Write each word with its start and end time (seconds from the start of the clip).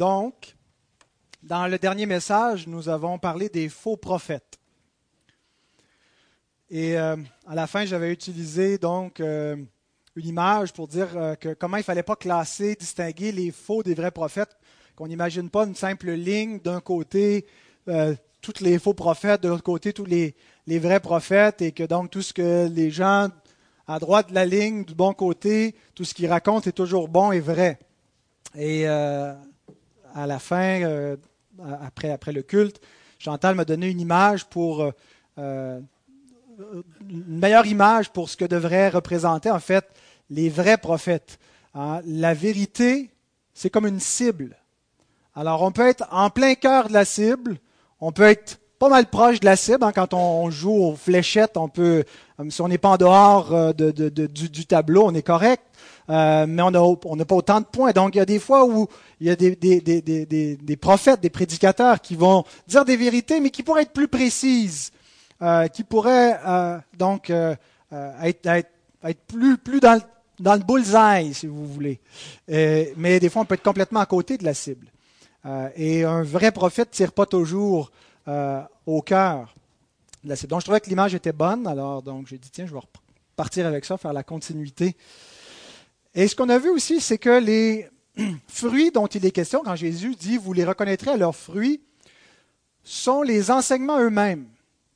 Donc, 0.00 0.56
dans 1.42 1.66
le 1.66 1.78
dernier 1.78 2.06
message, 2.06 2.66
nous 2.66 2.88
avons 2.88 3.18
parlé 3.18 3.50
des 3.50 3.68
faux 3.68 3.98
prophètes. 3.98 4.58
Et 6.70 6.98
euh, 6.98 7.16
à 7.46 7.54
la 7.54 7.66
fin, 7.66 7.84
j'avais 7.84 8.10
utilisé 8.10 8.78
donc 8.78 9.20
euh, 9.20 9.56
une 10.16 10.26
image 10.26 10.72
pour 10.72 10.88
dire 10.88 11.08
euh, 11.18 11.34
que 11.34 11.52
comment 11.52 11.76
il 11.76 11.80
ne 11.80 11.84
fallait 11.84 12.02
pas 12.02 12.16
classer, 12.16 12.76
distinguer 12.76 13.30
les 13.30 13.50
faux 13.50 13.82
des 13.82 13.92
vrais 13.92 14.10
prophètes, 14.10 14.56
qu'on 14.96 15.06
n'imagine 15.06 15.50
pas 15.50 15.66
une 15.66 15.74
simple 15.74 16.12
ligne 16.12 16.60
d'un 16.60 16.80
côté, 16.80 17.44
tous 18.40 18.62
les 18.62 18.78
faux 18.78 18.94
prophètes, 18.94 19.42
de 19.42 19.48
l'autre 19.48 19.62
côté, 19.62 19.92
tous 19.92 20.06
les, 20.06 20.34
les, 20.66 20.78
vrais 20.78 21.00
prophètes, 21.00 21.60
et 21.60 21.72
que 21.72 21.84
donc 21.84 22.10
tout 22.10 22.22
ce 22.22 22.32
que 22.32 22.70
les 22.72 22.90
gens 22.90 23.28
à 23.86 23.98
droite 23.98 24.30
de 24.30 24.34
la 24.34 24.46
ligne, 24.46 24.82
du 24.82 24.94
bon 24.94 25.12
côté, 25.12 25.74
tout 25.94 26.04
ce 26.04 26.14
qu'ils 26.14 26.28
racontent 26.28 26.66
est 26.70 26.72
toujours 26.72 27.08
bon 27.08 27.32
et 27.32 27.40
vrai. 27.40 27.78
Et 28.54 28.86
à 30.14 30.26
la 30.26 30.38
fin, 30.38 31.16
après, 31.82 32.10
après 32.10 32.32
le 32.32 32.42
culte, 32.42 32.80
Chantal 33.18 33.54
m'a 33.54 33.64
donné 33.64 33.88
une 33.88 34.00
image 34.00 34.46
pour 34.46 34.92
une 35.36 35.82
meilleure 37.08 37.66
image 37.66 38.10
pour 38.10 38.28
ce 38.28 38.36
que 38.36 38.44
devraient 38.44 38.88
représenter 38.88 39.50
en 39.50 39.60
fait 39.60 39.86
les 40.30 40.48
vrais 40.48 40.78
prophètes. 40.78 41.38
Hein. 41.74 42.00
La 42.04 42.34
vérité, 42.34 43.10
c'est 43.52 43.70
comme 43.70 43.86
une 43.86 44.00
cible. 44.00 44.56
Alors 45.34 45.62
on 45.62 45.72
peut 45.72 45.86
être 45.86 46.06
en 46.10 46.30
plein 46.30 46.54
cœur 46.54 46.88
de 46.88 46.92
la 46.92 47.04
cible, 47.04 47.58
on 48.00 48.12
peut 48.12 48.24
être 48.24 48.58
pas 48.78 48.88
mal 48.88 49.06
proche 49.06 49.40
de 49.40 49.44
la 49.44 49.56
cible. 49.56 49.84
Hein. 49.84 49.92
quand 49.92 50.14
on 50.14 50.50
joue 50.50 50.72
aux 50.72 50.96
fléchettes, 50.96 51.56
on 51.56 51.68
peut, 51.68 52.04
euh, 52.40 52.50
si 52.50 52.60
on 52.62 52.68
n'est 52.68 52.78
pas 52.78 52.90
en 52.90 52.96
dehors 52.96 53.52
euh, 53.52 53.72
du, 53.72 54.66
tableau, 54.66 55.04
on 55.04 55.14
est 55.14 55.22
correct, 55.22 55.62
euh, 56.10 56.44
mais 56.48 56.60
on 56.62 56.70
n'a 56.70 57.24
pas 57.24 57.34
autant 57.36 57.60
de 57.60 57.66
points. 57.66 57.92
Donc 57.92 58.14
il 58.14 58.18
y 58.18 58.20
a 58.20 58.26
des 58.26 58.40
fois 58.40 58.64
où 58.66 58.88
il 59.20 59.28
y 59.28 59.30
a 59.30 59.36
des, 59.36 60.76
prophètes, 60.80 61.20
des 61.20 61.30
prédicateurs 61.30 62.00
qui 62.00 62.16
vont 62.16 62.44
dire 62.66 62.84
des 62.84 62.96
vérités, 62.96 63.38
mais 63.38 63.50
qui 63.50 63.62
pourraient 63.62 63.82
être 63.82 63.92
plus 63.92 64.08
précises. 64.08 64.90
Euh, 65.42 65.68
qui 65.68 65.84
pourrait 65.84 66.38
euh, 66.46 66.78
donc 66.98 67.30
être, 67.30 68.66
plus, 69.26 69.80
dans, 69.80 69.98
le, 70.54 70.58
bullseye, 70.58 71.32
si 71.32 71.46
vous 71.46 71.66
voulez. 71.66 71.98
mais 72.48 73.20
des 73.20 73.30
fois, 73.30 73.42
on 73.42 73.44
peut 73.46 73.54
être 73.54 73.62
complètement 73.62 74.00
à 74.00 74.06
côté 74.06 74.36
de 74.36 74.44
la 74.44 74.52
cible. 74.52 74.88
et 75.76 76.04
un 76.04 76.22
vrai 76.22 76.52
prophète 76.52 76.88
ne 76.88 76.94
tire 76.94 77.12
pas 77.12 77.24
toujours 77.24 77.90
au 78.86 79.00
cœur 79.00 79.54
de 80.24 80.28
la 80.28 80.36
cible. 80.36 80.50
Donc, 80.50 80.60
je 80.60 80.66
trouvais 80.66 80.80
que 80.80 80.90
l'image 80.90 81.14
était 81.14 81.32
bonne. 81.32 81.66
Alors, 81.66 82.02
donc, 82.02 82.26
j'ai 82.26 82.36
dit, 82.36 82.50
tiens, 82.50 82.66
je 82.66 82.72
vais 82.74 82.80
repartir 82.80 83.66
avec 83.66 83.86
ça, 83.86 83.96
faire 83.96 84.12
la 84.12 84.22
continuité. 84.22 84.94
Et 86.14 86.26
ce 86.26 86.34
qu'on 86.34 86.48
a 86.48 86.58
vu 86.58 86.70
aussi, 86.70 87.00
c'est 87.00 87.18
que 87.18 87.38
les 87.38 87.88
fruits 88.48 88.90
dont 88.90 89.06
il 89.06 89.24
est 89.24 89.30
question, 89.30 89.62
quand 89.64 89.76
Jésus 89.76 90.14
dit, 90.16 90.36
vous 90.36 90.52
les 90.52 90.64
reconnaîtrez 90.64 91.12
à 91.12 91.16
leurs 91.16 91.36
fruits, 91.36 91.80
sont 92.82 93.22
les 93.22 93.50
enseignements 93.50 94.00
eux-mêmes 94.00 94.48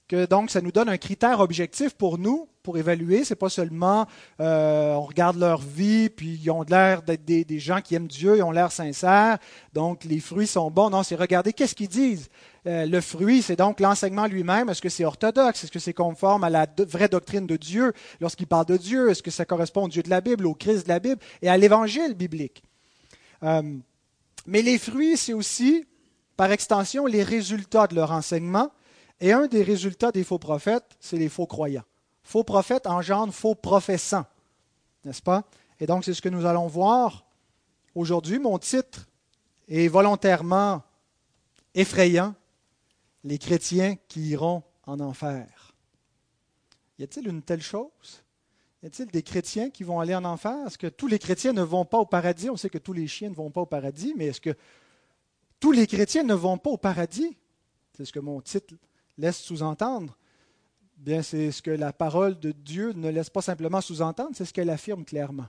que 0.09 0.27
donc 0.27 0.51
ça 0.51 0.61
nous 0.61 0.73
donne 0.73 0.89
un 0.89 0.99
critère 0.99 1.41
objectif 1.41 1.95
pour 1.95 2.19
nous, 2.19 2.49
pour 2.65 2.79
évaluer. 2.79 3.25
C'est 3.25 3.37
pas 3.37 3.51
seulement 3.51 4.07
euh, 4.41 4.95
on 4.95 5.03
regarde 5.03 5.37
leur 5.37 5.61
vie, 5.61 6.09
puis 6.09 6.41
ils 6.43 6.51
ont 6.51 6.63
l'air 6.63 7.03
d'être 7.03 7.25
des, 7.25 7.59
gens 7.61 7.81
qui 7.81 7.95
aiment 7.95 8.09
Dieu, 8.09 8.39
ils 8.39 8.43
ont 8.43 8.51
l'air 8.51 8.73
sincères, 8.73 9.39
donc 9.73 10.03
les 10.05 10.19
fruits 10.19 10.49
sont 10.49 10.71
bons. 10.71 10.91
Non, 10.91 11.05
c'est 11.05 11.15
regarder 11.15 11.53
qu'est-ce 11.53 11.77
qu'ils 11.77 11.89
disent. 11.89 12.29
Euh, 12.67 12.87
le 12.87 13.01
fruit, 13.03 13.43
c'est 13.43 13.57
donc 13.57 13.79
l'enseignement 13.79 14.27
lui-même. 14.27 14.71
Est-ce 14.71 14.81
que 14.81 14.89
c'est 14.89 15.05
orthodoxe? 15.05 15.63
Est-ce 15.63 15.71
que 15.71 15.79
c'est 15.79 15.93
conforme 15.93 16.43
à 16.43 16.51
la 16.51 16.67
vraie 16.89 17.09
doctrine 17.09 17.47
de 17.47 17.57
Dieu? 17.57 17.93
Lorsqu'il 18.21 18.47
parle 18.47 18.67
de 18.67 18.79
Dieu? 18.79 19.11
Est-ce 19.11 19.23
que 19.23 19.31
ça 19.31 19.45
correspond 19.45 19.85
au 19.85 19.89
Dieu 19.89 20.03
de 20.03 20.11
la 20.11 20.23
Bible, 20.23 20.47
au 20.47 20.55
Christ 20.55 20.85
de 20.85 20.89
la 20.89 20.99
Bible 20.99 21.21
et 21.43 21.51
à 21.51 21.59
l'évangile 21.59 22.15
biblique? 22.15 22.63
Euh, 23.43 23.63
mais 24.47 24.63
les 24.63 24.79
fruits, 24.79 25.19
c'est 25.19 25.35
aussi, 25.35 25.85
par 26.39 26.51
extension, 26.51 27.05
les 27.05 27.23
résultats 27.23 27.87
de 27.87 27.95
leur 27.95 28.11
enseignement 28.11 28.71
et 29.21 29.33
un 29.33 29.47
des 29.47 29.63
résultats 29.63 30.13
des 30.13 30.25
faux 30.25 30.39
prophètes, 30.39 30.97
c'est 30.99 31.19
les 31.19 31.29
faux 31.29 31.47
croyants. 31.47 31.85
Faux 32.25 32.43
prophètes 32.43 32.87
engendrent 32.87 33.35
faux 33.35 33.55
professants, 33.55 34.27
n'est-ce 35.05 35.23
pas? 35.23 35.45
Et 35.79 35.87
donc, 35.87 36.05
c'est 36.05 36.15
ce 36.15 36.23
que 36.23 36.29
nous 36.29 36.47
allons 36.47 36.67
voir 36.67 37.27
aujourd'hui. 37.95 38.39
Mon 38.39 38.59
titre 38.59 39.07
est 39.69 39.89
volontairement 39.89 40.83
effrayant, 41.75 42.35
les 43.23 43.39
chrétiens 43.39 43.97
qui 44.09 44.29
iront 44.29 44.63
en 44.87 45.01
enfer. 45.01 45.75
Y 46.99 47.05
a-t-il 47.05 47.29
une 47.29 47.43
telle 47.43 47.63
chose? 47.63 48.23
Y 48.83 48.87
a-t-il 48.87 49.11
des 49.11 49.23
chrétiens 49.23 49.71
qui 49.71 49.83
vont 49.83 50.01
aller 50.01 50.15
en 50.15 50.25
enfer? 50.25 50.67
Est-ce 50.67 50.79
que 50.79 50.87
tous 50.87 51.07
les 51.07 51.19
chrétiens 51.19 51.53
ne 51.53 51.63
vont 51.63 51.85
pas 51.85 51.99
au 51.99 52.07
paradis? 52.07 52.51
On 52.51 52.57
sait 52.57 52.71
que 52.71 52.79
tous 52.79 52.93
les 52.93 53.07
chiens 53.07 53.31
ne 53.31 53.35
vont 53.35 53.51
pas 53.51 53.63
au 53.63 53.67
paradis, 53.67 54.15
mais 54.17 54.27
est-ce 54.27 54.41
que 54.41 54.57
tous 55.59 55.73
les 55.73 55.87
chrétiens 55.87 56.23
ne 56.23 56.35
vont 56.35 56.59
pas 56.59 56.71
au 56.71 56.77
paradis? 56.77 57.37
C'est 57.97 58.05
ce 58.05 58.13
que 58.13 58.21
mon 58.21 58.41
titre 58.41 58.75
laisse 59.17 59.39
sous-entendre, 59.39 60.17
bien 60.97 61.23
c'est 61.23 61.51
ce 61.51 61.63
que 61.63 61.71
la 61.71 61.93
parole 61.93 62.39
de 62.39 62.53
Dieu 62.53 62.93
ne 62.93 63.11
laisse 63.11 63.31
pas 63.31 63.43
simplement 63.43 63.81
sous-entendre, 63.81 64.31
c'est 64.35 64.45
ce 64.45 64.53
qu'elle 64.53 64.71
affirme 64.71 65.05
clairement. 65.05 65.47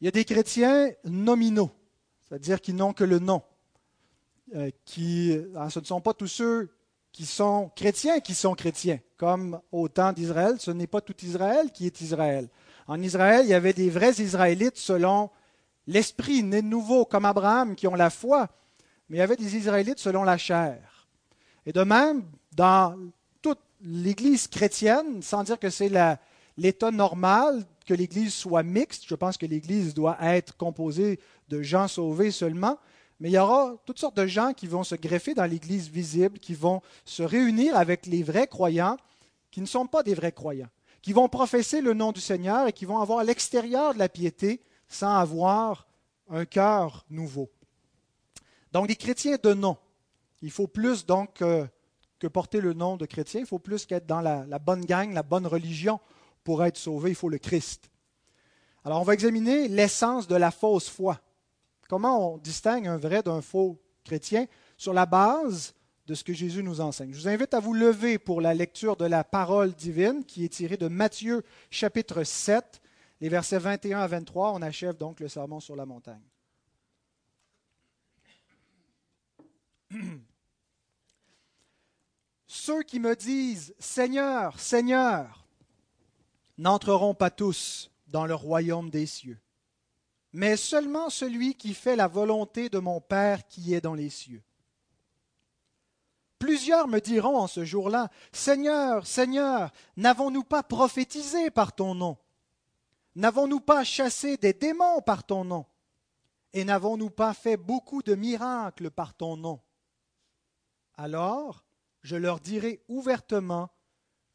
Il 0.00 0.04
y 0.04 0.08
a 0.08 0.10
des 0.10 0.24
chrétiens 0.24 0.90
nominaux, 1.04 1.70
c'est-à-dire 2.28 2.60
qui 2.60 2.72
n'ont 2.72 2.92
que 2.92 3.04
le 3.04 3.18
nom, 3.18 3.42
euh, 4.54 4.70
qui, 4.84 5.36
ah, 5.56 5.70
ce 5.70 5.80
ne 5.80 5.84
sont 5.84 6.00
pas 6.00 6.14
tous 6.14 6.26
ceux 6.26 6.70
qui 7.12 7.24
sont 7.24 7.70
chrétiens 7.74 8.20
qui 8.20 8.34
sont 8.34 8.54
chrétiens, 8.54 9.00
comme 9.16 9.58
au 9.72 9.88
temps 9.88 10.12
d'Israël, 10.12 10.56
ce 10.58 10.70
n'est 10.70 10.86
pas 10.86 11.00
tout 11.00 11.16
Israël 11.22 11.70
qui 11.72 11.86
est 11.86 12.02
Israël. 12.02 12.48
En 12.86 13.00
Israël, 13.00 13.46
il 13.46 13.48
y 13.48 13.54
avait 13.54 13.72
des 13.72 13.88
vrais 13.88 14.12
Israélites 14.12 14.76
selon 14.76 15.30
l'esprit, 15.86 16.42
nés 16.42 16.60
de 16.60 16.66
nouveau, 16.66 17.06
comme 17.06 17.24
Abraham, 17.24 17.74
qui 17.74 17.86
ont 17.86 17.94
la 17.94 18.10
foi, 18.10 18.48
mais 19.08 19.16
il 19.16 19.20
y 19.20 19.22
avait 19.22 19.36
des 19.36 19.56
Israélites 19.56 19.98
selon 19.98 20.24
la 20.24 20.36
chair. 20.36 21.08
Et 21.64 21.72
de 21.72 21.82
même, 21.82 22.24
dans 22.52 22.98
l'Église 23.82 24.48
chrétienne, 24.48 25.22
sans 25.22 25.44
dire 25.44 25.58
que 25.58 25.70
c'est 25.70 25.90
l'état 26.56 26.90
normal 26.90 27.64
que 27.86 27.94
l'Église 27.94 28.34
soit 28.34 28.62
mixte, 28.62 29.04
je 29.06 29.14
pense 29.14 29.36
que 29.36 29.46
l'Église 29.46 29.94
doit 29.94 30.18
être 30.20 30.56
composée 30.56 31.20
de 31.48 31.62
gens 31.62 31.88
sauvés 31.88 32.30
seulement, 32.30 32.78
mais 33.20 33.30
il 33.30 33.34
y 33.34 33.38
aura 33.38 33.74
toutes 33.86 33.98
sortes 33.98 34.16
de 34.16 34.26
gens 34.26 34.52
qui 34.52 34.66
vont 34.66 34.84
se 34.84 34.94
greffer 34.94 35.34
dans 35.34 35.44
l'Église 35.44 35.88
visible, 35.88 36.38
qui 36.38 36.54
vont 36.54 36.82
se 37.04 37.22
réunir 37.22 37.76
avec 37.76 38.06
les 38.06 38.22
vrais 38.22 38.46
croyants, 38.46 38.98
qui 39.50 39.60
ne 39.60 39.66
sont 39.66 39.86
pas 39.86 40.02
des 40.02 40.14
vrais 40.14 40.32
croyants, 40.32 40.68
qui 41.00 41.12
vont 41.12 41.28
professer 41.28 41.80
le 41.80 41.94
nom 41.94 42.12
du 42.12 42.20
Seigneur 42.20 42.66
et 42.66 42.72
qui 42.72 42.84
vont 42.84 42.98
avoir 42.98 43.24
l'extérieur 43.24 43.94
de 43.94 43.98
la 43.98 44.08
piété 44.08 44.60
sans 44.88 45.16
avoir 45.16 45.86
un 46.28 46.44
cœur 46.44 47.06
nouveau. 47.08 47.50
Donc 48.72 48.88
des 48.88 48.96
chrétiens 48.96 49.38
de 49.42 49.54
nom. 49.54 49.78
Il 50.42 50.50
faut 50.50 50.66
plus 50.66 51.06
donc 51.06 51.42
que 52.18 52.26
porter 52.26 52.60
le 52.60 52.72
nom 52.72 52.96
de 52.96 53.06
chrétien, 53.06 53.40
il 53.40 53.46
faut 53.46 53.58
plus 53.58 53.86
qu'être 53.86 54.06
dans 54.06 54.20
la, 54.20 54.58
bonne 54.58 54.84
gang, 54.84 55.12
la 55.12 55.22
bonne 55.22 55.46
religion 55.46 56.00
pour 56.44 56.64
être 56.64 56.76
sauvé, 56.76 57.10
il 57.10 57.16
faut 57.16 57.28
le 57.28 57.38
Christ. 57.38 57.90
Alors 58.84 59.00
on 59.00 59.04
va 59.04 59.14
examiner 59.14 59.68
l'essence 59.68 60.28
de 60.28 60.36
la 60.36 60.50
fausse 60.50 60.88
foi. 60.88 61.20
Comment 61.88 62.34
on 62.34 62.38
distingue 62.38 62.86
un 62.86 62.96
vrai 62.96 63.22
d'un 63.22 63.42
faux 63.42 63.78
chrétien 64.04 64.46
sur 64.76 64.92
la 64.92 65.06
base 65.06 65.74
de 66.06 66.14
ce 66.14 66.24
que 66.24 66.32
Jésus 66.32 66.62
nous 66.62 66.80
enseigne. 66.80 67.12
Je 67.12 67.18
vous 67.18 67.28
invite 67.28 67.52
à 67.52 67.60
vous 67.60 67.74
lever 67.74 68.18
pour 68.18 68.40
la 68.40 68.54
lecture 68.54 68.96
de 68.96 69.04
la 69.04 69.24
parole 69.24 69.72
divine 69.72 70.24
qui 70.24 70.44
est 70.44 70.48
tirée 70.48 70.76
de 70.76 70.86
Matthieu 70.86 71.42
chapitre 71.68 72.22
7, 72.22 72.80
les 73.20 73.28
versets 73.28 73.58
21 73.58 73.98
à 74.00 74.06
23. 74.06 74.52
On 74.52 74.62
achève 74.62 74.96
donc 74.96 75.18
le 75.18 75.26
sermon 75.26 75.58
sur 75.58 75.74
la 75.74 75.84
montagne. 75.84 76.22
Ceux 82.58 82.82
qui 82.82 83.00
me 83.00 83.14
disent 83.14 83.74
Seigneur, 83.78 84.58
Seigneur, 84.58 85.44
n'entreront 86.56 87.14
pas 87.14 87.30
tous 87.30 87.90
dans 88.08 88.24
le 88.24 88.34
royaume 88.34 88.88
des 88.88 89.04
cieux, 89.04 89.38
mais 90.32 90.56
seulement 90.56 91.10
celui 91.10 91.54
qui 91.54 91.74
fait 91.74 91.96
la 91.96 92.08
volonté 92.08 92.70
de 92.70 92.78
mon 92.78 92.98
Père 92.98 93.46
qui 93.46 93.74
est 93.74 93.82
dans 93.82 93.94
les 93.94 94.08
cieux. 94.08 94.42
Plusieurs 96.38 96.88
me 96.88 96.98
diront 96.98 97.36
en 97.36 97.46
ce 97.46 97.64
jour-là, 97.64 98.10
Seigneur, 98.32 99.06
Seigneur, 99.06 99.70
n'avons-nous 99.98 100.44
pas 100.44 100.62
prophétisé 100.62 101.50
par 101.50 101.74
ton 101.74 101.94
nom? 101.94 102.16
N'avons-nous 103.16 103.60
pas 103.60 103.84
chassé 103.84 104.38
des 104.38 104.54
démons 104.54 105.02
par 105.02 105.24
ton 105.24 105.44
nom? 105.44 105.66
Et 106.54 106.64
n'avons-nous 106.64 107.10
pas 107.10 107.34
fait 107.34 107.58
beaucoup 107.58 108.02
de 108.02 108.14
miracles 108.14 108.90
par 108.90 109.12
ton 109.12 109.36
nom? 109.36 109.60
Alors 110.96 111.65
je 112.06 112.14
leur 112.14 112.38
dirai 112.38 112.80
ouvertement, 112.86 113.68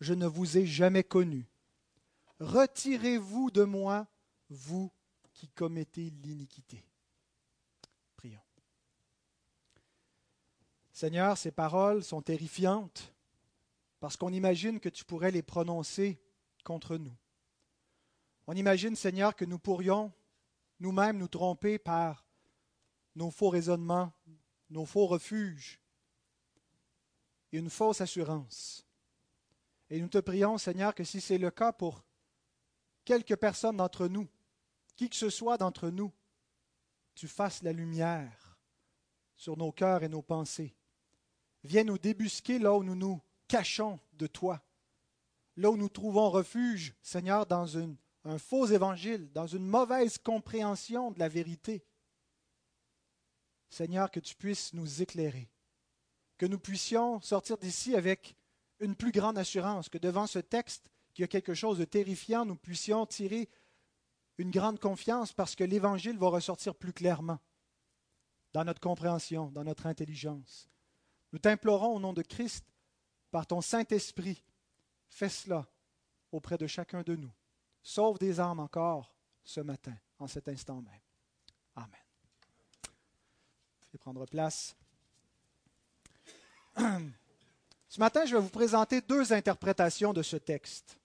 je 0.01 0.13
ne 0.13 0.27
vous 0.27 0.57
ai 0.57 0.65
jamais 0.65 1.06
connu. 1.06 1.50
Retirez-vous 2.41 3.50
de 3.50 3.63
moi, 3.63 4.07
vous 4.50 4.91
qui 5.33 5.47
commettez 5.47 6.09
l'iniquité. 6.09 6.85
Prions. 8.18 8.44
Seigneur, 10.91 11.38
ces 11.38 11.51
paroles 11.51 12.03
sont 12.03 12.21
terrifiantes 12.21 13.13
parce 14.01 14.18
qu'on 14.18 14.33
imagine 14.33 14.81
que 14.81 14.89
tu 14.89 15.06
pourrais 15.06 15.31
les 15.31 15.41
prononcer 15.41 16.21
contre 16.65 16.97
nous. 16.97 17.15
On 18.47 18.53
imagine, 18.53 18.97
Seigneur, 18.97 19.33
que 19.33 19.45
nous 19.45 19.59
pourrions 19.59 20.12
nous-mêmes 20.81 21.18
nous 21.18 21.29
tromper 21.29 21.79
par 21.79 22.25
nos 23.15 23.31
faux 23.31 23.50
raisonnements, 23.50 24.12
nos 24.69 24.85
faux 24.85 25.07
refuges 25.07 25.81
et 27.51 27.57
une 27.57 27.69
fausse 27.69 28.01
assurance. 28.01 28.86
Et 29.89 30.00
nous 30.00 30.07
te 30.07 30.19
prions, 30.19 30.57
Seigneur, 30.57 30.95
que 30.95 31.03
si 31.03 31.19
c'est 31.19 31.38
le 31.38 31.51
cas 31.51 31.74
pour 31.74 32.03
quelques 33.03 33.36
personnes 33.36 33.77
d'entre 33.77 34.07
nous, 34.07 34.27
qui 34.95 35.09
que 35.09 35.15
ce 35.15 35.30
soit 35.30 35.57
d'entre 35.57 35.89
nous, 35.89 36.12
tu 37.15 37.27
fasses 37.27 37.62
la 37.63 37.74
lumière 37.74 38.57
sur 39.36 39.57
nos 39.57 39.71
cœurs 39.71 40.03
et 40.03 40.09
nos 40.09 40.21
pensées. 40.21 40.75
Viens 41.63 41.83
nous 41.83 41.98
débusquer 41.98 42.59
là 42.59 42.74
où 42.74 42.83
nous 42.83 42.95
nous 42.95 43.21
cachons 43.48 44.00
de 44.13 44.27
toi, 44.27 44.63
là 45.57 45.69
où 45.69 45.77
nous 45.77 45.89
trouvons 45.89 46.30
refuge, 46.30 46.95
Seigneur, 47.01 47.45
dans 47.45 47.77
un 47.77 48.38
faux 48.38 48.68
évangile, 48.68 49.31
dans 49.33 49.47
une 49.47 49.65
mauvaise 49.65 50.18
compréhension 50.18 51.12
de 51.12 51.19
la 51.19 51.27
vérité. 51.27 51.83
Seigneur, 53.69 54.12
que 54.12 54.19
tu 54.19 54.36
puisses 54.36 54.74
nous 54.74 55.01
éclairer, 55.01 55.50
que 56.42 56.48
nous 56.48 56.58
puissions 56.58 57.22
sortir 57.22 57.56
d'ici 57.60 57.96
avec 57.96 58.36
une 58.80 58.96
plus 58.96 59.12
grande 59.12 59.38
assurance, 59.38 59.90
que 59.90 60.00
devant 60.00 60.26
ce 60.26 60.40
texte 60.40 60.90
qui 61.14 61.24
a 61.24 61.28
quelque 61.28 61.54
chose 61.54 61.78
de 61.78 61.86
terrifiant, 61.86 62.46
nous 62.46 62.56
puissions 62.56 63.06
tirer 63.06 63.48
une 64.40 64.50
grande 64.50 64.80
confiance 64.80 65.34
parce 65.34 65.56
que 65.56 65.64
l'Évangile 65.64 66.18
va 66.18 66.30
ressortir 66.30 66.74
plus 66.74 66.94
clairement 66.94 67.38
dans 68.54 68.64
notre 68.64 68.82
compréhension, 68.82 69.52
dans 69.52 69.64
notre 69.64 69.86
intelligence. 69.86 70.68
Nous 71.32 71.38
t'implorons 71.38 71.98
au 71.98 72.00
nom 72.00 72.12
de 72.12 72.24
Christ, 72.24 72.66
par 73.30 73.46
ton 73.46 73.62
Saint-Esprit, 73.62 74.44
fais 75.10 75.30
cela 75.30 75.68
auprès 76.32 76.58
de 76.58 76.66
chacun 76.66 77.04
de 77.04 77.16
nous. 77.16 77.32
Sauve 77.84 78.18
des 78.18 78.40
âmes 78.40 78.60
encore 78.60 79.14
ce 79.44 79.60
matin, 79.60 79.96
en 80.18 80.26
cet 80.26 80.48
instant 80.48 80.82
même. 80.82 81.02
Amen. 81.76 82.02
Vais 83.92 84.00
prendre 84.00 84.26
place. 84.26 84.76
Ce 87.88 88.00
matin, 88.00 88.25
je 88.25 88.35
vais 88.35 88.41
vous 88.41 88.50
présenter 88.50 89.01
deux 89.01 89.33
interprétations 89.33 90.13
de 90.13 90.21
ce 90.21 90.38
texte. 90.38 90.97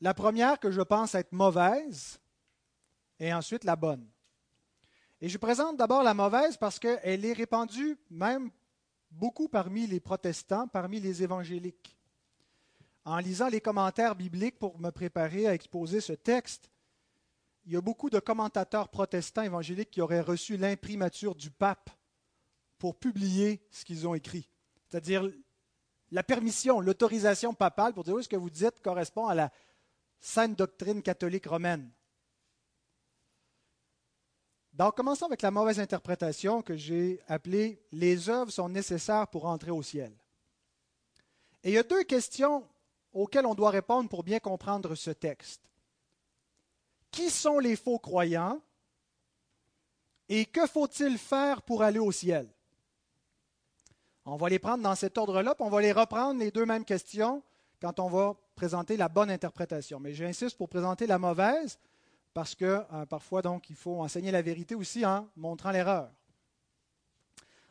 La 0.00 0.14
première 0.14 0.60
que 0.60 0.70
je 0.70 0.82
pense 0.82 1.14
être 1.14 1.32
mauvaise 1.32 2.20
et 3.18 3.32
ensuite 3.32 3.64
la 3.64 3.76
bonne. 3.76 4.06
Et 5.20 5.28
je 5.28 5.38
présente 5.38 5.76
d'abord 5.76 6.02
la 6.02 6.14
mauvaise 6.14 6.56
parce 6.56 6.78
qu'elle 6.78 7.24
est 7.24 7.32
répandue 7.32 7.96
même 8.10 8.50
beaucoup 9.10 9.48
parmi 9.48 9.86
les 9.86 10.00
protestants, 10.00 10.66
parmi 10.66 10.98
les 10.98 11.22
évangéliques. 11.22 11.96
En 13.04 13.18
lisant 13.18 13.48
les 13.48 13.60
commentaires 13.60 14.16
bibliques 14.16 14.58
pour 14.58 14.78
me 14.78 14.90
préparer 14.90 15.46
à 15.46 15.54
exposer 15.54 16.00
ce 16.00 16.12
texte, 16.12 16.70
il 17.64 17.72
y 17.72 17.76
a 17.76 17.80
beaucoup 17.80 18.10
de 18.10 18.18
commentateurs 18.18 18.88
protestants 18.88 19.42
évangéliques 19.42 19.92
qui 19.92 20.00
auraient 20.00 20.20
reçu 20.20 20.56
l'imprimature 20.56 21.34
du 21.34 21.50
pape 21.50 21.90
pour 22.82 22.96
publier 22.96 23.64
ce 23.70 23.84
qu'ils 23.84 24.08
ont 24.08 24.14
écrit. 24.16 24.50
C'est-à-dire 24.88 25.30
la 26.10 26.24
permission, 26.24 26.80
l'autorisation 26.80 27.54
papale 27.54 27.94
pour 27.94 28.02
dire 28.02 28.14
oui, 28.14 28.24
ce 28.24 28.28
que 28.28 28.34
vous 28.34 28.50
dites 28.50 28.82
correspond 28.82 29.28
à 29.28 29.36
la 29.36 29.52
sainte 30.18 30.58
doctrine 30.58 31.00
catholique 31.00 31.46
romaine. 31.46 31.92
Donc, 34.72 34.96
commençons 34.96 35.26
avec 35.26 35.42
la 35.42 35.52
mauvaise 35.52 35.78
interprétation 35.78 36.60
que 36.60 36.74
j'ai 36.74 37.20
appelée 37.28 37.80
Les 37.92 38.28
œuvres 38.28 38.50
sont 38.50 38.68
nécessaires 38.68 39.28
pour 39.28 39.44
entrer 39.44 39.70
au 39.70 39.84
ciel. 39.84 40.12
Et 41.62 41.70
il 41.70 41.74
y 41.74 41.78
a 41.78 41.84
deux 41.84 42.02
questions 42.02 42.68
auxquelles 43.12 43.46
on 43.46 43.54
doit 43.54 43.70
répondre 43.70 44.08
pour 44.08 44.24
bien 44.24 44.40
comprendre 44.40 44.96
ce 44.96 45.12
texte. 45.12 45.62
Qui 47.12 47.30
sont 47.30 47.60
les 47.60 47.76
faux 47.76 48.00
croyants 48.00 48.60
et 50.28 50.46
que 50.46 50.66
faut-il 50.66 51.16
faire 51.16 51.62
pour 51.62 51.84
aller 51.84 52.00
au 52.00 52.10
ciel? 52.10 52.52
On 54.24 54.36
va 54.36 54.48
les 54.48 54.58
prendre 54.58 54.82
dans 54.82 54.94
cet 54.94 55.18
ordre-là, 55.18 55.54
puis 55.54 55.64
on 55.64 55.70
va 55.70 55.80
les 55.80 55.92
reprendre, 55.92 56.40
les 56.40 56.50
deux 56.50 56.66
mêmes 56.66 56.84
questions, 56.84 57.42
quand 57.80 57.98
on 57.98 58.08
va 58.08 58.36
présenter 58.54 58.96
la 58.96 59.08
bonne 59.08 59.30
interprétation. 59.30 59.98
Mais 59.98 60.14
j'insiste 60.14 60.56
pour 60.56 60.68
présenter 60.68 61.06
la 61.06 61.18
mauvaise, 61.18 61.78
parce 62.32 62.54
que 62.54 62.84
euh, 62.92 63.06
parfois, 63.06 63.42
donc, 63.42 63.68
il 63.70 63.76
faut 63.76 64.00
enseigner 64.00 64.30
la 64.30 64.42
vérité 64.42 64.74
aussi 64.74 65.04
en 65.04 65.28
montrant 65.36 65.70
l'erreur. 65.70 66.10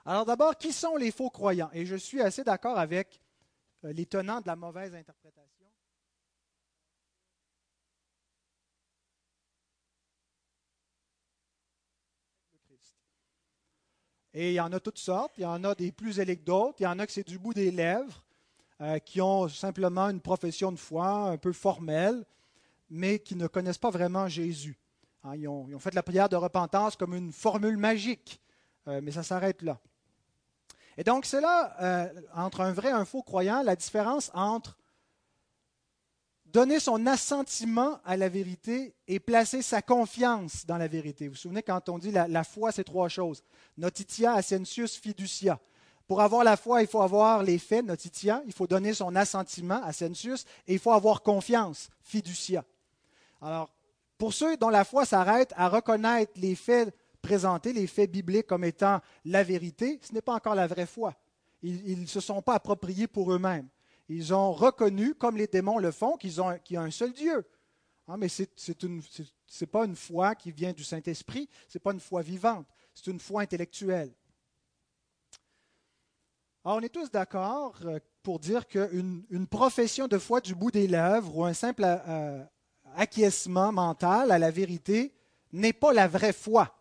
Alors 0.06 0.25
d'abord, 0.25 0.57
qui 0.57 0.74
sont 0.74 0.95
les 0.95 1.12
faux 1.12 1.30
croyants? 1.30 1.69
Et 1.74 1.86
je 1.86 1.95
suis 1.95 2.21
assez 2.21 2.44
d'accord 2.44 2.77
avec 2.77 3.21
euh, 3.86 3.94
les 3.94 4.06
tenants 4.06 4.42
de 4.42 4.48
la 4.48 4.56
mauvaise 4.56 4.94
interprétation. 4.94 5.40
Et 14.33 14.51
il 14.51 14.53
y 14.53 14.59
en 14.59 14.71
a 14.71 14.79
toutes 14.79 14.99
sortes. 14.99 15.33
Il 15.37 15.43
y 15.43 15.45
en 15.45 15.63
a 15.63 15.75
des 15.75 15.91
plus 15.91 16.19
élus 16.19 16.37
que 16.37 16.45
d'autres. 16.45 16.77
Il 16.79 16.83
y 16.83 16.87
en 16.87 16.99
a 16.99 17.05
que 17.05 17.11
c'est 17.11 17.27
du 17.27 17.37
bout 17.37 17.53
des 17.53 17.71
lèvres, 17.71 18.23
euh, 18.81 18.99
qui 18.99 19.21
ont 19.21 19.47
simplement 19.47 20.09
une 20.09 20.21
profession 20.21 20.71
de 20.71 20.77
foi 20.77 21.07
un 21.07 21.37
peu 21.37 21.53
formelle, 21.53 22.25
mais 22.89 23.19
qui 23.19 23.35
ne 23.35 23.47
connaissent 23.47 23.77
pas 23.77 23.89
vraiment 23.89 24.27
Jésus. 24.27 24.77
Hein, 25.23 25.35
ils, 25.35 25.47
ont, 25.47 25.79
fait 25.79 25.93
la 25.93 26.03
prière 26.03 26.29
de 26.29 26.35
repentance 26.35 26.95
comme 26.95 27.13
une 27.13 27.31
formule 27.31 27.77
magique, 27.77 28.41
euh, 28.87 28.99
mais 29.03 29.11
ça 29.11 29.23
s'arrête 29.23 29.61
là. 29.61 29.79
Et 30.97 31.03
donc, 31.03 31.25
c'est 31.25 31.41
là, 31.41 31.75
euh, 31.81 32.21
entre 32.33 32.61
un 32.61 32.73
vrai 32.73 32.89
et 32.89 32.93
un 32.93 33.05
faux 33.05 33.21
croyant, 33.21 33.61
la 33.63 33.75
différence 33.75 34.31
entre 34.33 34.77
donner 36.51 36.80
son 36.80 37.06
assentiment 37.06 38.00
à 38.03 38.18
la 38.18 38.30
vérité 38.30 38.94
et 39.07 39.19
placer 39.19 39.62
sa 39.62 39.81
confiance 39.81 40.65
dans 40.65 40.77
la 40.77 40.88
vérité. 40.88 41.27
Vous 41.27 41.33
vous 41.33 41.39
souvenez 41.39 41.63
quand 41.63 41.89
on 41.89 41.98
dit 41.98 42.12
la, 42.12 42.44
foi, 42.44 42.71
c'est 42.71 42.83
trois 42.83 43.09
choses. 43.09 43.44
Notitia, 43.77 44.33
ascensius, 44.33 44.95
fiducia. 44.98 45.59
Pour 46.07 46.21
avoir 46.21 46.44
la 46.44 46.57
foi, 46.57 46.81
il 46.81 46.88
faut 46.88 47.01
avoir 47.01 47.42
les 47.42 47.57
faits, 47.57 47.86
notitia, 47.86 48.44
il 48.45 48.51
faut 48.51 48.68
donner 48.68 48.94
son 48.94 49.15
assentiment, 49.15 49.81
ascensius, 49.83 50.45
et 50.68 50.74
il 50.74 50.80
faut 50.80 50.92
avoir 50.92 51.21
confiance, 51.21 51.89
fiducia. 52.01 52.65
Alors, 53.42 53.69
pour 54.18 54.33
ceux 54.33 54.57
dont 54.57 54.69
la 54.69 54.83
foi 54.83 55.06
s'arrête 55.06 55.53
à 55.56 55.69
reconnaître 55.69 56.33
les 56.36 56.56
faits 56.56 56.94
présentés, 57.21 57.71
les 57.71 57.88
faits 57.88 58.12
bibliques 58.12 58.48
comme 58.48 58.65
étant 58.65 59.00
la 59.24 59.44
vérité, 59.44 60.00
ce 60.01 60.13
n'est 60.13 60.21
pas 60.21 60.33
encore 60.33 60.56
la 60.56 60.68
vraie 60.68 60.86
foi. 60.86 61.15
Ils 61.63 62.01
ne 62.01 62.07
se 62.07 62.19
sont 62.19 62.42
pas 62.42 62.56
appropriés 62.56 63.07
pour 63.07 63.31
eux-mêmes. 63.31 63.68
Ils 64.13 64.33
ont 64.33 64.51
reconnu, 64.51 65.15
comme 65.15 65.37
les 65.37 65.47
démons 65.47 65.77
le 65.77 65.91
font, 65.91 66.17
qu'il 66.17 66.33
y 66.33 66.77
a 66.77 66.81
un 66.81 66.91
seul 66.91 67.13
Dieu. 67.13 67.45
Ah, 68.07 68.17
mais 68.17 68.27
ce 68.27 68.43
n'est 68.43 69.67
pas 69.67 69.85
une 69.85 69.95
foi 69.95 70.35
qui 70.35 70.51
vient 70.51 70.73
du 70.73 70.83
Saint-Esprit, 70.83 71.47
ce 71.69 71.77
n'est 71.77 71.81
pas 71.81 71.93
une 71.93 72.01
foi 72.01 72.21
vivante, 72.21 72.67
c'est 72.93 73.07
une 73.07 73.21
foi 73.21 73.41
intellectuelle. 73.41 74.11
Alors, 76.65 76.77
on 76.77 76.81
est 76.81 76.89
tous 76.89 77.09
d'accord 77.09 77.79
euh, 77.86 78.00
pour 78.21 78.39
dire 78.39 78.67
qu'une 78.67 79.24
une 79.29 79.47
profession 79.47 80.09
de 80.09 80.17
foi 80.17 80.41
du 80.41 80.55
bout 80.55 80.71
des 80.71 80.88
lèvres 80.88 81.38
ou 81.38 81.45
un 81.45 81.53
simple 81.53 81.83
euh, 81.86 82.43
acquiescement 82.97 83.71
mental 83.71 84.31
à 84.31 84.38
la 84.38 84.51
vérité 84.51 85.13
n'est 85.53 85.74
pas 85.74 85.93
la 85.93 86.09
vraie 86.09 86.33
foi. 86.33 86.75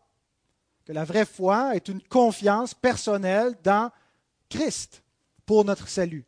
Que 0.85 0.93
la 0.93 1.05
vraie 1.05 1.25
foi 1.25 1.77
est 1.77 1.87
une 1.87 2.03
confiance 2.03 2.75
personnelle 2.75 3.57
dans 3.63 3.93
Christ 4.49 5.05
pour 5.47 5.65
notre 5.65 5.89
salut. 5.89 6.27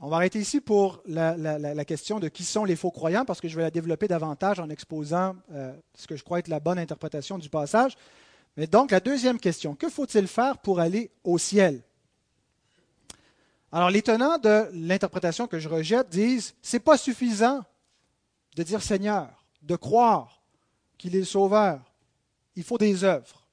On 0.00 0.08
va 0.08 0.16
arrêter 0.16 0.38
ici 0.38 0.60
pour 0.60 1.02
la, 1.06 1.84
question 1.86 2.20
de 2.20 2.28
qui 2.28 2.44
sont 2.44 2.64
les 2.64 2.76
faux 2.76 2.90
croyants, 2.90 3.24
parce 3.24 3.40
que 3.40 3.48
je 3.48 3.56
vais 3.56 3.62
la 3.62 3.70
développer 3.70 4.08
davantage 4.08 4.60
en 4.60 4.68
exposant 4.68 5.36
euh, 5.52 5.74
ce 5.94 6.06
que 6.06 6.16
je 6.16 6.22
crois 6.22 6.38
être 6.38 6.48
la 6.48 6.60
bonne 6.60 6.78
interprétation 6.78 7.38
du 7.38 7.48
passage. 7.48 7.96
Mais 8.58 8.66
donc, 8.66 8.90
la 8.90 9.00
deuxième 9.00 9.38
question, 9.38 9.74
que 9.74 9.88
faut-il 9.88 10.28
faire 10.28 10.58
pour 10.58 10.80
aller 10.80 11.10
au 11.24 11.38
ciel? 11.38 11.82
Alors, 13.72 13.90
les 13.90 14.02
tenants 14.02 14.38
de 14.38 14.68
l'interprétation 14.72 15.46
que 15.46 15.58
je 15.58 15.68
rejette 15.68 16.10
disent 16.10 16.54
c'est 16.60 16.80
pas 16.80 16.98
suffisant 16.98 17.64
de 18.54 18.62
dire 18.62 18.82
Seigneur, 18.82 19.44
de 19.62 19.76
croire 19.76 20.42
qu'il 20.98 21.16
est 21.16 21.20
le 21.20 21.24
Sauveur. 21.24 21.80
Il 22.54 22.64
faut 22.64 22.78
des 22.78 23.02
œuvres. 23.02 23.46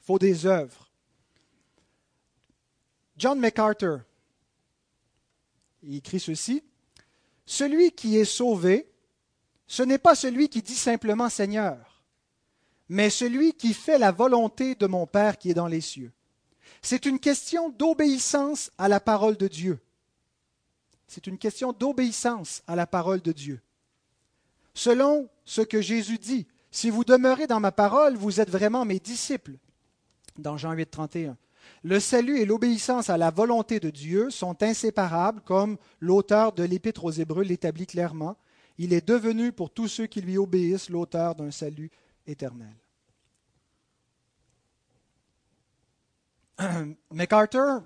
Il 0.00 0.06
faut 0.06 0.18
des 0.18 0.46
œuvres. 0.46 0.88
John 3.16 3.38
MacArthur, 3.38 4.00
il 5.82 5.96
écrit 5.96 6.20
ceci. 6.20 6.62
Celui 7.46 7.92
qui 7.92 8.16
est 8.16 8.24
sauvé, 8.24 8.88
ce 9.66 9.82
n'est 9.82 9.98
pas 9.98 10.14
celui 10.14 10.48
qui 10.48 10.62
dit 10.62 10.74
simplement 10.74 11.28
Seigneur, 11.28 12.02
mais 12.88 13.10
celui 13.10 13.54
qui 13.54 13.74
fait 13.74 13.98
la 13.98 14.12
volonté 14.12 14.74
de 14.74 14.86
mon 14.86 15.06
Père 15.06 15.38
qui 15.38 15.50
est 15.50 15.54
dans 15.54 15.66
les 15.66 15.80
cieux. 15.80 16.12
C'est 16.82 17.06
une 17.06 17.18
question 17.18 17.70
d'obéissance 17.70 18.70
à 18.78 18.88
la 18.88 19.00
parole 19.00 19.36
de 19.36 19.48
Dieu. 19.48 19.78
C'est 21.06 21.26
une 21.26 21.38
question 21.38 21.72
d'obéissance 21.72 22.62
à 22.66 22.76
la 22.76 22.86
parole 22.86 23.20
de 23.20 23.32
Dieu. 23.32 23.60
Selon 24.74 25.28
ce 25.44 25.60
que 25.60 25.80
Jésus 25.80 26.18
dit, 26.18 26.46
si 26.70 26.88
vous 26.88 27.04
demeurez 27.04 27.46
dans 27.46 27.60
ma 27.60 27.72
parole, 27.72 28.16
vous 28.16 28.40
êtes 28.40 28.50
vraiment 28.50 28.84
mes 28.84 29.00
disciples. 29.00 29.56
Dans 30.38 30.56
Jean 30.56 30.72
8, 30.72 30.86
31. 30.90 31.36
Le 31.82 31.98
salut 31.98 32.38
et 32.38 32.44
l'obéissance 32.44 33.08
à 33.08 33.16
la 33.16 33.30
volonté 33.30 33.80
de 33.80 33.88
Dieu 33.88 34.28
sont 34.28 34.62
inséparables, 34.62 35.40
comme 35.40 35.78
l'auteur 35.98 36.52
de 36.52 36.62
l'Épître 36.62 37.04
aux 37.04 37.10
Hébreux 37.10 37.42
l'établit 37.42 37.86
clairement. 37.86 38.36
Il 38.76 38.92
est 38.92 39.06
devenu 39.06 39.50
pour 39.50 39.70
tous 39.70 39.88
ceux 39.88 40.06
qui 40.06 40.20
lui 40.20 40.36
obéissent 40.36 40.90
l'auteur 40.90 41.34
d'un 41.34 41.50
salut 41.50 41.90
éternel. 42.26 42.74
MacArthur 47.10 47.82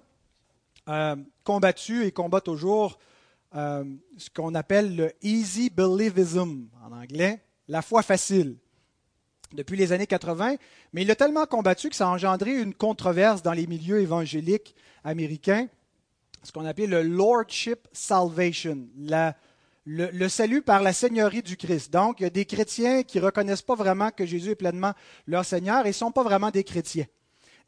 a 0.86 1.14
combattu 1.44 2.04
et 2.04 2.10
combat 2.10 2.40
toujours 2.40 2.98
euh, 3.54 3.84
ce 4.18 4.28
qu'on 4.28 4.56
appelle 4.56 4.96
le 4.96 5.12
easy 5.22 5.70
believism 5.70 6.66
en 6.84 6.90
anglais, 6.90 7.40
la 7.68 7.80
foi 7.80 8.02
facile, 8.02 8.56
depuis 9.54 9.76
les 9.76 9.92
années 9.92 10.06
80. 10.06 10.56
Mais 10.92 11.02
il 11.02 11.11
a 11.11 11.16
tellement 11.16 11.46
combattu 11.46 11.88
que 11.88 11.96
ça 11.96 12.06
a 12.06 12.11
engendré 12.11 12.61
une 12.61 12.75
controverse 12.75 13.42
dans 13.42 13.52
les 13.52 13.66
milieux 13.66 14.00
évangéliques 14.00 14.75
américains, 15.04 15.68
ce 16.42 16.52
qu'on 16.52 16.66
appelait 16.66 16.87
le 16.87 17.02
lordship 17.02 17.88
salvation, 17.92 18.87
le, 19.87 20.28
salut 20.28 20.62
par 20.62 20.82
la 20.82 20.92
seigneurie 20.92 21.42
du 21.42 21.56
Christ. 21.56 21.92
Donc, 21.92 22.20
il 22.20 22.25
y 22.25 22.26
a 22.26 22.30
des 22.30 22.44
chrétiens 22.44 23.02
qui 23.02 23.18
ne 23.18 23.25
reconnaissent 23.25 23.62
pas 23.62 23.75
vraiment 23.75 24.11
que 24.11 24.26
Jésus 24.26 24.50
est 24.50 24.54
pleinement 24.56 24.92
leur 25.26 25.44
Seigneur 25.44 25.84
et 25.87 25.90
ne 25.90 25.92
sont 25.92 26.12
pas 26.12 26.23
vraiment 26.23 26.50
des 26.50 26.64
chrétiens. 26.64 27.06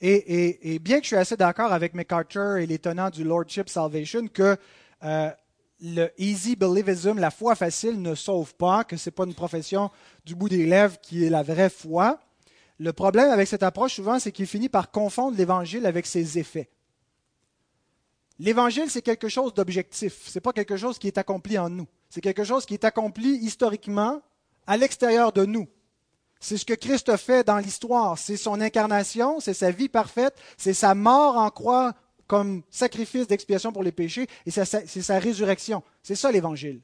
Et, 0.01 0.79
bien 0.81 0.99
que 0.99 1.05
je 1.05 1.09
suis 1.09 1.17
assez 1.17 1.37
d'accord 1.37 1.73
avec 1.73 1.95
MacArthur 1.95 2.57
et 2.57 2.67
les 2.67 2.79
tenants 2.79 3.09
du 3.09 3.25
Lordship 3.25 3.69
Salvation 3.71 4.27
que 4.29 4.57
euh, 5.05 5.31
le 5.81 6.11
easy 6.19 6.57
believism, 6.57 7.19
la 7.19 7.31
foi 7.31 7.55
facile, 7.55 8.01
ne 8.01 8.15
sauve 8.15 8.55
pas, 8.55 8.85
que 8.85 8.97
ce 8.97 9.09
n'est 9.09 9.15
pas 9.15 9.25
une 9.25 9.35
profession 9.35 9.91
du 10.25 10.35
bout 10.35 10.49
des 10.49 10.67
lèvres 10.67 10.99
qui 11.01 11.25
est 11.25 11.31
la 11.31 11.43
vraie 11.43 11.71
foi. 11.71 12.19
Le 12.79 12.93
problème 12.93 13.31
avec 13.31 13.49
cette 13.49 13.63
approche, 13.63 13.95
souvent, 13.95 14.19
c'est 14.19 14.33
qu'il 14.33 14.47
finit 14.47 14.69
par 14.69 14.91
confondre 14.91 15.37
l'Évangile 15.37 15.87
avec 15.87 16.07
ses 16.07 16.39
effets. 16.39 16.71
L'Évangile, 18.39 18.91
c'est 18.91 19.03
quelque 19.03 19.29
chose 19.29 19.55
d'objectif. 19.55 20.29
Ce 20.29 20.37
n'est 20.37 20.43
pas 20.43 20.53
quelque 20.53 20.77
chose 20.77 20.99
qui 20.99 21.07
est 21.07 21.19
accompli 21.19 21.59
en 21.59 21.71
nous. 21.71 21.87
C'est 22.11 22.21
quelque 22.21 22.45
chose 22.45 22.67
qui 22.67 22.75
est 22.75 22.85
accompli 22.85 23.37
historiquement 23.37 24.21
à 24.67 24.77
l'extérieur 24.77 25.33
de 25.33 25.45
nous. 25.45 25.69
C'est 26.39 26.59
ce 26.59 26.67
que 26.67 26.75
Christ 26.75 27.17
fait 27.17 27.47
dans 27.47 27.59
l'histoire. 27.59 28.19
C'est 28.19 28.37
son 28.37 28.61
incarnation, 28.61 29.41
c'est 29.41 29.55
sa 29.55 29.71
vie 29.71 29.89
parfaite, 29.89 30.35
c'est 30.59 30.75
sa 30.75 30.95
mort 30.95 31.37
en 31.37 31.49
croix 31.51 31.95
comme 32.27 32.63
sacrifice 32.71 33.27
d'expiation 33.27 33.73
pour 33.73 33.83
les 33.83 33.93
péchés, 33.93 34.27
et 34.45 34.51
c'est 34.51 34.65
sa, 34.65 35.19
résurrection. 35.19 35.83
C'est 36.03 36.15
ça 36.15 36.31
l'Évangile. 36.31 36.81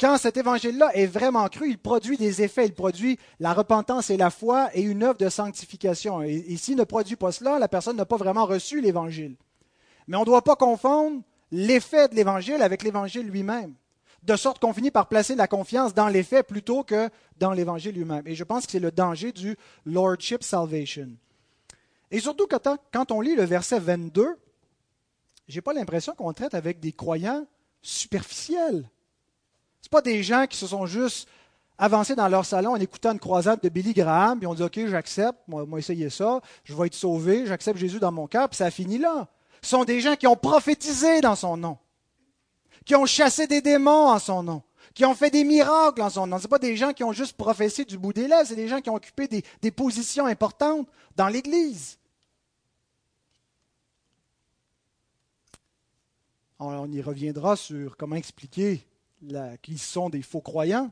Quand 0.00 0.16
cet 0.16 0.36
évangile-là 0.36 0.90
est 0.94 1.06
vraiment 1.06 1.48
cru, 1.48 1.70
il 1.70 1.78
produit 1.78 2.16
des 2.16 2.42
effets, 2.42 2.66
il 2.66 2.74
produit 2.74 3.18
la 3.40 3.52
repentance 3.52 4.10
et 4.10 4.16
la 4.16 4.30
foi 4.30 4.70
et 4.72 4.82
une 4.82 5.02
œuvre 5.02 5.18
de 5.18 5.28
sanctification. 5.28 6.22
Et, 6.22 6.44
et 6.48 6.56
s'il 6.56 6.76
ne 6.76 6.84
produit 6.84 7.16
pas 7.16 7.32
cela, 7.32 7.58
la 7.58 7.66
personne 7.66 7.96
n'a 7.96 8.06
pas 8.06 8.16
vraiment 8.16 8.46
reçu 8.46 8.80
l'évangile. 8.80 9.36
Mais 10.06 10.16
on 10.16 10.20
ne 10.20 10.26
doit 10.26 10.44
pas 10.44 10.54
confondre 10.54 11.22
l'effet 11.50 12.08
de 12.08 12.14
l'évangile 12.14 12.62
avec 12.62 12.84
l'évangile 12.84 13.26
lui-même 13.26 13.74
de 14.22 14.36
sorte 14.36 14.60
qu'on 14.60 14.72
finit 14.72 14.90
par 14.90 15.08
placer 15.08 15.34
la 15.34 15.46
confiance 15.46 15.94
dans 15.94 16.08
les 16.08 16.22
faits 16.22 16.46
plutôt 16.46 16.82
que 16.82 17.08
dans 17.38 17.52
l'Évangile 17.52 17.94
lui-même. 17.94 18.26
Et 18.26 18.34
je 18.34 18.44
pense 18.44 18.66
que 18.66 18.72
c'est 18.72 18.80
le 18.80 18.90
danger 18.90 19.32
du 19.32 19.56
Lordship 19.86 20.42
Salvation. 20.42 21.10
Et 22.10 22.20
surtout 22.20 22.46
quand, 22.46 23.12
on 23.12 23.20
lit 23.20 23.34
le 23.34 23.44
verset 23.44 23.78
22, 23.78 24.36
j'ai 25.46 25.60
pas 25.60 25.72
l'impression 25.72 26.14
qu'on 26.14 26.32
traite 26.32 26.54
avec 26.54 26.80
des 26.80 26.92
croyants 26.92 27.46
superficiels. 27.82 28.88
Ce 29.80 29.88
pas 29.88 30.02
des 30.02 30.22
gens 30.22 30.46
qui 30.46 30.56
se 30.56 30.66
sont 30.66 30.86
juste 30.86 31.28
avancés 31.78 32.16
dans 32.16 32.28
leur 32.28 32.44
salon 32.44 32.72
en 32.72 32.76
écoutant 32.76 33.12
une 33.12 33.20
croisade 33.20 33.60
de 33.62 33.68
Billy 33.68 33.92
Graham, 33.92 34.38
puis 34.38 34.46
ont 34.46 34.54
dit 34.54 34.62
OK, 34.62 34.80
j'accepte, 34.86 35.38
moi, 35.46 35.64
moi 35.64 35.78
essayer 35.78 36.10
ça, 36.10 36.40
je 36.64 36.74
vais 36.74 36.86
être 36.86 36.94
sauvé, 36.94 37.46
j'accepte 37.46 37.78
Jésus 37.78 38.00
dans 38.00 38.12
mon 38.12 38.26
cœur, 38.26 38.48
puis 38.48 38.56
ça 38.56 38.66
a 38.66 38.70
fini 38.70 38.98
là. 38.98 39.28
Ce 39.62 39.70
sont 39.70 39.84
des 39.84 40.00
gens 40.00 40.16
qui 40.16 40.26
ont 40.26 40.36
prophétisé 40.36 41.20
dans 41.20 41.36
son 41.36 41.56
nom 41.56 41.78
qui 42.88 42.96
ont 42.96 43.04
chassé 43.04 43.46
des 43.46 43.60
démons 43.60 44.08
en 44.08 44.18
son 44.18 44.42
nom, 44.42 44.62
qui 44.98 45.04
ont 45.04 45.14
fait 45.14 45.30
des 45.30 45.44
miracles 45.44 46.02
en 46.02 46.10
son 46.10 46.26
nom. 46.26 46.40
Ce 46.40 46.48
pas 46.48 46.58
des 46.58 46.76
gens 46.76 46.92
qui 46.92 47.04
ont 47.04 47.12
juste 47.12 47.36
prophétisé 47.36 47.84
du 47.84 47.96
bout 47.96 48.12
des 48.12 48.26
lèvres, 48.26 48.48
c'est 48.48 48.56
des 48.56 48.66
gens 48.66 48.80
qui 48.80 48.90
ont 48.90 48.96
occupé 48.96 49.28
des, 49.28 49.70
positions 49.70 50.26
importantes 50.26 50.88
dans 51.14 51.28
l'Église. 51.28 52.00
On 56.58 56.90
y 56.90 57.00
reviendra 57.00 57.54
sur 57.54 57.96
comment 57.96 58.16
expliquer 58.16 58.84
qu'ils 59.62 59.78
sont 59.78 60.10
des 60.10 60.22
faux 60.22 60.40
croyants. 60.40 60.90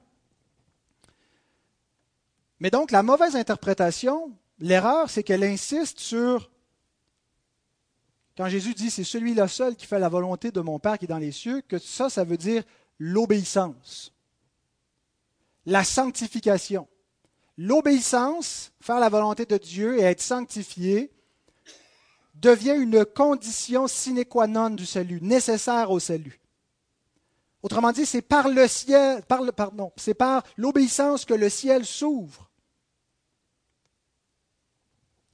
Mais 2.60 2.70
donc, 2.70 2.92
la 2.92 3.02
mauvaise 3.02 3.34
interprétation, 3.34 4.30
l'erreur, 4.60 5.10
c'est 5.10 5.24
qu'elle 5.24 5.42
insiste 5.42 5.98
sur 5.98 6.48
quand 8.36 8.48
Jésus 8.48 8.74
dit 8.74 8.90
c'est 8.90 9.02
celui-là 9.02 9.48
seul 9.48 9.74
qui 9.74 9.86
fait 9.86 9.98
la 9.98 10.08
volonté 10.08 10.52
de 10.52 10.60
mon 10.60 10.78
Père 10.78 10.96
qui 10.96 11.06
est 11.06 11.08
dans 11.08 11.18
les 11.18 11.32
cieux, 11.32 11.60
que 11.62 11.78
ça, 11.78 12.08
ça 12.08 12.22
veut 12.22 12.36
dire 12.36 12.62
l'obéissance, 12.98 14.12
la 15.64 15.84
sanctification. 15.84 16.88
L'obéissance, 17.58 18.72
faire 18.80 19.00
la 19.00 19.08
volonté 19.08 19.46
de 19.46 19.56
Dieu 19.56 19.98
et 19.98 20.02
être 20.02 20.20
sanctifié, 20.20 21.10
devient 22.34 22.76
une 22.78 23.04
condition 23.04 23.88
sine 23.88 24.24
qua 24.24 24.46
non 24.46 24.70
du 24.70 24.84
salut, 24.84 25.20
nécessaire 25.22 25.90
au 25.90 25.98
salut. 25.98 26.38
Autrement 27.62 27.92
dit, 27.92 28.06
c'est 28.06 28.22
par 28.22 28.48
le 28.48 28.68
ciel, 28.68 29.22
par 29.22 29.42
le, 29.42 29.52
pardon, 29.52 29.90
c'est 29.96 30.14
par 30.14 30.44
l'obéissance 30.56 31.24
que 31.24 31.34
le 31.34 31.48
ciel 31.48 31.84
s'ouvre. 31.84 32.50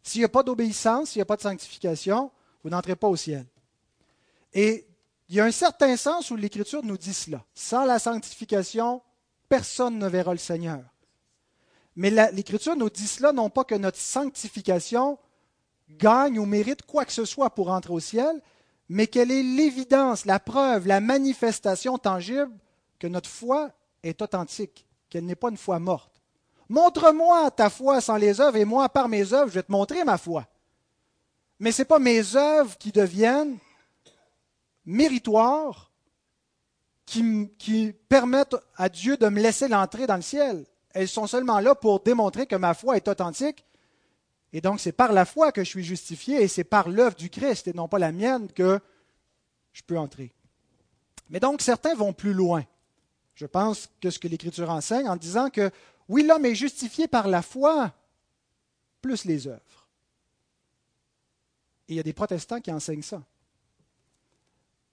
S'il 0.02 0.20
n'y 0.20 0.24
a 0.24 0.28
pas 0.28 0.42
d'obéissance, 0.42 1.10
s'il 1.10 1.18
n'y 1.18 1.22
a 1.22 1.26
pas 1.26 1.36
de 1.36 1.42
sanctification, 1.42 2.30
vous 2.62 2.70
n'entrez 2.70 2.96
pas 2.96 3.08
au 3.08 3.16
ciel. 3.16 3.46
Et 4.54 4.86
il 5.32 5.36
y 5.36 5.40
a 5.40 5.46
un 5.46 5.50
certain 5.50 5.96
sens 5.96 6.30
où 6.30 6.36
l'Écriture 6.36 6.84
nous 6.84 6.98
dit 6.98 7.14
cela. 7.14 7.42
Sans 7.54 7.86
la 7.86 7.98
sanctification, 7.98 9.00
personne 9.48 9.98
ne 9.98 10.06
verra 10.06 10.32
le 10.32 10.38
Seigneur. 10.38 10.82
Mais 11.96 12.10
l'Écriture 12.10 12.76
nous 12.76 12.90
dit 12.90 13.06
cela 13.06 13.32
non 13.32 13.48
pas 13.48 13.64
que 13.64 13.74
notre 13.74 13.96
sanctification 13.96 15.18
gagne 15.88 16.38
ou 16.38 16.44
mérite 16.44 16.82
quoi 16.82 17.06
que 17.06 17.14
ce 17.14 17.24
soit 17.24 17.48
pour 17.48 17.70
entrer 17.70 17.94
au 17.94 17.98
ciel, 17.98 18.42
mais 18.90 19.06
qu'elle 19.06 19.30
est 19.30 19.42
l'évidence, 19.42 20.26
la 20.26 20.38
preuve, 20.38 20.86
la 20.86 21.00
manifestation 21.00 21.96
tangible 21.96 22.52
que 22.98 23.06
notre 23.06 23.30
foi 23.30 23.70
est 24.02 24.20
authentique, 24.20 24.86
qu'elle 25.08 25.24
n'est 25.24 25.34
pas 25.34 25.48
une 25.48 25.56
foi 25.56 25.78
morte. 25.78 26.20
Montre-moi 26.68 27.50
ta 27.52 27.70
foi 27.70 28.02
sans 28.02 28.16
les 28.16 28.38
œuvres 28.42 28.58
et 28.58 28.66
moi, 28.66 28.86
par 28.90 29.08
mes 29.08 29.32
œuvres, 29.32 29.48
je 29.48 29.54
vais 29.54 29.62
te 29.62 29.72
montrer 29.72 30.04
ma 30.04 30.18
foi 30.18 30.46
mais 31.62 31.70
ce 31.70 31.82
n'est 31.82 31.86
pas 31.86 32.00
mes 32.00 32.34
œuvres 32.34 32.76
qui 32.76 32.90
deviennent 32.90 33.56
méritoires, 34.84 35.92
qui, 37.06 37.94
permettent 38.08 38.56
à 38.76 38.88
Dieu 38.88 39.16
de 39.16 39.28
me 39.28 39.40
laisser 39.40 39.68
l'entrée 39.68 40.06
dans 40.06 40.16
le 40.16 40.22
ciel. 40.22 40.64
Elles 40.90 41.08
sont 41.08 41.26
seulement 41.26 41.60
là 41.60 41.74
pour 41.74 42.00
démontrer 42.00 42.46
que 42.46 42.56
ma 42.56 42.74
foi 42.74 42.96
est 42.96 43.08
authentique. 43.08 43.64
Et 44.52 44.60
donc, 44.60 44.80
c'est 44.80 44.92
par 44.92 45.12
la 45.12 45.24
foi 45.24 45.52
que 45.52 45.64
je 45.64 45.68
suis 45.68 45.84
justifié 45.84 46.42
et 46.42 46.48
c'est 46.48 46.64
par 46.64 46.88
l'œuvre 46.88 47.16
du 47.16 47.30
Christ 47.30 47.68
et 47.68 47.72
non 47.72 47.88
pas 47.88 47.98
la 47.98 48.12
mienne 48.12 48.50
que 48.52 48.80
je 49.72 49.82
peux 49.82 49.98
entrer. 49.98 50.32
Mais 51.30 51.40
donc, 51.40 51.62
certains 51.62 51.94
vont 51.94 52.12
plus 52.12 52.34
loin. 52.34 52.64
Je 53.34 53.46
pense 53.46 53.88
que 54.00 54.10
ce 54.10 54.18
que 54.18 54.28
l'Écriture 54.28 54.68
enseigne 54.68 55.08
en 55.08 55.16
disant 55.16 55.48
que 55.48 55.70
oui, 56.08 56.22
l'homme 56.26 56.44
est 56.44 56.54
justifié 56.54 57.08
par 57.08 57.28
la 57.28 57.40
foi 57.40 57.92
plus 59.00 59.24
les 59.24 59.46
œuvres. 59.46 59.88
Et 61.88 61.94
il 61.94 61.96
y 61.96 62.00
a 62.00 62.04
des 62.04 62.12
protestants 62.12 62.60
qui 62.60 62.70
enseignent 62.70 63.02
ça. 63.02 63.22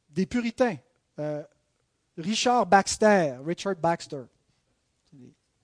Des 0.10 0.26
puritains. 0.26 0.78
Euh, 1.20 1.44
Richard 2.18 2.66
Baxter, 2.66 3.38
Richard 3.46 3.76
Baxter, 3.76 4.24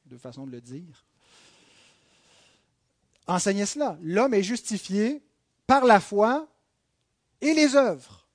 deux 0.06 0.18
façons 0.18 0.46
de 0.46 0.52
le 0.52 0.62
dire, 0.62 1.06
enseignait 3.28 3.66
cela. 3.66 3.98
L'homme 4.02 4.34
est 4.34 4.44
justifié 4.44 5.22
par 5.68 5.86
la 5.86 6.00
foi 6.00 6.48
et 7.42 7.54
les 7.54 7.76
œuvres. 7.76 8.28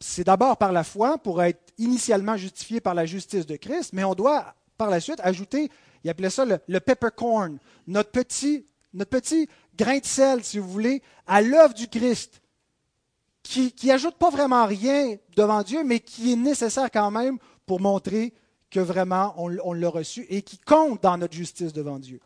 C'est 0.00 0.24
d'abord 0.24 0.56
par 0.56 0.72
la 0.72 0.84
foi 0.84 1.18
pour 1.18 1.42
être 1.42 1.72
initialement 1.78 2.36
justifié 2.36 2.80
par 2.80 2.94
la 2.94 3.06
justice 3.06 3.46
de 3.46 3.56
Christ, 3.56 3.92
mais 3.92 4.04
on 4.04 4.14
doit 4.14 4.54
par 4.78 4.90
la 4.90 5.00
suite 5.00 5.20
ajouter, 5.22 5.70
il 6.04 6.10
appelait 6.10 6.30
ça 6.30 6.44
le, 6.44 6.58
le 6.68 6.80
peppercorn, 6.80 7.58
notre 7.86 8.10
petit, 8.10 8.66
notre 8.92 9.10
petit 9.10 9.48
grain 9.76 9.98
de 9.98 10.04
sel, 10.04 10.44
si 10.44 10.58
vous 10.58 10.68
voulez, 10.68 11.02
à 11.26 11.40
l'œuvre 11.40 11.74
du 11.74 11.88
Christ, 11.88 12.40
qui 13.46 13.86
n'ajoute 13.86 14.16
pas 14.16 14.30
vraiment 14.30 14.66
rien 14.66 15.16
devant 15.36 15.62
Dieu, 15.62 15.84
mais 15.84 16.00
qui 16.00 16.32
est 16.32 16.36
nécessaire 16.36 16.90
quand 16.90 17.10
même 17.10 17.38
pour 17.66 17.80
montrer 17.80 18.34
que 18.70 18.80
vraiment 18.80 19.34
on, 19.36 19.72
l'a 19.72 19.88
reçu 19.88 20.26
et 20.28 20.42
qui 20.42 20.58
compte 20.58 21.02
dans 21.02 21.16
notre 21.16 21.34
justice 21.34 21.72
devant 21.72 21.98
Dieu. 21.98 22.20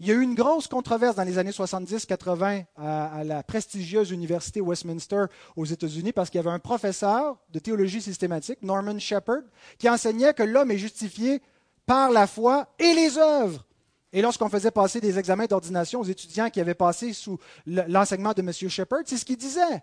Il 0.00 0.08
y 0.08 0.10
a 0.10 0.14
eu 0.14 0.20
une 0.20 0.34
grosse 0.34 0.66
controverse 0.66 1.14
dans 1.14 1.22
les 1.22 1.38
années 1.38 1.52
70-80 1.52 2.64
à, 2.76 3.18
à, 3.18 3.24
la 3.24 3.42
prestigieuse 3.42 4.10
université 4.10 4.60
Westminster 4.60 5.26
aux 5.54 5.64
États-Unis 5.64 6.12
parce 6.12 6.28
qu'il 6.28 6.38
y 6.38 6.44
avait 6.44 6.54
un 6.54 6.58
professeur 6.58 7.36
de 7.50 7.58
théologie 7.60 8.02
systématique, 8.02 8.58
Norman 8.62 8.98
Shepard, 8.98 9.42
qui 9.78 9.88
enseignait 9.88 10.34
que 10.34 10.42
l'homme 10.42 10.72
est 10.72 10.78
justifié 10.78 11.40
par 11.86 12.10
la 12.10 12.26
foi 12.26 12.66
et 12.78 12.94
les 12.94 13.16
œuvres. 13.16 13.64
Et 14.12 14.20
lorsqu'on 14.20 14.48
faisait 14.48 14.70
passer 14.70 15.00
des 15.00 15.18
examens 15.18 15.46
d'ordination 15.46 16.00
aux 16.00 16.04
étudiants 16.04 16.50
qui 16.50 16.60
avaient 16.60 16.74
passé 16.74 17.12
sous 17.12 17.38
l'enseignement 17.66 18.32
de 18.32 18.42
M. 18.42 18.52
Shepard, 18.52 19.02
c'est 19.06 19.16
ce 19.16 19.24
qu'il 19.24 19.38
disait. 19.38 19.82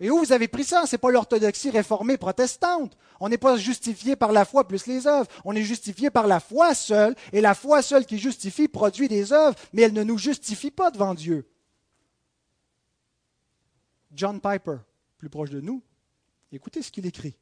Et 0.00 0.10
où 0.10 0.18
vous 0.18 0.32
avez 0.32 0.48
pris 0.48 0.64
ça? 0.64 0.86
Ce 0.86 0.94
n'est 0.94 0.98
pas 0.98 1.10
l'orthodoxie 1.10 1.68
réformée 1.68 2.16
protestante. 2.16 2.96
On 3.20 3.28
n'est 3.28 3.36
pas 3.38 3.58
justifié 3.58 4.16
par 4.16 4.32
la 4.32 4.46
foi 4.46 4.66
plus 4.66 4.86
les 4.86 5.06
œuvres. 5.06 5.28
On 5.44 5.54
est 5.54 5.62
justifié 5.62 6.08
par 6.08 6.26
la 6.26 6.40
foi 6.40 6.74
seule. 6.74 7.14
Et 7.32 7.42
la 7.42 7.54
foi 7.54 7.82
seule 7.82 8.06
qui 8.06 8.18
justifie 8.18 8.66
produit 8.66 9.08
des 9.08 9.34
œuvres, 9.34 9.56
mais 9.74 9.82
elle 9.82 9.92
ne 9.92 10.02
nous 10.02 10.16
justifie 10.16 10.70
pas 10.70 10.90
devant 10.90 11.12
Dieu. 11.12 11.46
John 14.12 14.40
Piper, 14.40 14.78
plus 15.18 15.28
proche 15.28 15.50
de 15.50 15.60
nous, 15.60 15.82
écoutez 16.50 16.82
ce 16.82 16.90
qu'il 16.90 17.06
écrit. 17.06 17.36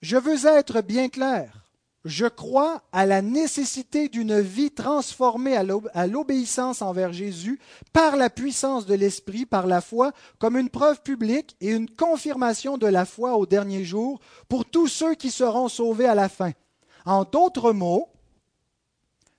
Je 0.00 0.16
veux 0.16 0.46
être 0.46 0.80
bien 0.80 1.08
clair. 1.08 1.63
Je 2.04 2.26
crois 2.26 2.82
à 2.92 3.06
la 3.06 3.22
nécessité 3.22 4.10
d'une 4.10 4.38
vie 4.38 4.70
transformée 4.70 5.56
à 5.56 6.06
l'obéissance 6.06 6.82
envers 6.82 7.14
Jésus 7.14 7.58
par 7.94 8.16
la 8.16 8.28
puissance 8.28 8.84
de 8.84 8.94
l'Esprit, 8.94 9.46
par 9.46 9.66
la 9.66 9.80
foi, 9.80 10.12
comme 10.38 10.58
une 10.58 10.68
preuve 10.68 11.00
publique 11.00 11.56
et 11.62 11.70
une 11.70 11.88
confirmation 11.88 12.76
de 12.76 12.86
la 12.86 13.06
foi 13.06 13.38
au 13.38 13.46
dernier 13.46 13.84
jour 13.84 14.20
pour 14.50 14.66
tous 14.66 14.86
ceux 14.86 15.14
qui 15.14 15.30
seront 15.30 15.68
sauvés 15.68 16.04
à 16.04 16.14
la 16.14 16.28
fin. 16.28 16.52
En 17.06 17.24
d'autres 17.24 17.72
mots, 17.72 18.10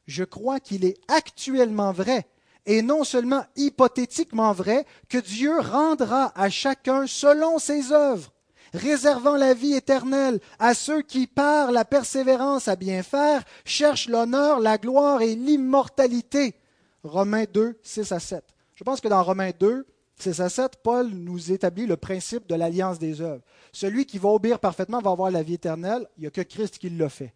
je 0.08 0.24
crois 0.24 0.60
qu'il 0.60 0.86
est 0.86 0.98
actuellement 1.08 1.92
vrai 1.92 2.26
et 2.66 2.82
non 2.82 3.04
seulement 3.04 3.46
hypothétiquement 3.56 4.54
vrai 4.54 4.88
que 5.08 5.20
Dieu 5.20 5.60
rendra 5.60 6.32
à 6.36 6.50
chacun 6.50 7.06
selon 7.06 7.60
ses 7.60 7.92
œuvres 7.92 8.32
réservant 8.76 9.36
la 9.36 9.54
vie 9.54 9.74
éternelle 9.74 10.40
à 10.60 10.74
ceux 10.74 11.02
qui, 11.02 11.28
par 11.28 11.72
la 11.72 11.86
persévérance 11.86 12.68
à 12.68 12.76
bien 12.76 13.04
faire, 13.04 13.44
cherchent 13.64 14.08
l'honneur, 14.08 14.60
la 14.60 14.78
gloire 14.78 15.22
et 15.22 15.36
l'immortalité. 15.36 16.56
Romains 17.04 17.46
2, 17.52 17.80
6 17.82 18.12
à 18.12 18.20
7. 18.20 18.44
Je 18.76 18.84
pense 18.84 19.02
que 19.02 19.08
dans 19.08 19.24
Romains 19.24 19.52
2, 19.58 19.86
6 20.18 20.42
à 20.42 20.50
7, 20.50 20.74
Paul 20.84 21.08
nous 21.10 21.52
établit 21.52 21.86
le 21.86 21.98
principe 21.98 22.48
de 22.48 22.56
l'alliance 22.56 23.00
des 23.00 23.22
œuvres. 23.22 23.44
Celui 23.72 24.06
qui 24.06 24.18
va 24.18 24.30
obéir 24.30 24.60
parfaitement 24.60 25.00
va 25.00 25.12
avoir 25.12 25.32
la 25.32 25.44
vie 25.44 25.56
éternelle. 25.56 26.08
Il 26.18 26.22
n'y 26.22 26.28
a 26.28 26.32
que 26.32 26.42
Christ 26.42 26.78
qui 26.78 26.90
l'a 26.90 27.10
fait. 27.10 27.34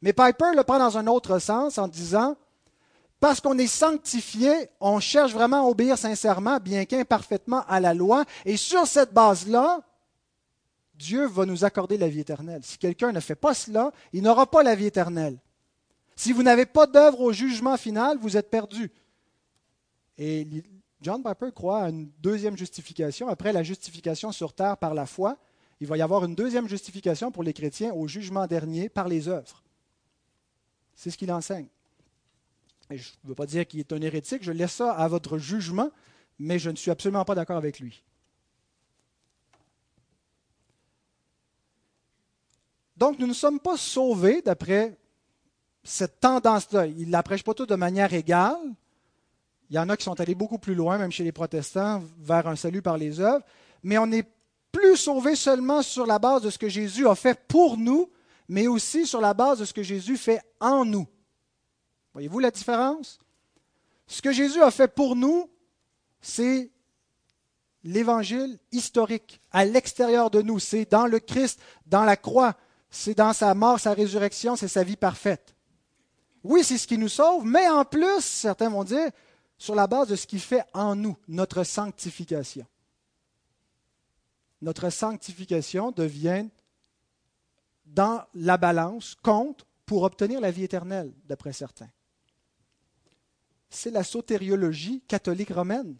Mais 0.00 0.12
Piper 0.12 0.52
le 0.56 0.64
prend 0.64 0.78
dans 0.78 0.98
un 0.98 1.06
autre 1.06 1.38
sens 1.38 1.78
en 1.78 1.86
disant, 1.86 2.36
parce 3.20 3.40
qu'on 3.40 3.56
est 3.56 3.68
sanctifié, 3.68 4.52
on 4.80 4.98
cherche 4.98 5.32
vraiment 5.32 5.64
à 5.64 5.70
obéir 5.70 5.96
sincèrement, 5.96 6.58
bien 6.58 6.84
qu'imparfaitement, 6.86 7.62
à 7.68 7.78
la 7.78 7.94
loi. 7.94 8.24
Et 8.44 8.56
sur 8.56 8.86
cette 8.86 9.12
base-là, 9.12 9.80
Dieu 11.02 11.26
va 11.26 11.46
nous 11.46 11.64
accorder 11.64 11.98
la 11.98 12.08
vie 12.08 12.20
éternelle. 12.20 12.62
Si 12.62 12.78
quelqu'un 12.78 13.10
ne 13.10 13.18
fait 13.18 13.34
pas 13.34 13.54
cela, 13.54 13.90
il 14.12 14.22
n'aura 14.22 14.48
pas 14.48 14.62
la 14.62 14.76
vie 14.76 14.86
éternelle. 14.86 15.38
Si 16.14 16.32
vous 16.32 16.44
n'avez 16.44 16.64
pas 16.64 16.86
d'œuvre 16.86 17.20
au 17.20 17.32
jugement 17.32 17.76
final, 17.76 18.18
vous 18.18 18.36
êtes 18.36 18.50
perdu. 18.50 18.92
Et 20.16 20.46
John 21.00 21.20
Piper 21.20 21.50
croit 21.52 21.82
à 21.82 21.88
une 21.88 22.08
deuxième 22.20 22.56
justification. 22.56 23.26
Après 23.26 23.52
la 23.52 23.64
justification 23.64 24.30
sur 24.30 24.52
terre 24.52 24.76
par 24.76 24.94
la 24.94 25.06
foi, 25.06 25.38
il 25.80 25.88
va 25.88 25.96
y 25.96 26.02
avoir 26.02 26.24
une 26.24 26.36
deuxième 26.36 26.68
justification 26.68 27.32
pour 27.32 27.42
les 27.42 27.52
chrétiens 27.52 27.92
au 27.92 28.06
jugement 28.06 28.46
dernier 28.46 28.88
par 28.88 29.08
les 29.08 29.26
œuvres. 29.26 29.64
C'est 30.94 31.10
ce 31.10 31.18
qu'il 31.18 31.32
enseigne. 31.32 31.66
je 32.90 33.10
ne 33.24 33.28
veux 33.28 33.34
pas 33.34 33.46
dire 33.46 33.66
qu'il 33.66 33.80
est 33.80 33.92
un 33.92 34.00
hérétique, 34.00 34.44
je 34.44 34.52
laisse 34.52 34.74
ça 34.74 34.92
à 34.92 35.08
votre 35.08 35.38
jugement, 35.38 35.90
mais 36.38 36.60
je 36.60 36.70
ne 36.70 36.76
suis 36.76 36.92
absolument 36.92 37.24
pas 37.24 37.34
d'accord 37.34 37.56
avec 37.56 37.80
lui. 37.80 38.04
Donc, 43.02 43.18
nous 43.18 43.26
ne 43.26 43.32
sommes 43.32 43.58
pas 43.58 43.76
sauvés 43.76 44.42
d'après 44.42 44.96
cette 45.82 46.20
tendance-là. 46.20 46.86
Il 46.86 47.08
ne 47.08 47.10
l'apprêche 47.10 47.42
pas 47.42 47.52
tout 47.52 47.66
de 47.66 47.74
manière 47.74 48.14
égale. 48.14 48.60
Il 49.68 49.74
y 49.74 49.78
en 49.80 49.88
a 49.88 49.96
qui 49.96 50.04
sont 50.04 50.20
allés 50.20 50.36
beaucoup 50.36 50.58
plus 50.58 50.76
loin, 50.76 50.98
même 50.98 51.10
chez 51.10 51.24
les 51.24 51.32
protestants, 51.32 52.00
vers 52.20 52.46
un 52.46 52.54
salut 52.54 52.80
par 52.80 52.96
les 52.96 53.18
œuvres. 53.18 53.44
Mais 53.82 53.98
on 53.98 54.06
n'est 54.06 54.30
plus 54.70 54.96
sauvés 54.96 55.34
seulement 55.34 55.82
sur 55.82 56.06
la 56.06 56.20
base 56.20 56.42
de 56.42 56.50
ce 56.50 56.58
que 56.58 56.68
Jésus 56.68 57.08
a 57.08 57.16
fait 57.16 57.36
pour 57.48 57.76
nous, 57.76 58.08
mais 58.46 58.68
aussi 58.68 59.04
sur 59.04 59.20
la 59.20 59.34
base 59.34 59.58
de 59.58 59.64
ce 59.64 59.72
que 59.72 59.82
Jésus 59.82 60.16
fait 60.16 60.40
en 60.60 60.84
nous. 60.84 61.08
Voyez-vous 62.12 62.38
la 62.38 62.52
différence? 62.52 63.18
Ce 64.06 64.22
que 64.22 64.30
Jésus 64.30 64.62
a 64.62 64.70
fait 64.70 64.86
pour 64.86 65.16
nous, 65.16 65.50
c'est 66.20 66.70
l'évangile 67.82 68.60
historique, 68.70 69.40
à 69.50 69.64
l'extérieur 69.64 70.30
de 70.30 70.40
nous. 70.40 70.60
C'est 70.60 70.88
dans 70.88 71.08
le 71.08 71.18
Christ, 71.18 71.60
dans 71.86 72.04
la 72.04 72.16
croix 72.16 72.54
c'est 72.94 73.14
dans 73.14 73.32
sa 73.32 73.54
mort, 73.54 73.80
sa 73.80 73.94
résurrection, 73.94 74.54
c'est 74.54 74.68
sa 74.68 74.84
vie 74.84 74.96
parfaite. 74.96 75.56
Oui, 76.44 76.62
c'est 76.62 76.76
ce 76.76 76.86
qui 76.86 76.98
nous 76.98 77.08
sauve, 77.08 77.44
mais 77.46 77.66
en 77.68 77.86
plus, 77.86 78.20
certains 78.20 78.68
vont 78.68 78.84
dire, 78.84 79.10
sur 79.56 79.74
la 79.74 79.86
base 79.86 80.08
de 80.08 80.16
ce 80.16 80.26
qu'il 80.26 80.40
fait 80.40 80.62
en 80.74 80.94
nous, 80.94 81.16
notre 81.26 81.64
sanctification. 81.64 82.66
Notre 84.60 84.90
sanctification 84.90 85.90
devient 85.90 86.46
dans 87.86 88.24
la 88.34 88.58
balance, 88.58 89.16
compte 89.22 89.64
pour 89.86 90.02
obtenir 90.02 90.40
la 90.40 90.50
vie 90.50 90.64
éternelle, 90.64 91.12
d'après 91.24 91.54
certains. 91.54 91.90
C'est 93.70 93.90
la 93.90 94.04
sotériologie 94.04 95.00
catholique 95.08 95.50
romaine. 95.50 95.96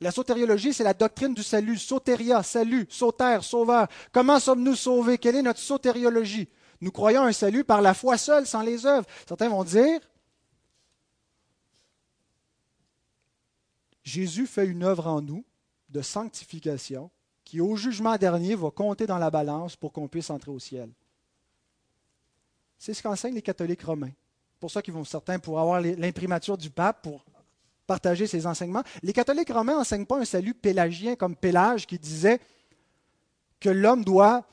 La 0.00 0.10
sotériologie, 0.10 0.74
c'est 0.74 0.84
la 0.84 0.94
doctrine 0.94 1.32
du 1.32 1.42
salut. 1.42 1.78
Soteria, 1.78 2.42
salut, 2.42 2.86
sauter, 2.90 3.38
sauveur. 3.42 3.88
Comment 4.12 4.38
sommes-nous 4.38 4.74
sauvés? 4.74 5.18
Quelle 5.18 5.36
est 5.36 5.42
notre 5.42 5.60
sotériologie? 5.60 6.48
Nous 6.80 6.90
croyons 6.90 7.22
un 7.22 7.32
salut 7.32 7.64
par 7.64 7.80
la 7.80 7.94
foi 7.94 8.18
seule, 8.18 8.46
sans 8.46 8.60
les 8.60 8.84
œuvres. 8.84 9.06
Certains 9.26 9.48
vont 9.48 9.64
dire 9.64 10.00
Jésus 14.02 14.46
fait 14.46 14.66
une 14.66 14.84
œuvre 14.84 15.06
en 15.06 15.20
nous 15.20 15.44
de 15.88 16.02
sanctification 16.02 17.10
qui, 17.44 17.60
au 17.60 17.76
jugement 17.76 18.16
dernier, 18.16 18.54
va 18.54 18.70
compter 18.70 19.06
dans 19.06 19.18
la 19.18 19.30
balance 19.30 19.76
pour 19.76 19.92
qu'on 19.92 20.08
puisse 20.08 20.30
entrer 20.30 20.50
au 20.50 20.58
ciel. 20.58 20.90
C'est 22.78 22.92
ce 22.92 23.02
qu'enseignent 23.02 23.34
les 23.34 23.42
catholiques 23.42 23.82
romains. 23.82 24.12
Pour 24.60 24.70
ça 24.70 24.82
qu'ils 24.82 24.94
vont 24.94 25.04
certains 25.04 25.38
pour 25.38 25.58
avoir 25.58 25.80
l'imprimature 25.80 26.58
du 26.58 26.70
pape 26.70 27.02
pour 27.02 27.24
partager 27.86 28.26
ses 28.26 28.46
enseignements. 28.46 28.82
Les 29.02 29.12
catholiques 29.12 29.52
romains 29.52 29.76
n'enseignent 29.76 30.06
pas 30.06 30.18
un 30.18 30.24
salut 30.24 30.54
pélagien 30.54 31.16
comme 31.16 31.36
Pélage 31.36 31.86
qui 31.86 31.98
disait 31.98 32.40
que 33.60 33.70
l'homme 33.70 34.04
doit 34.04 34.44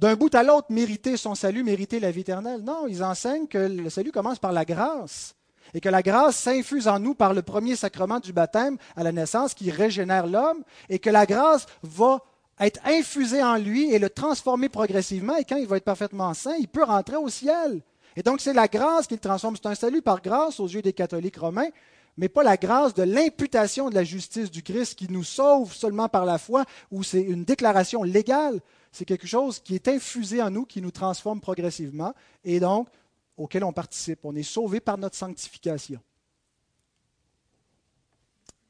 d'un 0.00 0.14
bout 0.14 0.34
à 0.34 0.42
l'autre 0.42 0.68
mériter 0.70 1.16
son 1.16 1.34
salut, 1.34 1.64
mériter 1.64 1.98
la 2.00 2.10
vie 2.10 2.20
éternelle. 2.20 2.62
Non, 2.62 2.86
ils 2.86 3.02
enseignent 3.02 3.48
que 3.48 3.58
le 3.58 3.90
salut 3.90 4.12
commence 4.12 4.38
par 4.38 4.52
la 4.52 4.64
grâce 4.64 5.34
et 5.74 5.80
que 5.80 5.88
la 5.88 6.02
grâce 6.02 6.36
s'infuse 6.36 6.88
en 6.88 6.98
nous 6.98 7.14
par 7.14 7.34
le 7.34 7.42
premier 7.42 7.76
sacrement 7.76 8.20
du 8.20 8.32
baptême 8.32 8.78
à 8.96 9.02
la 9.02 9.12
naissance 9.12 9.54
qui 9.54 9.70
régénère 9.70 10.26
l'homme 10.26 10.62
et 10.88 10.98
que 10.98 11.10
la 11.10 11.26
grâce 11.26 11.66
va 11.82 12.22
être 12.60 12.80
infusée 12.84 13.42
en 13.42 13.56
lui 13.56 13.92
et 13.92 13.98
le 13.98 14.10
transformer 14.10 14.68
progressivement 14.68 15.36
et 15.36 15.44
quand 15.44 15.56
il 15.56 15.66
va 15.66 15.76
être 15.76 15.84
parfaitement 15.84 16.32
saint, 16.34 16.56
il 16.58 16.68
peut 16.68 16.84
rentrer 16.84 17.16
au 17.16 17.28
ciel. 17.28 17.82
Et 18.16 18.22
donc 18.22 18.40
c'est 18.40 18.52
la 18.52 18.66
grâce 18.66 19.06
qui 19.06 19.14
le 19.14 19.20
transforme. 19.20 19.56
C'est 19.56 19.68
un 19.68 19.74
salut 19.74 20.02
par 20.02 20.22
grâce 20.22 20.58
aux 20.58 20.66
yeux 20.66 20.82
des 20.82 20.92
catholiques 20.92 21.36
romains, 21.36 21.68
mais 22.18 22.28
pas 22.28 22.42
la 22.42 22.56
grâce 22.56 22.94
de 22.94 23.04
l'imputation 23.04 23.88
de 23.88 23.94
la 23.94 24.02
justice 24.02 24.50
du 24.50 24.64
Christ 24.64 24.96
qui 24.96 25.08
nous 25.08 25.22
sauve 25.22 25.72
seulement 25.72 26.08
par 26.08 26.26
la 26.26 26.36
foi, 26.36 26.64
ou 26.90 27.04
c'est 27.04 27.22
une 27.22 27.44
déclaration 27.44 28.02
légale. 28.02 28.60
C'est 28.90 29.04
quelque 29.04 29.28
chose 29.28 29.60
qui 29.60 29.76
est 29.76 29.86
infusé 29.86 30.42
en 30.42 30.50
nous, 30.50 30.66
qui 30.66 30.82
nous 30.82 30.90
transforme 30.90 31.40
progressivement, 31.40 32.12
et 32.44 32.58
donc 32.58 32.88
auquel 33.36 33.62
on 33.62 33.72
participe. 33.72 34.24
On 34.24 34.34
est 34.34 34.42
sauvé 34.42 34.80
par 34.80 34.98
notre 34.98 35.14
sanctification. 35.14 36.00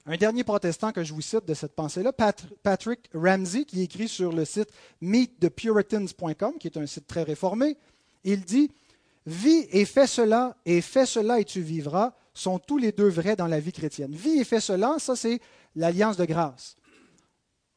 Un 0.05 0.19
dernier 0.19 0.45
protestant 0.45 0.93
que 0.93 1.03
je 1.03 1.15
vous 1.15 1.23
cite 1.23 1.47
de 1.47 1.55
cette 1.55 1.75
pensée-là, 1.75 2.13
Patrick 2.13 3.09
Ramsey, 3.15 3.65
qui 3.65 3.81
écrit 3.81 4.09
sur 4.09 4.31
le 4.31 4.45
site 4.45 4.69
meetthepuritans.com, 5.01 6.59
qui 6.61 6.67
est 6.67 6.77
un 6.77 6.87
site 6.87 7.07
très 7.07 7.23
réformé, 7.23 7.79
il 8.25 8.45
dit 8.45 8.71
Vis 9.25 9.67
et 9.71 9.87
fais 9.87 10.07
cela, 10.07 10.55
et 10.67 10.83
fais 10.83 11.07
cela 11.07 11.41
et 11.41 11.45
tu 11.45 11.63
vivras, 11.63 12.15
sont 12.39 12.59
tous 12.59 12.79
les 12.79 12.93
deux 12.93 13.09
vrais 13.09 13.37
dans 13.37 13.47
la 13.47 13.61
vie 13.61 13.73
chrétienne. 13.73 14.13
Vie 14.15 14.41
et 14.41 14.45
fais 14.45 14.61
cela, 14.61 14.97
ça 14.99 15.17
c'est 15.17 15.41
l'alliance 15.75 16.17
de 16.17 16.25
grâce. 16.25 16.77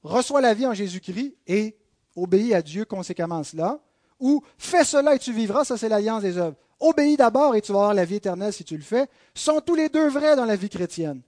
Reçois 0.04 0.42
la 0.42 0.54
vie 0.54 0.68
en 0.68 0.74
Jésus-Christ 0.74 1.36
et 1.48 1.76
obéis 2.16 2.54
à 2.54 2.62
Dieu 2.62 2.86
conséquemment 2.86 3.40
à 3.40 3.44
cela. 3.44 3.80
Ou 4.20 4.44
fais 4.58 4.84
cela 4.84 5.16
et 5.16 5.20
tu 5.20 5.34
vivras, 5.34 5.66
ça 5.66 5.78
c'est 5.78 5.90
l'alliance 5.90 6.22
des 6.22 6.38
œuvres. 6.38 6.56
Obéis 6.80 7.18
d'abord 7.18 7.56
et 7.56 7.62
tu 7.62 7.72
vas 7.72 7.80
avoir 7.80 7.94
la 7.94 8.06
vie 8.06 8.16
éternelle 8.16 8.54
si 8.54 8.64
tu 8.64 8.78
le 8.78 8.84
fais. 8.84 9.08
Sont 9.34 9.62
tous 9.62 9.76
les 9.76 9.90
deux 9.90 10.10
vrais 10.10 10.36
dans 10.36 10.46
la 10.46 10.56
vie 10.56 10.70
chrétienne. 10.70 11.22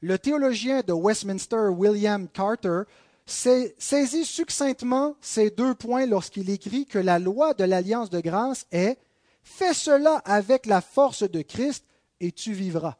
Le 0.00 0.18
théologien 0.18 0.80
de 0.80 0.92
Westminster, 0.92 1.68
William 1.70 2.26
Carter, 2.28 2.82
saisit 3.26 4.24
succinctement 4.24 5.14
ces 5.20 5.50
deux 5.50 5.74
points 5.74 6.06
lorsqu'il 6.06 6.50
écrit 6.50 6.86
que 6.86 6.98
la 6.98 7.20
loi 7.20 7.54
de 7.54 7.62
l'alliance 7.62 8.10
de 8.10 8.20
grâce 8.20 8.66
est 8.72 8.98
Fais 9.44 9.74
cela 9.74 10.22
avec 10.24 10.66
la 10.66 10.80
force 10.80 11.28
de 11.28 11.42
Christ 11.42 11.84
et 12.22 12.32
tu 12.32 12.52
vivras. 12.52 12.96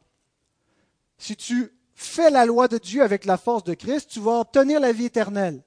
Si 1.17 1.35
tu 1.35 1.71
fais 1.95 2.29
la 2.29 2.45
loi 2.45 2.67
de 2.67 2.77
Dieu 2.77 3.01
avec 3.01 3.25
la 3.25 3.37
force 3.37 3.63
de 3.63 3.73
Christ, 3.73 4.09
tu 4.09 4.19
vas 4.19 4.41
obtenir 4.41 4.79
la 4.79 4.91
vie 4.91 5.05
éternelle. 5.05 5.63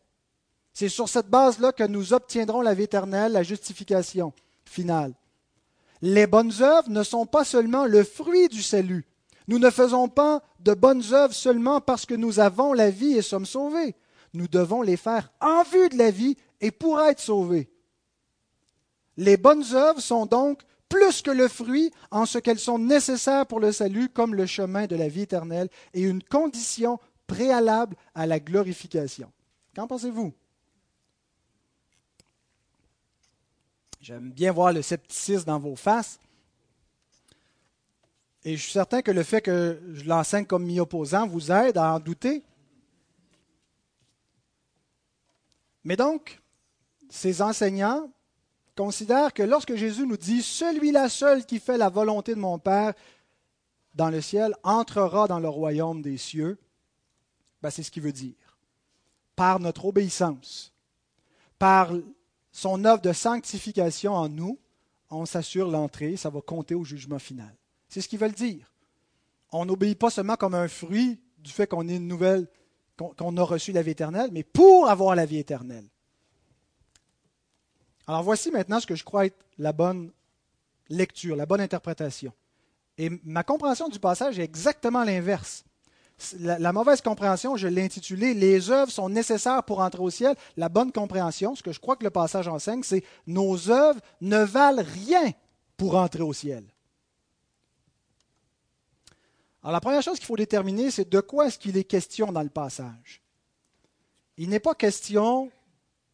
C'est 0.75 0.90
sur 0.90 1.09
cette 1.09 1.31
base-là 1.31 1.73
que 1.73 1.85
nous 1.85 2.12
obtiendrons 2.12 2.61
la 2.61 2.75
vie 2.75 2.83
éternelle, 2.85 3.33
la 3.33 3.42
justification 3.42 4.35
finale. 4.66 5.14
Les 6.03 6.27
bonnes 6.27 6.53
œuvres 6.61 6.90
ne 6.90 7.03
sont 7.03 7.25
pas 7.25 7.45
seulement 7.45 7.87
le 7.87 8.05
fruit 8.05 8.49
du 8.49 8.62
salut. 8.62 9.07
Nous 9.49 9.59
ne 9.59 9.71
faisons 9.71 10.09
pas 10.09 10.42
de 10.61 10.75
bonnes 10.75 11.14
œuvres 11.14 11.33
seulement 11.33 11.81
parce 11.81 12.05
que 12.05 12.14
nous 12.14 12.40
avons 12.40 12.75
la 12.75 12.90
vie 12.90 13.16
et 13.16 13.23
sommes 13.23 13.47
sauvés. 13.47 13.95
Nous 14.35 14.49
devons 14.49 14.83
les 14.83 14.99
faire 14.99 15.33
en 15.40 15.62
vue 15.62 15.88
de 15.88 15.97
la 15.97 16.11
vie 16.11 16.37
et 16.61 16.71
pour 16.71 17.01
être 17.01 17.21
sauvés. 17.21 17.71
Les 19.16 19.38
bonnes 19.38 19.64
œuvres 19.73 20.01
sont 20.01 20.27
donc 20.27 20.61
plus 20.88 21.22
que 21.22 21.31
le 21.31 21.49
fruit 21.49 21.92
en 22.11 22.27
ce 22.27 22.38
qu'elles 22.38 22.59
sont 22.59 22.79
nécessaires 22.79 23.46
pour 23.46 23.61
le 23.61 23.72
salut 23.72 24.09
comme 24.09 24.35
le 24.35 24.46
chemin 24.46 24.87
de 24.87 24.96
la 24.96 25.09
vie 25.09 25.22
éternelle 25.22 25.68
et 25.94 26.03
une 26.03 26.22
condition 26.22 26.99
préalable 27.27 27.96
à 28.14 28.27
la 28.27 28.38
glorification. 28.40 29.33
Qu'en 29.75 29.87
pensez-vous? 29.87 30.33
J'aime 34.01 34.31
bien 34.31 34.53
voir 34.53 34.72
le 34.72 34.83
scepticisme 34.83 35.46
dans 35.46 35.59
vos 35.59 35.75
faces. 35.75 36.20
Et 38.44 38.57
je 38.57 38.62
suis 38.62 38.72
certain 38.72 39.03
que 39.03 39.11
le 39.11 39.25
fait 39.25 39.40
que 39.40 39.83
je 39.92 40.05
l'enseigne 40.05 40.46
comme 40.46 40.64
mi-opposant 40.64 41.27
vous 41.27 41.51
aide 41.51 41.77
à 41.77 41.94
en 41.94 41.99
douter. 41.99 42.44
Mais 45.83 45.96
donc, 45.96 46.40
ces 47.11 47.42
enseignants 47.42 48.09
considèrent 48.77 49.33
que 49.33 49.43
lorsque 49.43 49.75
Jésus 49.75 50.07
nous 50.07 50.17
dit 50.17 50.43
Celui-là 50.43 51.09
seul 51.09 51.45
qui 51.45 51.59
fait 51.59 51.79
la 51.79 51.89
volonté 51.89 52.35
de 52.35 52.41
mon 52.41 52.59
Père 52.59 52.95
dans 53.95 54.11
le 54.11 54.21
ciel 54.21 54.55
entrera 54.62 55.27
dans 55.27 55.41
le 55.41 55.49
royaume 55.49 56.03
des 56.03 56.19
cieux, 56.19 56.59
ben 57.62 57.71
c'est 57.71 57.83
ce 57.83 57.91
qu'il 57.91 58.03
veut 58.03 58.12
dire. 58.12 58.35
Par 59.35 59.59
notre 59.59 59.87
obéissance, 59.87 60.73
par 61.59 61.93
son 62.53 62.85
œuvre 62.85 63.01
de 63.01 63.12
sanctification 63.12 64.15
en 64.15 64.29
nous, 64.29 64.59
on 65.11 65.27
s'assure 65.27 65.71
l'entrée, 65.71 66.17
ça 66.17 66.31
va 66.31 66.41
compter 66.41 66.75
au 66.75 66.85
jugement 66.85 67.19
final. 67.19 67.55
C'est 67.89 68.01
ce 68.01 68.09
qu'ils 68.09 68.19
veulent 68.19 68.33
dire. 68.33 68.73
On 69.53 69.65
n'obéit 69.65 69.99
pas 69.99 70.11
seulement 70.11 70.37
comme 70.37 70.55
un 70.55 70.69
fruit 70.69 71.21
du 71.39 71.51
fait 71.51 71.67
qu'on 71.67 71.89
est 71.89 71.97
une 71.97 72.09
nouvelle, 72.09 72.49
qu'on 72.97 73.37
a 73.37 73.43
reçu 73.43 73.73
la 73.73 73.83
vie 73.83 73.93
éternelle, 73.93 74.31
mais 74.33 74.43
pour 74.43 74.89
avoir 74.89 75.15
la 75.15 75.27
vie 75.27 75.39
éternelle. 75.39 75.87
Alors 78.07 78.23
voici 78.23 78.51
maintenant 78.51 78.81
ce 78.81 78.87
que 78.87 78.95
je 78.95 79.05
crois 79.05 79.27
être 79.27 79.45
la 79.59 79.73
bonne 79.73 80.12
lecture, 80.88 81.37
la 81.37 81.47
bonne 81.47 81.61
interprétation. 81.61 82.33
Et 82.99 83.11
ma 83.25 83.42
compréhension 83.42 83.88
du 83.88 83.99
passage 83.99 84.38
est 84.38 84.45
exactement 84.45 85.05
l'inverse 85.05 85.64
la, 86.40 86.73
mauvaise 86.73 87.03
compréhension, 87.03 87.57
je 87.57 87.69
l'ai 87.69 87.83
intitulé 87.83 88.33
Les 88.35 88.71
œuvres 88.71 88.90
sont 88.90 89.09
nécessaires 89.09 89.62
pour 89.62 89.81
entrer 89.81 90.03
au 90.03 90.11
ciel. 90.11 90.35
La 90.57 90.69
bonne 90.69 90.92
compréhension, 90.92 91.55
ce 91.55 91.62
que 91.62 91.73
je 91.73 91.81
crois 91.81 91.97
que 91.97 92.05
le 92.05 92.11
passage 92.11 92.49
enseigne, 92.49 92.83
c'est 92.83 93.05
Nos 93.27 93.71
œuvres 93.71 94.01
ne 94.21 94.38
valent 94.38 94.83
rien 94.83 95.33
pour 95.77 95.97
entrer 95.97 96.23
au 96.23 96.33
ciel. 96.33 96.64
Alors 99.62 99.73
la 99.73 99.81
première 99.81 100.03
chose 100.03 100.19
qu'il 100.19 100.27
faut 100.27 100.37
déterminer, 100.37 100.90
c'est 100.90 101.09
de 101.09 101.21
quoi 101.21 101.47
est-ce 101.47 101.59
qu'il 101.59 101.77
est 101.77 101.85
question 101.85 102.33
dans 102.33 102.42
le 102.42 102.49
passage. 102.49 103.21
Il 104.38 104.49
n'est 104.49 104.61
pas 104.61 104.75
question 104.75 105.51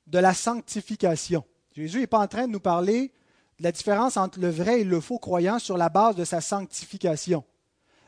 de 0.07 0.19
la 0.19 0.35
sanctification. 0.35 1.45
Jésus 1.75 2.01
n'est 2.01 2.07
pas 2.07 2.21
en 2.21 2.27
train 2.27 2.47
de 2.47 2.53
nous 2.53 2.61
parler 2.61 3.13
de 3.59 3.65
la 3.65 3.73
différence 3.73 4.17
entre 4.17 4.41
le 4.41 4.51
vrai 4.51 4.81
et 4.81 4.85
le 4.85 5.01
faux 5.01 5.19
croyant 5.19 5.59
sur 5.59 5.77
la 5.77 5.89
base 5.89 6.17
de 6.17 6.25
sa 6.25 6.41
sanctification. 6.41 7.45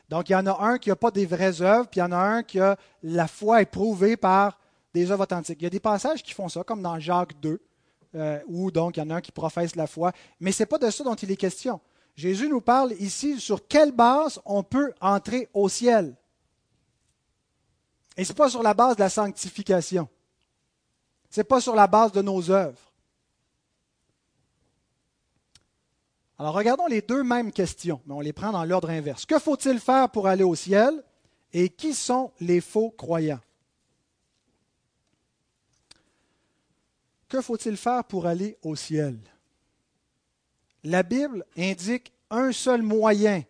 Donc, 0.09 0.29
il 0.29 0.33
y 0.33 0.35
en 0.35 0.45
a 0.45 0.63
un 0.63 0.77
qui 0.77 0.89
n'a 0.89 0.95
pas 0.95 1.11
des 1.11 1.25
vraies 1.25 1.61
œuvres, 1.61 1.87
puis 1.87 1.99
il 1.99 2.03
y 2.03 2.05
en 2.05 2.11
a 2.11 2.17
un 2.17 2.43
qui 2.43 2.59
a 2.59 2.77
la 3.01 3.27
foi 3.27 3.61
éprouvée 3.61 4.17
par 4.17 4.59
des 4.93 5.09
œuvres 5.09 5.23
authentiques. 5.23 5.57
Il 5.61 5.63
y 5.63 5.67
a 5.67 5.71
des 5.71 5.79
passages 5.79 6.21
qui 6.21 6.33
font 6.33 6.47
ça, 6.47 6.63
comme 6.63 6.81
dans 6.81 6.99
Jacques 6.99 7.39
2, 7.41 7.59
euh, 8.15 8.39
où 8.47 8.69
donc 8.69 8.97
il 8.97 8.99
y 8.99 9.03
en 9.03 9.09
a 9.09 9.15
un 9.15 9.21
qui 9.21 9.31
professe 9.31 9.75
la 9.75 9.87
foi. 9.87 10.11
Mais 10.39 10.51
ce 10.51 10.63
n'est 10.63 10.67
pas 10.67 10.77
de 10.77 10.89
ça 10.89 11.03
dont 11.03 11.15
il 11.15 11.31
est 11.31 11.35
question. 11.35 11.81
Jésus 12.15 12.47
nous 12.47 12.61
parle 12.61 12.93
ici 12.99 13.39
sur 13.39 13.67
quelle 13.67 13.91
base 13.91 14.39
on 14.45 14.63
peut 14.63 14.93
entrer 15.01 15.49
au 15.53 15.67
ciel. 15.67 16.15
Et 18.15 18.23
ce 18.23 18.31
n'est 18.31 18.35
pas 18.35 18.49
sur 18.49 18.63
la 18.63 18.73
base 18.73 18.95
de 18.95 19.01
la 19.01 19.09
sanctification. 19.09 20.07
Ce 21.29 21.39
n'est 21.39 21.45
pas 21.45 21.59
sur 21.59 21.75
la 21.75 21.87
base 21.87 22.11
de 22.13 22.21
nos 22.21 22.49
œuvres. 22.49 22.79
Alors 26.37 26.53
regardons 26.53 26.87
les 26.87 27.01
deux 27.01 27.23
mêmes 27.23 27.51
questions, 27.51 28.01
mais 28.05 28.13
on 28.13 28.19
les 28.19 28.33
prend 28.33 28.51
dans 28.51 28.65
l'ordre 28.65 28.89
inverse. 28.89 29.25
Que 29.25 29.39
faut-il 29.39 29.79
faire 29.79 30.09
pour 30.09 30.27
aller 30.27 30.43
au 30.43 30.55
ciel 30.55 31.01
et 31.53 31.69
qui 31.69 31.93
sont 31.93 32.31
les 32.41 32.59
faux 32.59 32.89
croyants? 32.91 33.39
Que 37.29 37.41
faut-il 37.41 37.77
faire 37.77 38.03
pour 38.03 38.25
aller 38.25 38.57
au 38.63 38.75
ciel? 38.75 39.17
La 40.83 41.03
Bible 41.03 41.45
indique 41.57 42.11
un 42.29 42.51
seul 42.51 42.81
moyen 42.81 43.43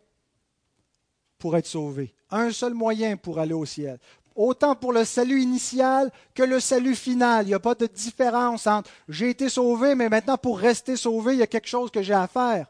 pour 1.39 1.58
être 1.58 1.65
sauvé, 1.65 2.13
un 2.30 2.52
seul 2.52 2.74
moyen 2.74 3.17
pour 3.17 3.39
aller 3.39 3.54
au 3.54 3.65
ciel. 3.65 4.00
Autant 4.36 4.76
pour 4.76 4.93
le 4.93 5.06
salut 5.06 5.41
initial 5.41 6.12
que 6.34 6.43
le 6.43 6.60
salut 6.60 6.95
final. 6.95 7.45
Il 7.45 7.50
n'y 7.50 7.54
a 7.54 7.60
pas 7.60 7.76
de 7.76 7.88
différence 7.88 8.67
entre 8.67 8.91
j'ai 9.10 9.32
été 9.32 9.50
sauvé, 9.50 9.95
mais 9.95 10.10
maintenant 10.10 10.38
pour 10.38 10.60
rester 10.60 10.95
sauvé, 10.98 11.34
il 11.34 11.39
y 11.39 11.43
a 11.43 11.48
quelque 11.48 11.67
chose 11.67 11.89
que 11.89 12.04
j'ai 12.04 12.13
à 12.13 12.28
faire 12.28 12.67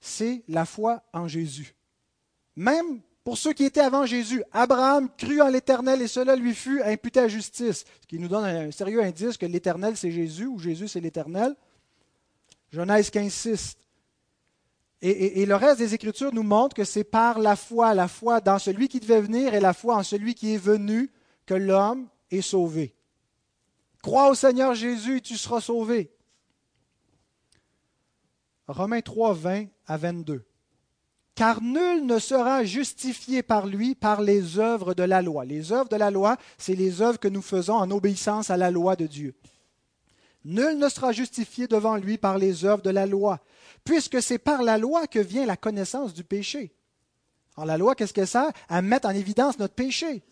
c'est 0.00 0.42
la 0.48 0.64
foi 0.64 1.02
en 1.12 1.28
Jésus. 1.28 1.74
Même 2.56 3.00
pour 3.24 3.36
ceux 3.36 3.52
qui 3.52 3.64
étaient 3.64 3.80
avant 3.80 4.06
Jésus, 4.06 4.42
Abraham 4.52 5.08
crut 5.16 5.40
en 5.40 5.48
l'Éternel 5.48 6.00
et 6.00 6.08
cela 6.08 6.34
lui 6.34 6.54
fut 6.54 6.82
imputé 6.82 7.20
à 7.20 7.28
justice, 7.28 7.84
ce 8.00 8.06
qui 8.06 8.18
nous 8.18 8.28
donne 8.28 8.44
un 8.44 8.70
sérieux 8.70 9.02
indice 9.02 9.36
que 9.36 9.46
l'Éternel 9.46 9.96
c'est 9.96 10.10
Jésus 10.10 10.46
ou 10.46 10.58
Jésus 10.58 10.88
c'est 10.88 11.00
l'Éternel. 11.00 11.54
Genèse 12.72 13.10
15, 13.10 13.32
6. 13.32 13.76
Et, 15.00 15.42
et, 15.42 15.46
le 15.46 15.54
reste 15.54 15.78
des 15.78 15.94
Écritures 15.94 16.34
nous 16.34 16.42
montre 16.42 16.74
que 16.74 16.84
c'est 16.84 17.04
par 17.04 17.38
la 17.38 17.54
foi, 17.54 17.94
la 17.94 18.08
foi 18.08 18.40
dans 18.40 18.58
celui 18.58 18.88
qui 18.88 18.98
devait 18.98 19.20
venir 19.20 19.54
et 19.54 19.60
la 19.60 19.72
foi 19.72 19.96
en 19.96 20.02
celui 20.02 20.34
qui 20.34 20.54
est 20.54 20.58
venu, 20.58 21.10
que 21.46 21.54
l'homme 21.54 22.08
est 22.30 22.40
sauvé. 22.40 22.94
Crois 24.02 24.30
au 24.30 24.34
Seigneur 24.34 24.74
Jésus 24.74 25.18
et 25.18 25.20
tu 25.20 25.36
seras 25.36 25.60
sauvé. 25.60 26.10
Romains 28.68 29.00
3, 29.00 29.32
20 29.32 29.66
à 29.86 29.96
22. 29.96 30.44
Car 31.34 31.62
nul 31.62 32.04
ne 32.04 32.18
sera 32.18 32.64
justifié 32.64 33.42
par 33.42 33.66
lui 33.66 33.94
par 33.94 34.20
les 34.20 34.58
œuvres 34.58 34.92
de 34.92 35.02
la 35.02 35.22
loi. 35.22 35.44
Les 35.44 35.72
œuvres 35.72 35.88
de 35.88 35.96
la 35.96 36.10
loi, 36.10 36.36
c'est 36.58 36.74
les 36.74 37.00
œuvres 37.00 37.18
que 37.18 37.28
nous 37.28 37.42
faisons 37.42 37.76
en 37.76 37.90
obéissance 37.90 38.50
à 38.50 38.56
la 38.56 38.70
loi 38.70 38.96
de 38.96 39.06
Dieu. 39.06 39.34
Nul 40.44 40.78
ne 40.78 40.88
sera 40.88 41.12
justifié 41.12 41.66
devant 41.66 41.96
lui 41.96 42.18
par 42.18 42.38
les 42.38 42.64
œuvres 42.64 42.82
de 42.82 42.90
la 42.90 43.06
loi, 43.06 43.40
puisque 43.84 44.20
c'est 44.20 44.38
par 44.38 44.62
la 44.62 44.78
loi 44.78 45.06
que 45.06 45.18
vient 45.18 45.46
la 45.46 45.56
connaissance 45.56 46.12
du 46.12 46.24
péché. 46.24 46.74
En 47.56 47.64
la 47.64 47.78
loi, 47.78 47.94
qu'est-ce 47.94 48.12
qu'elle 48.12 48.26
sert 48.26 48.50
À 48.68 48.82
mettre 48.82 49.08
en 49.08 49.12
évidence 49.12 49.58
notre 49.58 49.74
péché, 49.74 50.22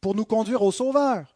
pour 0.00 0.14
nous 0.14 0.24
conduire 0.24 0.62
au 0.62 0.72
Sauveur. 0.72 1.35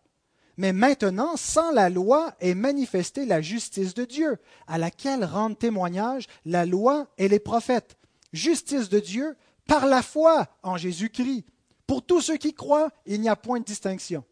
Mais 0.60 0.74
maintenant, 0.74 1.38
sans 1.38 1.70
la 1.70 1.88
loi 1.88 2.34
est 2.38 2.54
manifestée 2.54 3.24
la 3.24 3.40
justice 3.40 3.94
de 3.94 4.04
Dieu, 4.04 4.36
à 4.66 4.76
laquelle 4.76 5.24
rendent 5.24 5.58
témoignage 5.58 6.26
la 6.44 6.66
loi 6.66 7.06
et 7.16 7.28
les 7.28 7.38
prophètes. 7.38 7.96
Justice 8.34 8.90
de 8.90 9.00
Dieu 9.00 9.38
par 9.66 9.86
la 9.86 10.02
foi 10.02 10.48
en 10.62 10.76
Jésus-Christ. 10.76 11.46
Pour 11.86 12.04
tous 12.04 12.20
ceux 12.20 12.36
qui 12.36 12.52
croient, 12.52 12.90
il 13.06 13.22
n'y 13.22 13.30
a 13.30 13.36
point 13.36 13.60
de 13.60 13.64
distinction. 13.64 14.22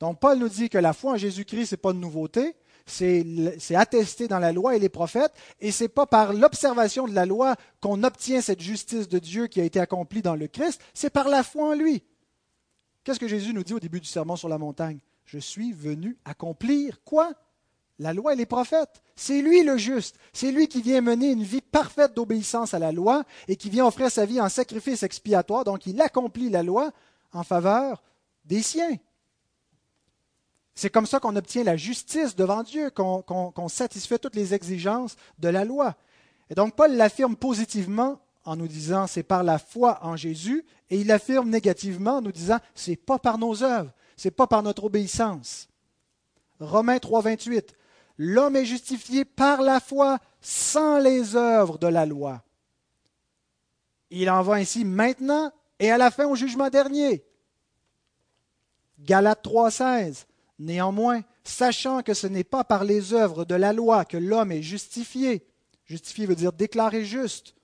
Donc 0.00 0.20
Paul 0.20 0.36
nous 0.36 0.50
dit 0.50 0.68
que 0.68 0.76
la 0.76 0.92
foi 0.92 1.12
en 1.12 1.16
Jésus-Christ, 1.16 1.68
ce 1.68 1.74
n'est 1.76 1.80
pas 1.80 1.92
une 1.92 2.00
nouveauté, 2.00 2.56
c'est 2.84 3.74
attesté 3.74 4.28
dans 4.28 4.40
la 4.40 4.52
loi 4.52 4.76
et 4.76 4.78
les 4.78 4.90
prophètes, 4.90 5.32
et 5.60 5.72
ce 5.72 5.84
n'est 5.84 5.88
pas 5.88 6.04
par 6.04 6.34
l'observation 6.34 7.08
de 7.08 7.14
la 7.14 7.24
loi 7.24 7.56
qu'on 7.80 8.02
obtient 8.02 8.42
cette 8.42 8.60
justice 8.60 9.08
de 9.08 9.18
Dieu 9.18 9.46
qui 9.46 9.62
a 9.62 9.64
été 9.64 9.80
accomplie 9.80 10.20
dans 10.20 10.36
le 10.36 10.46
Christ, 10.46 10.82
c'est 10.92 11.08
par 11.08 11.30
la 11.30 11.42
foi 11.42 11.70
en 11.70 11.74
lui. 11.74 12.02
Qu'est-ce 13.02 13.18
que 13.18 13.28
Jésus 13.28 13.54
nous 13.54 13.64
dit 13.64 13.72
au 13.72 13.80
début 13.80 14.00
du 14.00 14.08
sermon 14.08 14.36
sur 14.36 14.50
la 14.50 14.58
montagne? 14.58 14.98
Je 15.24 15.38
suis 15.38 15.72
venu 15.72 16.16
accomplir 16.24 17.02
quoi? 17.04 17.32
La 18.00 18.12
loi 18.12 18.32
et 18.32 18.36
les 18.36 18.46
prophètes. 18.46 19.02
C'est 19.14 19.40
lui 19.40 19.62
le 19.62 19.76
juste. 19.76 20.16
C'est 20.32 20.50
lui 20.50 20.66
qui 20.66 20.82
vient 20.82 21.00
mener 21.00 21.30
une 21.30 21.44
vie 21.44 21.60
parfaite 21.60 22.14
d'obéissance 22.14 22.74
à 22.74 22.80
la 22.80 22.90
loi 22.90 23.24
et 23.46 23.54
qui 23.56 23.70
vient 23.70 23.86
offrir 23.86 24.10
sa 24.10 24.26
vie 24.26 24.40
en 24.40 24.48
sacrifice 24.48 25.04
expiatoire. 25.04 25.64
Donc 25.64 25.86
il 25.86 26.00
accomplit 26.00 26.50
la 26.50 26.64
loi 26.64 26.90
en 27.32 27.44
faveur 27.44 28.02
des 28.44 28.62
siens. 28.62 28.96
C'est 30.74 30.90
comme 30.90 31.06
ça 31.06 31.20
qu'on 31.20 31.36
obtient 31.36 31.62
la 31.62 31.76
justice 31.76 32.34
devant 32.34 32.64
Dieu, 32.64 32.90
qu'on 32.90 33.68
satisfait 33.68 34.18
toutes 34.18 34.34
les 34.34 34.54
exigences 34.54 35.14
de 35.38 35.48
la 35.48 35.64
loi. 35.64 35.94
Et 36.50 36.56
donc 36.56 36.74
Paul 36.74 36.96
l'affirme 36.96 37.36
positivement 37.36 38.20
en 38.44 38.56
nous 38.56 38.66
disant 38.66 39.06
c'est 39.06 39.22
par 39.22 39.44
la 39.44 39.58
foi 39.58 40.00
en 40.02 40.16
Jésus, 40.16 40.64
et 40.90 40.98
il 40.98 41.06
l'affirme 41.06 41.48
négativement 41.48 42.16
en 42.16 42.22
nous 42.22 42.32
disant 42.32 42.58
c'est 42.74 42.96
pas 42.96 43.20
par 43.20 43.38
nos 43.38 43.62
œuvres, 43.62 43.92
ce 44.16 44.28
n'est 44.28 44.32
pas 44.32 44.46
par 44.46 44.62
notre 44.62 44.84
obéissance. 44.84 45.68
Romains 46.60 46.98
3, 46.98 47.22
28. 47.22 47.74
L'homme 48.18 48.56
est 48.56 48.64
justifié 48.64 49.24
par 49.24 49.62
la 49.62 49.80
foi 49.80 50.18
sans 50.40 50.98
les 50.98 51.34
œuvres 51.36 51.78
de 51.78 51.86
la 51.86 52.06
loi. 52.06 52.42
Il 54.10 54.30
en 54.30 54.42
va 54.42 54.54
ainsi 54.54 54.84
maintenant 54.84 55.50
et 55.80 55.90
à 55.90 55.98
la 55.98 56.10
fin 56.10 56.26
au 56.26 56.36
jugement 56.36 56.70
dernier. 56.70 57.24
Galates 59.00 59.44
3.16. 59.44 60.26
Néanmoins, 60.60 61.22
sachant 61.42 62.02
que 62.02 62.14
ce 62.14 62.28
n'est 62.28 62.44
pas 62.44 62.62
par 62.62 62.84
les 62.84 63.12
œuvres 63.12 63.44
de 63.44 63.56
la 63.56 63.72
loi 63.72 64.04
que 64.04 64.16
l'homme 64.16 64.52
est 64.52 64.62
justifié, 64.62 65.44
justifié 65.84 66.26
veut 66.26 66.36
dire 66.36 66.52
déclaré 66.52 67.04
juste, 67.04 67.54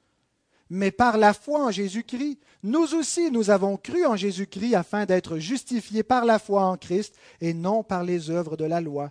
mais 0.70 0.92
par 0.92 1.18
la 1.18 1.34
foi 1.34 1.66
en 1.66 1.70
Jésus-Christ. 1.70 2.38
Nous 2.62 2.94
aussi, 2.94 3.30
nous 3.30 3.50
avons 3.50 3.76
cru 3.76 4.06
en 4.06 4.16
Jésus-Christ 4.16 4.76
afin 4.76 5.04
d'être 5.04 5.38
justifiés 5.38 6.04
par 6.04 6.24
la 6.24 6.38
foi 6.38 6.64
en 6.64 6.76
Christ 6.76 7.16
et 7.40 7.52
non 7.52 7.82
par 7.82 8.04
les 8.04 8.30
œuvres 8.30 8.56
de 8.56 8.64
la 8.64 8.80
loi, 8.80 9.10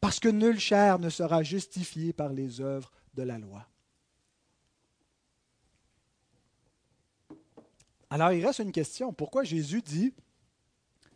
parce 0.00 0.20
que 0.20 0.28
nulle 0.28 0.60
chair 0.60 1.00
ne 1.00 1.10
sera 1.10 1.42
justifiée 1.42 2.12
par 2.12 2.32
les 2.32 2.60
œuvres 2.60 2.92
de 3.14 3.24
la 3.24 3.38
loi. 3.38 3.66
Alors 8.08 8.32
il 8.32 8.44
reste 8.44 8.60
une 8.60 8.72
question. 8.72 9.12
Pourquoi 9.12 9.44
Jésus 9.44 9.82
dit, 9.82 10.14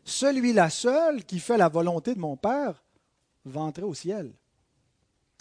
Celui-là 0.04 0.70
seul 0.70 1.24
qui 1.24 1.38
fait 1.38 1.56
la 1.56 1.68
volonté 1.68 2.14
de 2.14 2.20
mon 2.20 2.36
Père 2.36 2.84
va 3.44 3.60
entrer 3.60 3.82
au 3.82 3.94
ciel 3.94 4.32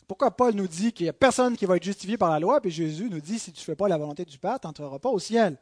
pourquoi 0.07 0.31
Paul 0.31 0.53
nous 0.53 0.67
dit 0.67 0.91
qu'il 0.91 1.05
n'y 1.05 1.09
a 1.09 1.13
personne 1.13 1.55
qui 1.55 1.65
va 1.65 1.77
être 1.77 1.83
justifié 1.83 2.17
par 2.17 2.29
la 2.29 2.39
loi, 2.39 2.61
puis 2.61 2.71
Jésus 2.71 3.09
nous 3.09 3.19
dit, 3.19 3.39
si 3.39 3.51
tu 3.51 3.59
ne 3.59 3.63
fais 3.63 3.75
pas 3.75 3.87
la 3.87 3.97
volonté 3.97 4.25
du 4.25 4.37
Père, 4.37 4.59
tu 4.59 4.67
n'entreras 4.67 4.99
pas 4.99 5.09
au 5.09 5.19
ciel. 5.19 5.57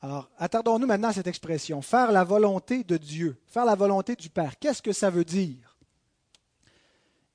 Alors, 0.00 0.28
attardons-nous 0.36 0.86
maintenant 0.86 1.08
à 1.08 1.12
cette 1.12 1.26
expression, 1.26 1.80
faire 1.80 2.12
la 2.12 2.24
volonté 2.24 2.84
de 2.84 2.96
Dieu, 2.96 3.40
faire 3.46 3.64
la 3.64 3.74
volonté 3.74 4.16
du 4.16 4.28
Père. 4.28 4.58
Qu'est-ce 4.58 4.82
que 4.82 4.92
ça 4.92 5.08
veut 5.08 5.24
dire? 5.24 5.78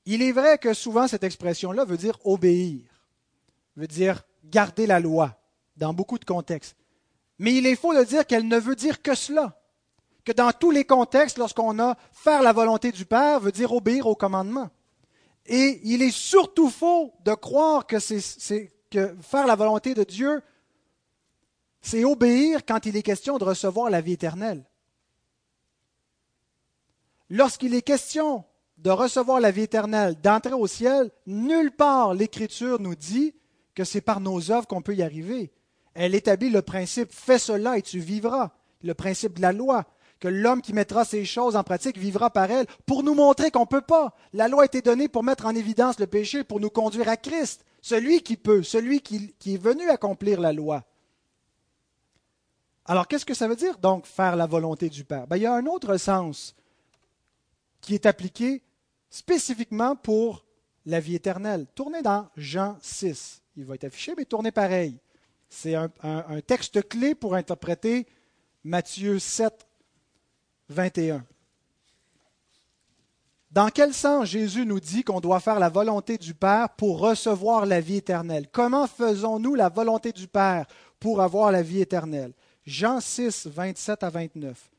Il 0.05 0.21
est 0.21 0.31
vrai 0.31 0.57
que 0.57 0.73
souvent 0.73 1.07
cette 1.07 1.23
expression-là 1.23 1.85
veut 1.85 1.97
dire 1.97 2.17
obéir, 2.25 2.81
veut 3.75 3.87
dire 3.87 4.23
garder 4.43 4.85
la 4.85 4.99
loi, 4.99 5.35
dans 5.77 5.93
beaucoup 5.93 6.19
de 6.19 6.25
contextes. 6.25 6.75
Mais 7.39 7.55
il 7.55 7.65
est 7.65 7.75
faux 7.75 7.95
de 7.95 8.03
dire 8.03 8.27
qu'elle 8.27 8.47
ne 8.47 8.59
veut 8.59 8.75
dire 8.75 9.01
que 9.01 9.15
cela, 9.15 9.59
que 10.25 10.31
dans 10.31 10.51
tous 10.51 10.71
les 10.71 10.85
contextes, 10.85 11.37
lorsqu'on 11.37 11.79
a 11.79 11.95
faire 12.11 12.43
la 12.43 12.53
volonté 12.53 12.91
du 12.91 13.05
Père, 13.05 13.39
veut 13.39 13.51
dire 13.51 13.71
obéir 13.71 14.05
au 14.05 14.15
commandement. 14.15 14.69
Et 15.49 15.81
il 15.83 16.03
est 16.03 16.11
surtout 16.11 16.69
faux 16.69 17.11
de 17.25 17.33
croire 17.33 17.87
que, 17.87 17.97
faire 17.99 19.47
la 19.47 19.55
volonté 19.55 19.95
de 19.95 20.03
Dieu, 20.03 20.43
c'est 21.81 22.05
obéir 22.05 22.63
quand 22.67 22.85
il 22.85 22.95
est 22.95 23.01
question 23.01 23.39
de 23.39 23.43
recevoir 23.43 23.89
la 23.89 23.99
vie 23.99 24.13
éternelle. 24.13 24.63
Lorsqu'il 27.31 27.73
est 27.73 27.81
question 27.81 28.45
de 28.77 28.91
recevoir 28.91 29.39
la 29.39 29.49
vie 29.49 29.63
éternelle, 29.63 30.21
d'entrer 30.21 30.53
au 30.53 30.67
ciel, 30.67 31.09
nulle 31.25 31.71
part 31.71 32.13
l'Écriture 32.13 32.79
nous 32.79 32.95
dit 32.95 33.33
que 33.73 33.83
c'est 33.83 34.01
par 34.01 34.19
nos 34.19 34.51
œuvres 34.51 34.67
qu'on 34.67 34.83
peut 34.83 34.95
y 34.95 35.01
arriver. 35.01 35.51
Elle 35.95 36.13
établit 36.13 36.51
le 36.51 36.61
principe 36.61 37.11
fais 37.11 37.39
cela 37.39 37.75
et 37.79 37.81
tu 37.81 37.97
vivras, 37.97 38.51
le 38.83 38.93
principe 38.93 39.37
de 39.37 39.41
la 39.41 39.51
loi 39.51 39.85
que 40.19 40.27
l'homme 40.27 40.61
qui 40.61 40.73
mettra 40.73 41.05
ces 41.05 41.25
choses 41.25 41.55
en 41.55 41.63
pratique 41.63 41.97
vivra 41.97 42.29
par 42.29 42.51
elles, 42.51 42.67
pour 42.85 43.03
nous 43.03 43.13
montrer 43.13 43.51
qu'on 43.51 43.61
ne 43.61 43.65
peut 43.65 43.81
pas. 43.81 44.13
La 44.33 44.47
loi 44.47 44.63
a 44.63 44.65
été 44.65 44.81
donnée 44.81 45.07
pour 45.07 45.23
mettre 45.23 45.45
en 45.45 45.55
évidence 45.55 45.99
le 45.99 46.07
péché, 46.07 46.43
pour 46.43 46.59
nous 46.59 46.69
conduire 46.69 47.07
à 47.07 47.17
Christ, 47.17 47.65
celui 47.81 48.21
qui 48.21 48.35
peut, 48.35 48.63
celui 48.63 49.01
qui, 49.01 49.33
est 49.45 49.61
venu 49.61 49.89
accomplir 49.89 50.41
la 50.41 50.51
loi. 50.51 50.83
Alors, 52.85 53.07
qu'est-ce 53.07 53.25
que 53.25 53.33
ça 53.33 53.47
veut 53.47 53.55
dire 53.55 53.77
donc 53.77 54.05
faire 54.05 54.35
la 54.35 54.45
volonté 54.45 54.89
du 54.89 55.05
Père? 55.05 55.27
Ben, 55.27 55.37
Il 55.37 55.43
y 55.43 55.45
a 55.45 55.53
un 55.53 55.65
autre 55.67 55.95
sens 55.97 56.55
qui 57.81 57.93
est 57.93 58.05
appliqué 58.05 58.63
spécifiquement 59.09 59.95
pour 59.95 60.45
la 60.85 60.99
vie 60.99 61.15
éternelle. 61.15 61.65
Tournez 61.75 62.01
dans 62.01 62.27
Jean 62.35 62.77
6. 62.81 63.41
Il 63.55 63.65
va 63.65 63.75
être 63.75 63.85
affiché, 63.85 64.13
mais 64.17 64.25
tournez 64.25 64.51
pareil. 64.51 64.97
C'est 65.49 65.75
un, 65.75 65.89
un 66.03 66.41
texte 66.41 66.87
clé 66.87 67.15
pour 67.15 67.35
interpréter 67.35 68.07
Matthieu 68.63 69.19
7, 69.19 69.68
21. 70.69 71.23
Dans 73.51 73.69
quel 73.69 73.93
sens 73.93 74.27
Jésus 74.27 74.65
nous 74.65 74.79
dit 74.79 75.03
qu'on 75.03 75.19
doit 75.19 75.39
faire 75.39 75.59
la 75.59 75.69
volonté 75.69 76.19
du 76.19 76.35
Père 76.35 76.69
pour 76.69 76.99
recevoir 76.99 77.65
la 77.65 77.81
vie 77.81 77.95
éternelle? 77.95 78.47
Comment 78.51 78.85
faisons-nous 78.85 79.55
la 79.55 79.69
volonté 79.69 80.11
du 80.11 80.27
Père 80.27 80.67
pour 80.99 81.21
avoir 81.21 81.51
la 81.51 81.63
vie 81.63 81.81
éternelle? 81.81 82.33
Jean 82.67 82.99
6, 82.99 83.47
27 83.47 84.03
à 84.03 84.09
29. 84.11 84.69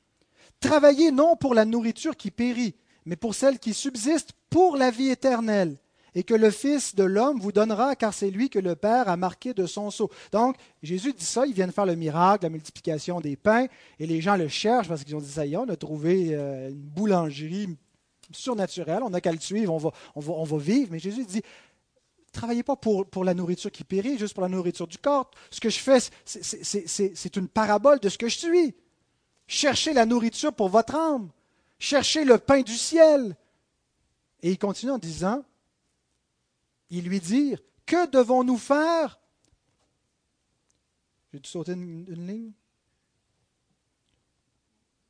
Travaillez 0.61 1.11
non 1.11 1.35
pour 1.35 1.55
la 1.55 1.65
nourriture 1.65 2.17
qui 2.17 2.31
périt, 2.31 2.77
mais 3.05 3.17
pour 3.17 3.35
celle 3.35 3.59
qui 3.59 3.75
subsiste 3.75 4.31
pour 4.49 4.77
la 4.77 4.93
vie 4.93 5.09
éternelle, 5.09 5.77
et 6.15 6.23
que 6.23 6.35
le 6.35 6.51
Fils 6.51 6.95
de 6.95 7.05
l'homme 7.05 7.39
vous 7.41 7.53
donnera, 7.53 7.97
car 7.97 8.13
c'est 8.13 8.31
lui 8.31 8.51
que 8.51 8.59
le 8.59 8.75
Père 8.75 9.09
a 9.09 9.17
marqué 9.17 9.55
de 9.55 9.67
son 9.67 9.91
sceau. 9.91 10.11
Donc, 10.33 10.57
Jésus 10.83 11.13
dit 11.13 11.25
ça, 11.25 11.47
il 11.47 11.55
vient 11.55 11.67
de 11.67 11.73
faire 11.73 11.87
le 11.87 11.97
miracle, 11.97 12.45
la 12.45 12.51
multiplication 12.51 13.21
des 13.21 13.37
pains, 13.37 13.67
et 13.99 14.07
les 14.07 14.21
gens 14.21 14.37
le 14.37 14.49
cherchent 14.49 14.89
parce 14.89 15.05
qu'ils 15.05 15.17
ont 15.17 15.21
dit, 15.21 15.31
ça 15.31 15.47
y 15.47 15.55
est, 15.55 15.57
on 15.57 15.69
a 15.69 15.77
trouvé 15.77 16.35
euh, 16.35 16.71
une 16.71 16.77
boulangerie 16.77 17.77
surnaturelle, 18.33 19.03
on 19.03 19.11
n'a 19.11 19.21
qu'à 19.21 19.33
le 19.33 19.41
suivre, 19.41 19.73
on 19.73 19.79
va, 19.79 19.91
on, 20.15 20.45
va, 20.45 20.59
vivre. 20.59 20.89
Mais 20.93 20.99
Jésus 20.99 21.25
dit, 21.25 21.43
travaillez 22.33 22.63
pas 22.63 22.77
pour, 22.77 23.07
pour 23.07 23.25
la 23.25 23.35
nourriture 23.35 23.71
qui 23.71 23.85
périt, 23.85 24.19
juste 24.19 24.35
pour 24.35 24.43
la 24.43 24.49
nourriture 24.49 24.87
du 24.87 24.99
corps. 24.99 25.31
Ce 25.51 25.61
que 25.61 25.71
je 25.71 25.79
fais, 25.79 25.99
c'est 26.25 27.37
une 27.37 27.49
parabole 27.49 28.01
de 28.01 28.09
ce 28.09 28.19
que 28.19 28.29
je 28.29 28.39
suis. 28.39 28.75
Cherchez 29.47 29.93
la 29.93 30.07
nourriture 30.07 30.53
pour 30.53 30.69
votre 30.69 30.95
âme. 30.95 31.29
Cherchez 31.79 32.25
le 32.25 32.39
pain 32.39 32.61
du 32.61 32.77
ciel. 32.77 33.37
Et 34.43 34.51
il 34.53 34.59
continue 34.59 34.93
en 34.93 34.99
disant, 34.99 35.43
ils 36.91 37.05
lui 37.05 37.21
dirent 37.21 37.61
Que 37.87 38.09
devons-nous 38.09 38.59
faire? 38.59 39.21
J'ai 41.33 41.39
dû 41.39 41.49
sauter 41.49 41.73
une, 41.73 42.05
ligne? 42.27 42.53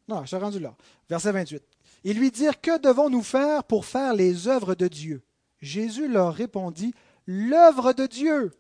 Non, 0.07 0.23
je 0.23 0.29
suis 0.29 0.37
rendu 0.37 0.59
là. 0.59 0.77
Verset 1.09 1.33
28. 1.33 1.63
Ils 2.05 2.19
lui 2.19 2.31
dirent 2.31 2.61
Que 2.61 2.79
devons-nous 2.79 3.23
faire 3.23 3.65
pour 3.65 3.87
faire 3.87 4.15
les 4.15 4.49
œuvres 4.49 4.75
de 4.75 4.89
Dieu? 4.89 5.23
Jésus 5.61 6.09
leur 6.09 6.35
répondit 6.35 6.95
L'œuvre 7.27 7.93
de 7.93 8.07
Dieu, 8.07 8.53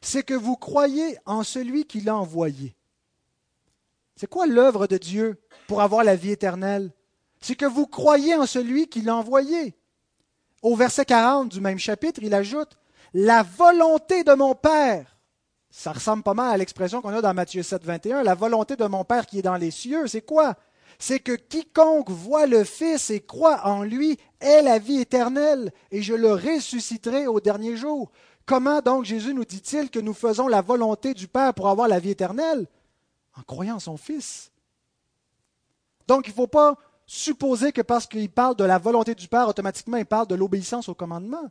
c'est 0.00 0.24
que 0.24 0.34
vous 0.34 0.56
croyez 0.56 1.18
en 1.24 1.42
celui 1.42 1.86
qui 1.86 2.00
l'a 2.00 2.16
envoyé. 2.16 2.76
C'est 4.16 4.28
quoi 4.28 4.46
l'œuvre 4.46 4.86
de 4.86 4.98
Dieu 4.98 5.40
pour 5.66 5.80
avoir 5.80 6.04
la 6.04 6.16
vie 6.16 6.30
éternelle? 6.30 6.92
C'est 7.40 7.56
que 7.56 7.66
vous 7.66 7.86
croyez 7.86 8.34
en 8.34 8.46
celui 8.46 8.88
qui 8.88 9.00
l'a 9.00 9.16
envoyé. 9.16 9.74
Au 10.64 10.76
verset 10.76 11.04
40 11.04 11.50
du 11.50 11.60
même 11.60 11.78
chapitre, 11.78 12.20
il 12.22 12.32
ajoute 12.32 12.78
La 13.12 13.42
volonté 13.42 14.24
de 14.24 14.32
mon 14.32 14.54
Père. 14.54 15.18
Ça 15.70 15.92
ressemble 15.92 16.22
pas 16.22 16.32
mal 16.32 16.54
à 16.54 16.56
l'expression 16.56 17.02
qu'on 17.02 17.10
a 17.10 17.20
dans 17.20 17.34
Matthieu 17.34 17.62
7, 17.62 17.84
21. 17.84 18.22
La 18.22 18.34
volonté 18.34 18.74
de 18.74 18.86
mon 18.86 19.04
Père 19.04 19.26
qui 19.26 19.40
est 19.40 19.42
dans 19.42 19.58
les 19.58 19.70
cieux, 19.70 20.06
c'est 20.06 20.22
quoi? 20.22 20.54
C'est 20.98 21.20
que 21.20 21.32
quiconque 21.32 22.08
voit 22.08 22.46
le 22.46 22.64
Fils 22.64 23.10
et 23.10 23.20
croit 23.20 23.66
en 23.66 23.82
lui 23.82 24.18
ait 24.40 24.62
la 24.62 24.78
vie 24.78 25.00
éternelle, 25.00 25.70
et 25.90 26.00
je 26.00 26.14
le 26.14 26.32
ressusciterai 26.32 27.26
au 27.26 27.40
dernier 27.40 27.76
jour. 27.76 28.10
Comment 28.46 28.80
donc 28.80 29.04
Jésus 29.04 29.34
nous 29.34 29.44
dit-il 29.44 29.90
que 29.90 29.98
nous 29.98 30.14
faisons 30.14 30.48
la 30.48 30.62
volonté 30.62 31.12
du 31.12 31.28
Père 31.28 31.52
pour 31.52 31.68
avoir 31.68 31.88
la 31.88 31.98
vie 31.98 32.12
éternelle? 32.12 32.66
En 33.36 33.42
croyant 33.42 33.76
en 33.76 33.80
son 33.80 33.98
Fils. 33.98 34.50
Donc 36.06 36.26
il 36.26 36.30
ne 36.30 36.36
faut 36.36 36.46
pas 36.46 36.78
supposer 37.06 37.72
que 37.72 37.82
parce 37.82 38.06
qu'il 38.06 38.30
parle 38.30 38.56
de 38.56 38.64
la 38.64 38.78
volonté 38.78 39.14
du 39.14 39.28
Père, 39.28 39.48
automatiquement 39.48 39.96
il 39.96 40.06
parle 40.06 40.26
de 40.26 40.34
l'obéissance 40.34 40.88
au 40.88 40.94
commandement. 40.94 41.50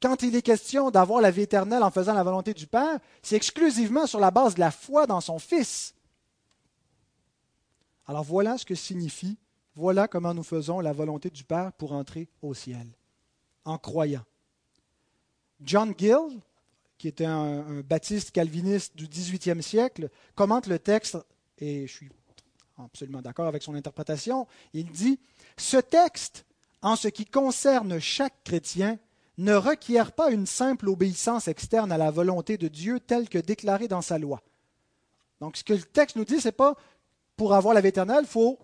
Quand 0.00 0.22
il 0.22 0.36
est 0.36 0.42
question 0.42 0.90
d'avoir 0.90 1.20
la 1.20 1.30
vie 1.30 1.42
éternelle 1.42 1.82
en 1.82 1.90
faisant 1.90 2.14
la 2.14 2.22
volonté 2.22 2.54
du 2.54 2.66
Père, 2.66 2.98
c'est 3.22 3.36
exclusivement 3.36 4.06
sur 4.06 4.20
la 4.20 4.30
base 4.30 4.54
de 4.54 4.60
la 4.60 4.70
foi 4.70 5.06
dans 5.06 5.20
son 5.20 5.38
Fils. 5.38 5.94
Alors 8.06 8.22
voilà 8.22 8.58
ce 8.58 8.64
que 8.64 8.74
signifie, 8.74 9.38
voilà 9.74 10.06
comment 10.06 10.34
nous 10.34 10.42
faisons 10.42 10.80
la 10.80 10.92
volonté 10.92 11.30
du 11.30 11.44
Père 11.44 11.72
pour 11.72 11.92
entrer 11.92 12.28
au 12.42 12.54
ciel, 12.54 12.86
en 13.64 13.78
croyant. 13.78 14.24
John 15.60 15.94
Gill, 15.96 16.40
qui 16.98 17.08
était 17.08 17.24
un, 17.24 17.80
baptiste 17.80 18.30
calviniste 18.30 18.96
du 18.96 19.08
XVIIIe 19.08 19.62
siècle, 19.62 20.10
commente 20.34 20.66
le 20.66 20.78
texte, 20.78 21.18
et 21.58 21.86
je 21.86 21.92
suis 21.92 22.10
absolument 22.84 23.22
d'accord 23.22 23.46
avec 23.46 23.62
son 23.62 23.74
interprétation, 23.74 24.46
il 24.72 24.90
dit, 24.90 25.18
ce 25.56 25.78
texte, 25.78 26.44
en 26.82 26.96
ce 26.96 27.08
qui 27.08 27.24
concerne 27.24 27.98
chaque 27.98 28.44
chrétien, 28.44 28.98
ne 29.38 29.54
requiert 29.54 30.12
pas 30.12 30.30
une 30.30 30.46
simple 30.46 30.88
obéissance 30.88 31.48
externe 31.48 31.92
à 31.92 31.98
la 31.98 32.10
volonté 32.10 32.56
de 32.56 32.68
Dieu 32.68 33.00
telle 33.00 33.28
que 33.28 33.38
déclarée 33.38 33.88
dans 33.88 34.02
sa 34.02 34.18
loi. 34.18 34.42
Donc 35.40 35.56
ce 35.56 35.64
que 35.64 35.74
le 35.74 35.82
texte 35.82 36.16
nous 36.16 36.24
dit, 36.24 36.40
ce 36.40 36.48
n'est 36.48 36.52
pas 36.52 36.74
pour 37.36 37.54
avoir 37.54 37.74
la 37.74 37.82
vie 37.82 37.88
éternelle, 37.88 38.22
il 38.22 38.28
faut 38.28 38.58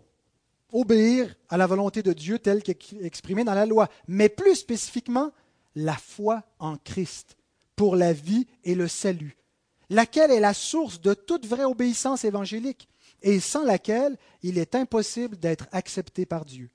obéir 0.72 1.34
à 1.50 1.58
la 1.58 1.66
volonté 1.66 2.02
de 2.02 2.14
Dieu 2.14 2.38
telle 2.38 2.62
qu'exprimée 2.62 3.44
dans 3.44 3.54
la 3.54 3.66
loi, 3.66 3.88
mais 4.08 4.30
plus 4.30 4.56
spécifiquement 4.56 5.30
la 5.74 5.94
foi 5.94 6.42
en 6.58 6.76
Christ 6.78 7.36
pour 7.76 7.96
la 7.96 8.14
vie 8.14 8.46
et 8.64 8.74
le 8.74 8.88
salut, 8.88 9.36
laquelle 9.90 10.30
est 10.30 10.40
la 10.40 10.54
source 10.54 11.00
de 11.00 11.12
toute 11.12 11.46
vraie 11.46 11.64
obéissance 11.64 12.24
évangélique? 12.24 12.88
Et 13.22 13.40
sans 13.40 13.64
laquelle 13.64 14.16
il 14.42 14.58
est 14.58 14.74
impossible 14.74 15.38
d'être 15.38 15.66
accepté 15.72 16.26
par 16.26 16.44
Dieu. 16.44 16.70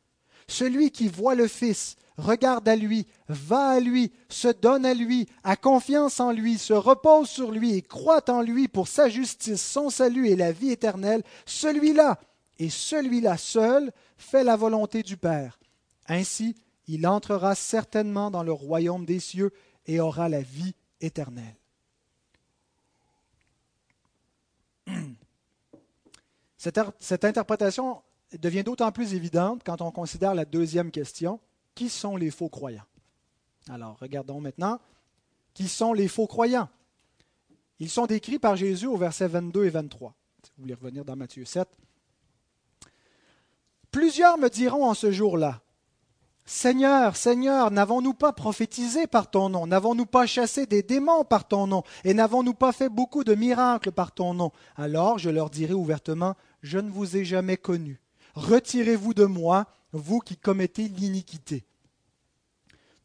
Celui 0.47 0.91
qui 0.91 1.07
voit 1.07 1.35
le 1.35 1.47
Fils, 1.47 1.97
regarde 2.17 2.67
à 2.67 2.75
lui, 2.75 3.05
va 3.27 3.69
à 3.69 3.79
lui, 3.79 4.11
se 4.29 4.47
donne 4.47 4.85
à 4.85 4.93
lui, 4.93 5.27
a 5.43 5.55
confiance 5.55 6.19
en 6.19 6.31
lui, 6.31 6.57
se 6.57 6.73
repose 6.73 7.29
sur 7.29 7.51
lui 7.51 7.73
et 7.73 7.81
croit 7.81 8.29
en 8.29 8.41
lui 8.41 8.67
pour 8.67 8.87
sa 8.87 9.09
justice, 9.09 9.61
son 9.61 9.89
salut 9.89 10.27
et 10.27 10.35
la 10.35 10.51
vie 10.51 10.71
éternelle, 10.71 11.23
celui-là 11.45 12.19
et 12.59 12.69
celui-là 12.69 13.37
seul 13.37 13.91
fait 14.17 14.43
la 14.43 14.55
volonté 14.55 15.03
du 15.03 15.17
Père. 15.17 15.59
Ainsi, 16.07 16.55
il 16.87 17.05
entrera 17.05 17.53
certainement 17.53 18.31
dans 18.31 18.43
le 18.43 18.53
royaume 18.53 19.05
des 19.05 19.19
cieux 19.19 19.51
et 19.85 19.99
aura 19.99 20.29
la 20.29 20.41
vie 20.41 20.73
éternelle. 21.01 21.57
Cette, 26.57 27.23
interprétation 27.23 28.01
devient 28.39 28.63
d'autant 28.63 28.91
plus 28.91 29.13
évidente 29.13 29.61
quand 29.63 29.81
on 29.81 29.91
considère 29.91 30.33
la 30.33 30.45
deuxième 30.45 30.91
question, 30.91 31.39
qui 31.75 31.89
sont 31.89 32.17
les 32.17 32.31
faux 32.31 32.49
croyants? 32.49 32.85
Alors, 33.69 33.97
regardons 33.99 34.41
maintenant, 34.41 34.79
qui 35.53 35.67
sont 35.67 35.93
les 35.93 36.07
faux 36.07 36.27
croyants? 36.27 36.69
Ils 37.79 37.89
sont 37.89 38.07
décrits 38.07 38.39
par 38.39 38.55
Jésus 38.55 38.87
au 38.87 38.97
verset 38.97 39.27
22 39.27 39.65
et 39.65 39.69
23. 39.69 40.15
Si 40.43 40.51
vous 40.57 40.63
voulez 40.63 40.73
revenir 40.73 41.05
dans 41.05 41.15
Matthieu 41.15 41.45
7. 41.45 41.67
Plusieurs 43.91 44.37
me 44.37 44.49
diront 44.49 44.85
en 44.85 44.95
ce 44.95 45.11
jour-là, 45.11 45.61
Seigneur, 46.49 47.17
Seigneur, 47.17 47.71
n'avons-nous 47.71 48.13
pas 48.13 48.31
prophétisé 48.31 49.05
par 49.05 49.29
ton 49.29 49.49
nom? 49.49 49.67
N'avons-nous 49.67 50.05
pas 50.05 50.25
chassé 50.25 50.65
des 50.65 50.81
démons 50.81 51.25
par 51.25 51.45
ton 51.45 51.67
nom? 51.67 51.83
Et 52.05 52.13
n'avons-nous 52.13 52.53
pas 52.53 52.71
fait 52.71 52.87
beaucoup 52.87 53.25
de 53.25 53.35
miracles 53.35 53.91
par 53.91 54.13
ton 54.13 54.33
nom? 54.33 54.53
Alors 54.77 55.19
je 55.19 55.29
leur 55.29 55.49
dirai 55.49 55.73
ouvertement, 55.73 56.35
Je 56.61 56.79
ne 56.79 56.89
vous 56.89 57.17
ai 57.17 57.25
jamais 57.25 57.57
connu. 57.57 57.99
Retirez-vous 58.35 59.13
de 59.13 59.25
moi, 59.25 59.65
vous 59.91 60.19
qui 60.21 60.37
commettez 60.37 60.87
l'iniquité. 60.87 61.65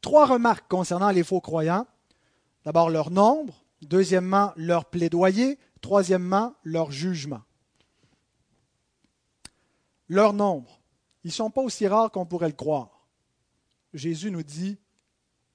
Trois 0.02 0.26
remarques 0.26 0.68
concernant 0.68 1.10
les 1.10 1.24
faux 1.24 1.40
croyants. 1.40 1.88
D'abord 2.64 2.90
leur 2.90 3.10
nombre, 3.10 3.64
deuxièmement 3.82 4.52
leur 4.54 4.84
plaidoyer, 4.84 5.58
troisièmement 5.80 6.54
leur 6.62 6.92
jugement. 6.92 7.42
Leur 10.06 10.32
nombre. 10.32 10.78
Ils 11.24 11.28
ne 11.28 11.32
sont 11.32 11.50
pas 11.50 11.62
aussi 11.62 11.88
rares 11.88 12.12
qu'on 12.12 12.24
pourrait 12.24 12.46
le 12.46 12.54
croire. 12.54 12.91
Jésus 13.94 14.30
nous 14.30 14.42
dit 14.42 14.78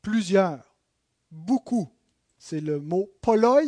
plusieurs, 0.01 0.75
beaucoup. 1.31 1.89
C'est 2.37 2.61
le 2.61 2.79
mot 2.79 3.09
poloi, 3.21 3.61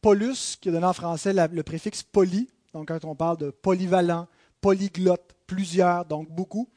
polus, 0.00 0.56
qui 0.56 0.68
est 0.68 0.72
donné 0.72 0.86
en 0.86 0.92
français 0.92 1.32
le 1.32 1.62
préfixe 1.62 2.02
poly. 2.02 2.48
Donc, 2.72 2.88
quand 2.88 3.04
on 3.04 3.14
parle 3.14 3.36
de 3.38 3.50
polyvalent, 3.50 4.28
polyglotte, 4.60 5.34
plusieurs, 5.46 6.04
donc 6.04 6.30
beaucoup, 6.30 6.68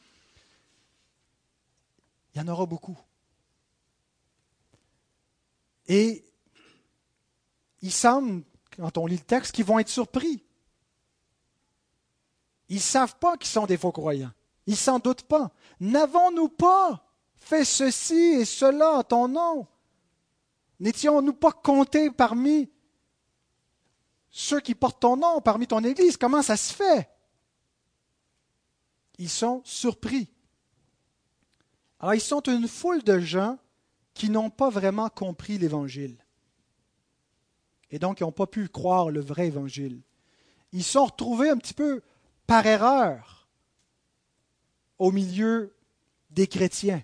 il 2.33 2.39
y 2.39 2.41
en 2.41 2.47
aura 2.47 2.65
beaucoup. 2.65 2.97
Et 5.87 6.23
il 7.81 7.91
semble, 7.91 8.43
quand 8.75 8.97
on 8.97 9.05
lit 9.05 9.17
le 9.17 9.23
texte, 9.23 9.53
qu'ils 9.53 9.65
vont 9.65 9.77
être 9.77 9.89
surpris. 9.89 10.43
Ils 12.69 12.77
ne 12.77 12.81
savent 12.81 13.17
pas 13.19 13.37
qu'ils 13.37 13.49
sont 13.49 13.65
des 13.65 13.77
faux 13.77 13.91
croyants. 13.91 14.31
Ils 14.65 14.78
s'en 14.78 14.99
doutent 14.99 15.23
pas. 15.23 15.52
N'avons-nous 15.80 16.49
pas 16.49 17.06
fait 17.36 17.65
ceci 17.65 18.13
et 18.13 18.45
cela 18.45 18.91
en 18.99 19.04
ton 19.04 19.28
nom? 19.28 19.67
N'étions-nous 20.80 21.34
pas 21.34 21.52
comptés 21.52 22.10
parmi 22.12 22.69
ceux 24.30 24.60
qui 24.60 24.76
portent 24.76 25.02
ton 25.02 25.17
nom, 25.17 25.41
parmi 25.41 25.67
ton 25.67 25.84
Église? 25.84 26.17
Comment 26.17 26.41
ça 26.41 26.58
se 26.58 26.73
fait? 26.73 27.10
Ils 29.17 29.30
sont 29.30 29.62
surpris. 29.63 30.30
Alors 31.99 32.15
ils 32.15 32.21
sont 32.21 32.41
une 32.41 32.67
foule 32.67 33.04
de 33.04 33.19
gens 33.19 33.58
qui 34.13 34.30
n'ont 34.30 34.49
pas 34.49 34.69
vraiment 34.69 35.10
compris 35.10 35.58
l'Évangile. 35.58 36.23
Et 37.93 37.99
donc, 37.99 38.19
ils 38.19 38.23
n'ont 38.23 38.32
pas 38.32 38.47
pu 38.47 38.67
croire 38.69 39.12
le 39.12 39.19
vrai 39.19 39.47
Évangile. 39.47 40.02
Ils 40.71 40.84
sont 40.84 41.06
retrouvés 41.06 41.49
un 41.49 41.58
petit 41.58 41.76
peu 41.76 42.02
par 42.47 42.65
erreur 42.65 43.32
au 45.03 45.11
milieu 45.11 45.75
des 46.29 46.47
chrétiens. 46.47 47.03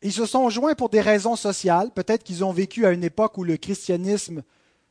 Ils 0.00 0.12
se 0.14 0.24
sont 0.24 0.48
joints 0.48 0.74
pour 0.74 0.88
des 0.88 1.02
raisons 1.02 1.36
sociales. 1.36 1.90
Peut-être 1.90 2.24
qu'ils 2.24 2.42
ont 2.42 2.50
vécu 2.50 2.86
à 2.86 2.92
une 2.92 3.04
époque 3.04 3.36
où 3.36 3.44
le 3.44 3.58
christianisme 3.58 4.42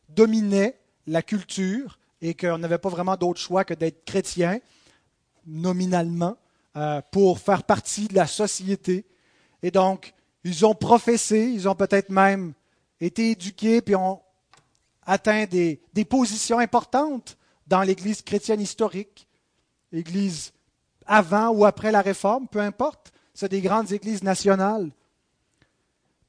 dominait 0.10 0.80
la 1.08 1.24
culture 1.24 1.98
et 2.22 2.36
qu'on 2.36 2.60
n'avait 2.60 2.78
pas 2.78 2.90
vraiment 2.90 3.18
d'autre 3.18 3.40
choix 3.40 3.66
que 3.66 3.74
d'être 3.74 4.06
chrétien, 4.06 4.60
nominalement, 5.48 6.38
euh, 6.78 7.02
pour 7.12 7.40
faire 7.40 7.64
partie 7.64 8.08
de 8.08 8.14
la 8.14 8.28
société. 8.28 9.06
Et 9.64 9.72
donc, 9.72 10.14
ils 10.44 10.68
ont 10.68 10.76
professé, 10.76 11.50
ils 11.52 11.68
ont 11.68 11.76
peut-être 11.76 12.12
même 12.12 12.54
été 13.02 13.32
éduqués, 13.32 13.82
puis 13.82 13.96
ont 13.96 14.22
atteint 15.04 15.46
des, 15.46 15.82
positions 16.08 16.60
importantes 16.60 17.40
dans 17.66 17.82
l'Église 17.82 18.22
chrétienne 18.22 18.62
historique, 18.62 19.28
l'Église 19.92 20.54
avant 21.06 21.50
ou 21.50 21.66
après 21.66 21.92
la 21.92 22.02
réforme, 22.02 22.48
peu 22.48 22.60
importe. 22.60 23.12
C'est 23.34 23.50
des 23.50 23.62
grandes 23.62 23.92
églises 23.92 24.24
nationales. 24.24 24.92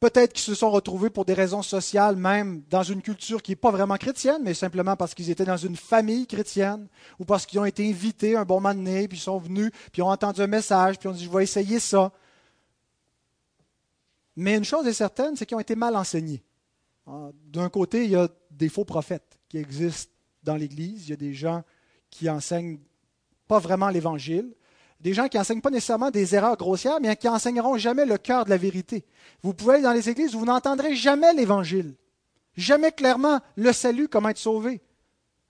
Peut-être 0.00 0.34
qu'ils 0.34 0.44
se 0.44 0.54
sont 0.54 0.70
retrouvés 0.70 1.08
pour 1.08 1.24
des 1.24 1.32
raisons 1.32 1.62
sociales, 1.62 2.16
même 2.16 2.62
dans 2.68 2.82
une 2.82 3.00
culture 3.00 3.42
qui 3.42 3.52
n'est 3.52 3.56
pas 3.56 3.70
vraiment 3.70 3.96
chrétienne, 3.96 4.42
mais 4.42 4.52
simplement 4.52 4.96
parce 4.96 5.14
qu'ils 5.14 5.30
étaient 5.30 5.46
dans 5.46 5.56
une 5.56 5.76
famille 5.76 6.26
chrétienne, 6.26 6.88
ou 7.18 7.24
parce 7.24 7.46
qu'ils 7.46 7.58
ont 7.58 7.64
été 7.64 7.88
invités 7.88 8.36
un 8.36 8.44
bon 8.44 8.60
moment 8.60 8.74
donné, 8.74 9.08
puis 9.08 9.16
ils 9.16 9.20
sont 9.22 9.38
venus, 9.38 9.70
puis 9.92 10.02
ont 10.02 10.08
entendu 10.08 10.42
un 10.42 10.46
message, 10.46 10.98
puis 10.98 11.08
ont 11.08 11.12
dit, 11.12 11.24
je 11.24 11.30
vais 11.30 11.42
essayer 11.42 11.80
ça. 11.80 12.12
Mais 14.36 14.56
une 14.56 14.64
chose 14.64 14.86
est 14.86 14.92
certaine, 14.92 15.36
c'est 15.36 15.46
qu'ils 15.46 15.56
ont 15.56 15.60
été 15.60 15.76
mal 15.76 15.96
enseignés. 15.96 16.42
Ah, 17.06 17.30
d'un 17.46 17.70
côté, 17.70 18.04
il 18.04 18.10
y 18.10 18.16
a 18.16 18.28
des 18.50 18.68
faux 18.68 18.84
prophètes 18.84 19.38
qui 19.48 19.58
existent 19.58 20.12
dans 20.42 20.56
l'Église. 20.56 21.06
Il 21.06 21.10
y 21.10 21.12
a 21.14 21.16
des 21.16 21.34
gens 21.34 21.62
qui 22.10 22.28
enseignent 22.28 22.78
pas 23.48 23.58
vraiment 23.58 23.88
l'Évangile 23.88 24.54
des 25.04 25.12
gens 25.12 25.28
qui 25.28 25.38
enseignent 25.38 25.60
pas 25.60 25.70
nécessairement 25.70 26.10
des 26.10 26.34
erreurs 26.34 26.56
grossières, 26.56 26.98
mais 26.98 27.14
qui 27.14 27.28
enseigneront 27.28 27.76
jamais 27.76 28.06
le 28.06 28.16
cœur 28.16 28.46
de 28.46 28.50
la 28.50 28.56
vérité. 28.56 29.04
Vous 29.42 29.52
pouvez 29.52 29.74
aller 29.74 29.82
dans 29.82 29.92
les 29.92 30.08
églises 30.08 30.34
où 30.34 30.38
vous 30.38 30.46
n'entendrez 30.46 30.96
jamais 30.96 31.34
l'Évangile, 31.34 31.94
jamais 32.56 32.90
clairement 32.90 33.40
le 33.56 33.70
salut, 33.74 34.08
comment 34.08 34.30
être 34.30 34.38
sauvé. 34.38 34.80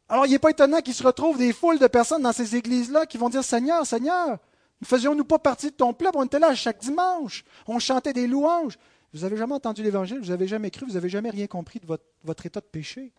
Alors, 0.08 0.26
il 0.26 0.32
n'est 0.32 0.40
pas 0.40 0.50
étonnant 0.50 0.80
qu'il 0.80 0.92
se 0.92 1.04
retrouve 1.04 1.38
des 1.38 1.52
foules 1.52 1.78
de 1.78 1.86
personnes 1.86 2.22
dans 2.22 2.32
ces 2.32 2.56
églises-là 2.56 3.06
qui 3.06 3.16
vont 3.16 3.28
dire 3.28 3.44
Seigneur, 3.44 3.86
Seigneur, 3.86 4.38
ne 4.80 4.86
faisions-nous 4.86 5.24
pas 5.24 5.38
partie 5.38 5.70
de 5.70 5.76
ton 5.76 5.94
peuple? 5.94 6.18
On 6.18 6.24
était 6.24 6.40
là 6.40 6.52
chaque 6.56 6.80
dimanche, 6.80 7.44
on 7.68 7.78
chantait 7.78 8.12
des 8.12 8.26
louanges. 8.26 8.76
Vous 9.12 9.20
n'avez 9.20 9.36
jamais 9.36 9.54
entendu 9.54 9.84
l'Évangile, 9.84 10.18
vous 10.18 10.30
n'avez 10.30 10.48
jamais 10.48 10.72
cru, 10.72 10.84
vous 10.84 10.94
n'avez 10.94 11.08
jamais 11.08 11.30
rien 11.30 11.46
compris 11.46 11.78
de 11.78 11.86
votre 12.24 12.44
état 12.44 12.60
de 12.60 12.66
péché. 12.66 13.12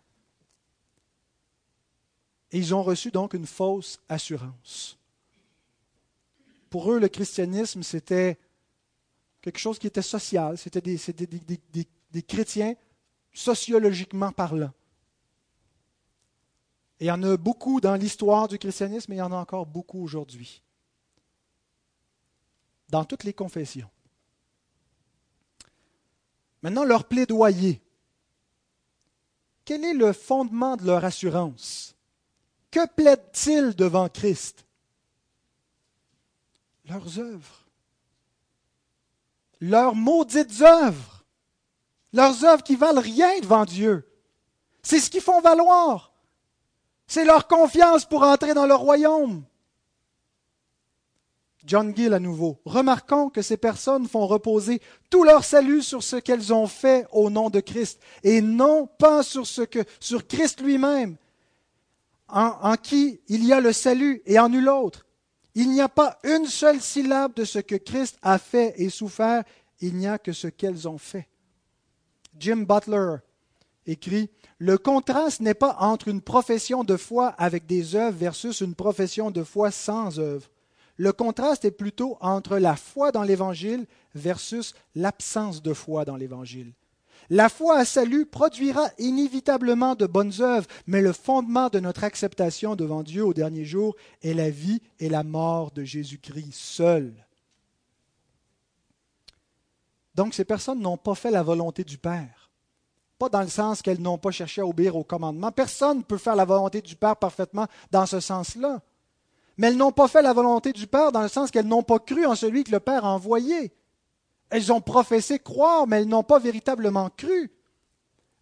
Et 2.52 2.58
ils 2.58 2.74
ont 2.74 2.82
reçu 2.82 3.10
donc 3.10 3.32
une 3.32 3.46
fausse 3.46 3.98
assurance. 4.10 4.98
Pour 6.76 6.92
eux, 6.92 6.98
le 6.98 7.08
christianisme, 7.08 7.82
c'était 7.82 8.38
quelque 9.40 9.58
chose 9.58 9.78
qui 9.78 9.86
était 9.86 10.02
social, 10.02 10.58
c'était 10.58 10.82
des, 10.82 12.22
chrétiens 12.22 12.74
sociologiquement 13.32 14.30
parlant. 14.30 14.72
Et 17.00 17.06
il 17.06 17.08
y 17.08 17.10
en 17.10 17.22
a 17.22 17.38
beaucoup 17.38 17.80
dans 17.80 17.94
l'histoire 17.94 18.46
du 18.46 18.58
christianisme, 18.58 19.10
et 19.10 19.14
il 19.14 19.20
y 19.20 19.22
en 19.22 19.32
a 19.32 19.36
encore 19.36 19.64
beaucoup 19.64 20.02
aujourd'hui. 20.02 20.62
Dans 22.90 23.06
toutes 23.06 23.24
les 23.24 23.32
confessions. 23.32 23.88
Maintenant, 26.60 26.84
leur 26.84 27.08
plaidoyer. 27.08 27.80
Quel 29.64 29.82
est 29.82 29.94
le 29.94 30.12
fondement 30.12 30.76
de 30.76 30.84
leur 30.84 31.06
assurance? 31.06 31.96
Que 32.70 32.86
plaident-ils 32.86 33.74
devant 33.74 34.10
Christ? 34.10 34.65
Leurs 36.88 37.18
œuvres. 37.18 37.66
Leurs 39.60 39.94
maudites 39.94 40.60
œuvres. 40.60 41.24
Leurs 42.12 42.44
œuvres 42.44 42.62
qui 42.62 42.76
valent 42.76 43.00
rien 43.00 43.40
devant 43.40 43.64
Dieu. 43.64 44.08
C'est 44.82 45.00
ce 45.00 45.10
qu'ils 45.10 45.20
font 45.20 45.40
valoir. 45.40 46.12
C'est 47.06 47.24
leur 47.24 47.46
confiance 47.46 48.04
pour 48.04 48.22
entrer 48.22 48.54
dans 48.54 48.66
le 48.66 48.74
royaume. 48.74 49.44
John 51.64 51.94
Gill 51.96 52.14
à 52.14 52.20
nouveau. 52.20 52.60
Remarquons 52.64 53.28
que 53.28 53.42
ces 53.42 53.56
personnes 53.56 54.06
font 54.06 54.26
reposer 54.26 54.80
tout 55.10 55.24
leur 55.24 55.44
salut 55.44 55.82
sur 55.82 56.02
ce 56.02 56.16
qu'elles 56.16 56.54
ont 56.54 56.68
fait 56.68 57.06
au 57.10 57.28
nom 57.28 57.50
de 57.50 57.58
Christ 57.58 58.00
et 58.22 58.40
non 58.40 58.86
pas 58.86 59.24
sur 59.24 59.46
ce 59.46 59.62
que 59.62 59.80
sur 59.98 60.28
Christ 60.28 60.60
lui-même, 60.60 61.16
en, 62.28 62.52
en 62.62 62.76
qui 62.76 63.20
il 63.26 63.44
y 63.44 63.52
a 63.52 63.60
le 63.60 63.72
salut 63.72 64.22
et 64.26 64.38
en 64.38 64.48
nul 64.48 64.68
autre. 64.68 65.05
Il 65.58 65.70
n'y 65.70 65.80
a 65.80 65.88
pas 65.88 66.18
une 66.22 66.44
seule 66.44 66.82
syllabe 66.82 67.32
de 67.34 67.44
ce 67.46 67.58
que 67.58 67.76
Christ 67.76 68.18
a 68.20 68.36
fait 68.38 68.74
et 68.76 68.90
souffert, 68.90 69.42
il 69.80 69.96
n'y 69.96 70.06
a 70.06 70.18
que 70.18 70.32
ce 70.32 70.48
qu'elles 70.48 70.86
ont 70.86 70.98
fait. 70.98 71.28
Jim 72.38 72.66
Butler 72.68 73.16
écrit 73.86 74.28
Le 74.58 74.76
contraste 74.76 75.40
n'est 75.40 75.54
pas 75.54 75.78
entre 75.80 76.08
une 76.08 76.20
profession 76.20 76.84
de 76.84 76.98
foi 76.98 77.28
avec 77.38 77.64
des 77.64 77.96
œuvres 77.96 78.18
versus 78.18 78.60
une 78.60 78.74
profession 78.74 79.30
de 79.30 79.42
foi 79.42 79.70
sans 79.70 80.18
œuvres. 80.20 80.50
Le 80.98 81.14
contraste 81.14 81.64
est 81.64 81.70
plutôt 81.70 82.18
entre 82.20 82.58
la 82.58 82.76
foi 82.76 83.10
dans 83.10 83.22
l'Évangile 83.22 83.86
versus 84.14 84.74
l'absence 84.94 85.62
de 85.62 85.72
foi 85.72 86.04
dans 86.04 86.16
l'Évangile. 86.16 86.74
La 87.30 87.48
foi 87.48 87.78
à 87.78 87.84
salut 87.84 88.24
produira 88.26 88.88
inévitablement 88.98 89.94
de 89.94 90.06
bonnes 90.06 90.40
œuvres, 90.40 90.66
mais 90.86 91.02
le 91.02 91.12
fondement 91.12 91.68
de 91.68 91.80
notre 91.80 92.04
acceptation 92.04 92.76
devant 92.76 93.02
Dieu 93.02 93.24
au 93.24 93.34
dernier 93.34 93.64
jour 93.64 93.96
est 94.22 94.34
la 94.34 94.50
vie 94.50 94.80
et 95.00 95.08
la 95.08 95.24
mort 95.24 95.72
de 95.72 95.82
Jésus-Christ 95.82 96.52
seul. 96.52 97.12
Donc 100.14 100.34
ces 100.34 100.44
personnes 100.44 100.80
n'ont 100.80 100.96
pas 100.96 101.14
fait 101.14 101.30
la 101.30 101.42
volonté 101.42 101.84
du 101.84 101.98
Père. 101.98 102.50
Pas 103.18 103.28
dans 103.28 103.42
le 103.42 103.48
sens 103.48 103.82
qu'elles 103.82 104.00
n'ont 104.00 104.18
pas 104.18 104.30
cherché 104.30 104.60
à 104.60 104.66
obéir 104.66 104.96
au 104.96 105.04
commandement. 105.04 105.50
Personne 105.50 105.98
ne 105.98 106.02
peut 106.02 106.18
faire 106.18 106.36
la 106.36 106.44
volonté 106.44 106.80
du 106.80 106.96
Père 106.96 107.16
parfaitement 107.16 107.66
dans 107.90 108.06
ce 108.06 108.20
sens-là. 108.20 108.80
Mais 109.56 109.68
elles 109.68 109.76
n'ont 109.76 109.92
pas 109.92 110.08
fait 110.08 110.22
la 110.22 110.32
volonté 110.32 110.72
du 110.72 110.86
Père 110.86 111.12
dans 111.12 111.22
le 111.22 111.28
sens 111.28 111.50
qu'elles 111.50 111.66
n'ont 111.66 111.82
pas 111.82 111.98
cru 111.98 112.26
en 112.26 112.34
celui 112.34 112.62
que 112.62 112.72
le 112.72 112.80
Père 112.80 113.04
a 113.04 113.12
envoyé. 113.12 113.72
Elles 114.50 114.72
ont 114.72 114.80
professé 114.80 115.38
croire, 115.38 115.86
mais 115.86 115.98
elles 115.98 116.08
n'ont 116.08 116.22
pas 116.22 116.38
véritablement 116.38 117.10
cru. 117.10 117.50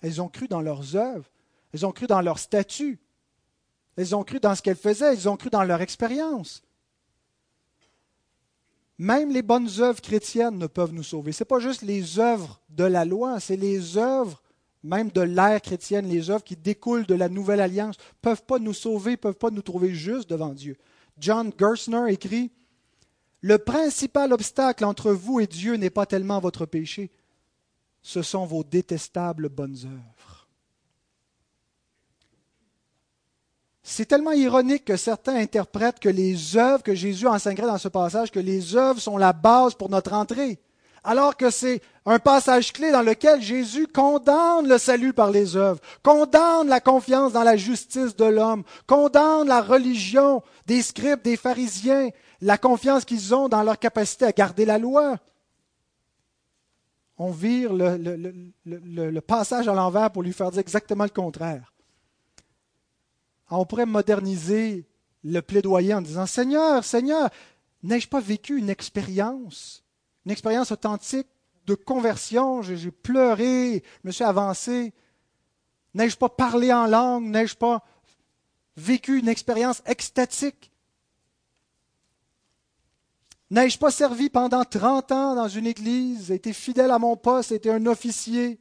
Elles 0.00 0.20
ont 0.20 0.28
cru 0.28 0.48
dans 0.48 0.60
leurs 0.60 0.96
œuvres, 0.96 1.30
elles 1.72 1.86
ont 1.86 1.92
cru 1.92 2.06
dans 2.06 2.20
leur 2.20 2.38
statut, 2.38 2.98
elles 3.96 4.14
ont 4.14 4.22
cru 4.22 4.38
dans 4.38 4.54
ce 4.54 4.60
qu'elles 4.60 4.76
faisaient, 4.76 5.12
elles 5.12 5.28
ont 5.28 5.36
cru 5.36 5.48
dans 5.48 5.64
leur 5.64 5.80
expérience. 5.80 6.62
Même 8.98 9.30
les 9.30 9.42
bonnes 9.42 9.70
œuvres 9.78 10.00
chrétiennes 10.00 10.58
ne 10.58 10.66
peuvent 10.66 10.92
nous 10.92 11.02
sauver. 11.02 11.32
Ce 11.32 11.42
n'est 11.42 11.46
pas 11.48 11.58
juste 11.58 11.82
les 11.82 12.18
œuvres 12.18 12.60
de 12.68 12.84
la 12.84 13.04
loi, 13.04 13.40
c'est 13.40 13.56
les 13.56 13.96
œuvres 13.96 14.42
même 14.84 15.10
de 15.10 15.22
l'ère 15.22 15.62
chrétienne, 15.62 16.06
les 16.06 16.30
œuvres 16.30 16.44
qui 16.44 16.56
découlent 16.56 17.06
de 17.06 17.14
la 17.14 17.30
nouvelle 17.30 17.60
alliance, 17.60 17.96
ne 17.96 18.20
peuvent 18.20 18.44
pas 18.44 18.58
nous 18.58 18.74
sauver, 18.74 19.12
ne 19.12 19.16
peuvent 19.16 19.34
pas 19.34 19.50
nous 19.50 19.62
trouver 19.62 19.94
justes 19.94 20.28
devant 20.28 20.52
Dieu. 20.52 20.76
John 21.18 21.50
Gersner 21.58 22.12
écrit 22.12 22.52
Le 23.44 23.58
principal 23.58 24.32
obstacle 24.32 24.86
entre 24.86 25.12
vous 25.12 25.38
et 25.38 25.46
Dieu 25.46 25.74
n'est 25.74 25.90
pas 25.90 26.06
tellement 26.06 26.40
votre 26.40 26.64
péché, 26.64 27.10
ce 28.00 28.22
sont 28.22 28.46
vos 28.46 28.64
détestables 28.64 29.50
bonnes 29.50 29.76
œuvres. 29.84 30.48
C'est 33.82 34.06
tellement 34.06 34.32
ironique 34.32 34.86
que 34.86 34.96
certains 34.96 35.36
interprètent 35.36 36.00
que 36.00 36.08
les 36.08 36.56
œuvres 36.56 36.82
que 36.82 36.94
Jésus 36.94 37.26
enseignerait 37.26 37.66
dans 37.66 37.76
ce 37.76 37.88
passage, 37.88 38.30
que 38.30 38.40
les 38.40 38.76
œuvres 38.76 38.98
sont 38.98 39.18
la 39.18 39.34
base 39.34 39.74
pour 39.74 39.90
notre 39.90 40.14
entrée, 40.14 40.58
alors 41.02 41.36
que 41.36 41.50
c'est 41.50 41.82
un 42.06 42.18
passage 42.18 42.72
clé 42.72 42.92
dans 42.92 43.02
lequel 43.02 43.42
Jésus 43.42 43.86
condamne 43.86 44.66
le 44.66 44.78
salut 44.78 45.12
par 45.12 45.30
les 45.30 45.54
œuvres, 45.54 45.80
condamne 46.02 46.68
la 46.68 46.80
confiance 46.80 47.34
dans 47.34 47.42
la 47.42 47.58
justice 47.58 48.16
de 48.16 48.24
l'homme, 48.24 48.64
condamne 48.86 49.48
la 49.48 49.60
religion 49.60 50.42
des 50.64 50.80
scribes, 50.80 51.20
des 51.20 51.36
pharisiens, 51.36 52.08
la 52.44 52.58
confiance 52.58 53.06
qu'ils 53.06 53.34
ont 53.34 53.48
dans 53.48 53.62
leur 53.62 53.78
capacité 53.78 54.26
à 54.26 54.32
garder 54.32 54.66
la 54.66 54.76
loi. 54.78 55.18
On 57.16 57.30
vire 57.30 57.72
le, 57.72 59.20
passage 59.20 59.66
à 59.66 59.72
l'envers 59.72 60.10
pour 60.10 60.22
lui 60.22 60.34
faire 60.34 60.50
dire 60.50 60.60
exactement 60.60 61.04
le 61.04 61.10
contraire. 61.10 61.72
on 63.50 63.64
pourrait 63.64 63.86
moderniser 63.86 64.86
le 65.22 65.40
plaidoyer 65.40 65.94
en 65.94 66.02
disant 66.02 66.26
Seigneur, 66.26 66.84
Seigneur, 66.84 67.30
n'ai-je 67.82 68.08
pas 68.08 68.20
vécu 68.20 68.58
une 68.58 68.68
expérience, 68.68 69.82
une 70.26 70.32
expérience 70.32 70.70
authentique 70.70 71.28
de 71.66 71.74
conversion? 71.74 72.60
J'ai 72.60 72.90
pleuré, 72.90 73.82
je 74.02 74.08
me 74.08 74.12
suis 74.12 74.24
avancé. 74.24 74.92
N'ai-je 75.94 76.18
pas 76.18 76.28
parlé 76.28 76.74
en 76.74 76.86
langue? 76.86 77.24
N'ai-je 77.24 77.56
pas 77.56 77.82
vécu 78.76 79.18
une 79.18 79.28
expérience 79.28 79.80
extatique? 79.86 80.73
N'ai-je 83.54 83.78
pas 83.78 83.92
servi 83.92 84.30
pendant 84.30 84.64
30 84.64 85.12
ans 85.12 85.36
dans 85.36 85.46
une 85.46 85.68
église, 85.68 86.32
été 86.32 86.52
fidèle 86.52 86.90
à 86.90 86.98
mon 86.98 87.16
poste, 87.16 87.52
été 87.52 87.70
un 87.70 87.86
officier? 87.86 88.58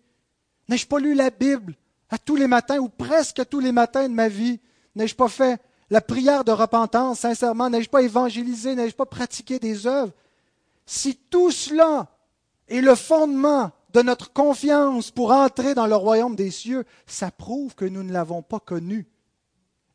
N'ai-je 0.70 0.86
pas 0.86 1.00
lu 1.00 1.16
la 1.16 1.32
Bible 1.32 1.74
à 2.12 2.20
tous 2.20 2.36
les 2.36 2.46
matins 2.46 2.78
ou 2.78 2.90
presque 2.90 3.42
tous 3.50 3.60
les 3.60 3.72
matins 3.72 4.08
de 4.08 4.14
ma 4.14 4.28
vie? 4.28 4.60
N'ai-je 4.94 5.16
pas 5.16 5.30
fait 5.30 5.60
la 5.90 6.00
prière 6.00 6.44
de 6.44 6.52
repentance 6.52 7.22
sincèrement? 7.22 7.72
N'ai-je 7.72 7.90
pas 7.90 8.04
évangélisé? 8.04 8.76
N'ai-je 8.76 8.94
pas 8.94 9.08
pratiqué 9.08 9.58
des 9.58 9.88
œuvres? 9.88 10.14
Si 10.86 11.16
tout 11.16 11.50
cela 11.50 12.08
est 12.68 12.82
le 12.82 12.94
fondement 12.94 13.72
de 13.94 14.04
notre 14.04 14.32
confiance 14.32 15.10
pour 15.10 15.32
entrer 15.32 15.74
dans 15.74 15.88
le 15.88 15.96
royaume 15.96 16.36
des 16.36 16.52
cieux, 16.52 16.86
ça 17.08 17.32
prouve 17.32 17.74
que 17.74 17.86
nous 17.86 18.04
ne 18.04 18.14
l'avons 18.14 18.44
pas 18.44 18.60
connu. 18.60 19.08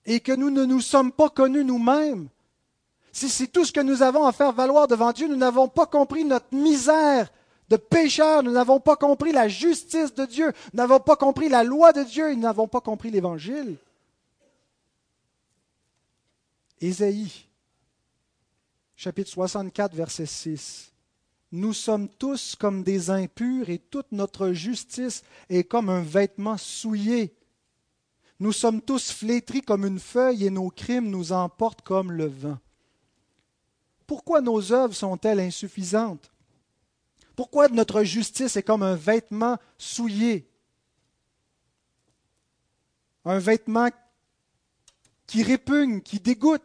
Et 0.06 0.18
que 0.18 0.32
nous 0.32 0.50
ne 0.50 0.64
nous 0.64 0.80
sommes 0.80 1.12
pas 1.12 1.28
connus 1.28 1.64
nous-mêmes. 1.64 2.30
Si 3.18 3.28
c'est 3.28 3.48
tout 3.48 3.64
ce 3.64 3.72
que 3.72 3.80
nous 3.80 4.02
avons 4.02 4.26
à 4.26 4.32
faire 4.32 4.52
valoir 4.52 4.86
devant 4.86 5.10
Dieu, 5.10 5.26
nous 5.26 5.34
n'avons 5.34 5.66
pas 5.66 5.86
compris 5.86 6.24
notre 6.24 6.54
misère 6.54 7.28
de 7.68 7.76
pécheurs, 7.76 8.44
nous 8.44 8.52
n'avons 8.52 8.78
pas 8.78 8.94
compris 8.94 9.32
la 9.32 9.48
justice 9.48 10.14
de 10.14 10.24
Dieu, 10.24 10.52
nous 10.72 10.76
n'avons 10.76 11.00
pas 11.00 11.16
compris 11.16 11.48
la 11.48 11.64
loi 11.64 11.92
de 11.92 12.04
Dieu, 12.04 12.32
nous 12.32 12.40
n'avons 12.40 12.68
pas 12.68 12.80
compris 12.80 13.10
l'Évangile. 13.10 13.76
Ésaïe, 16.80 17.48
chapitre 18.94 19.30
64, 19.30 19.96
verset 19.96 20.26
6. 20.26 20.92
Nous 21.50 21.72
sommes 21.72 22.08
tous 22.08 22.54
comme 22.54 22.84
des 22.84 23.10
impurs 23.10 23.68
et 23.68 23.80
toute 23.80 24.12
notre 24.12 24.52
justice 24.52 25.24
est 25.50 25.64
comme 25.64 25.88
un 25.88 26.02
vêtement 26.02 26.56
souillé. 26.56 27.34
Nous 28.38 28.52
sommes 28.52 28.80
tous 28.80 29.10
flétris 29.10 29.62
comme 29.62 29.84
une 29.84 29.98
feuille 29.98 30.46
et 30.46 30.50
nos 30.50 30.70
crimes 30.70 31.10
nous 31.10 31.32
emportent 31.32 31.82
comme 31.82 32.12
le 32.12 32.26
vent. 32.26 32.58
Pourquoi 34.08 34.40
nos 34.40 34.72
œuvres 34.72 34.94
sont-elles 34.94 35.38
insuffisantes? 35.38 36.32
Pourquoi 37.36 37.68
notre 37.68 38.04
justice 38.04 38.56
est 38.56 38.62
comme 38.62 38.82
un 38.82 38.96
vêtement 38.96 39.58
souillé? 39.76 40.50
Un 43.26 43.38
vêtement 43.38 43.90
qui 45.26 45.42
répugne, 45.42 46.00
qui 46.00 46.20
dégoûte? 46.20 46.62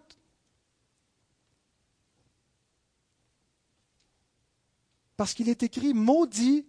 Parce 5.18 5.34
qu'il 5.34 5.50
est 5.50 5.64
écrit, 5.64 5.94
maudit 5.94 6.66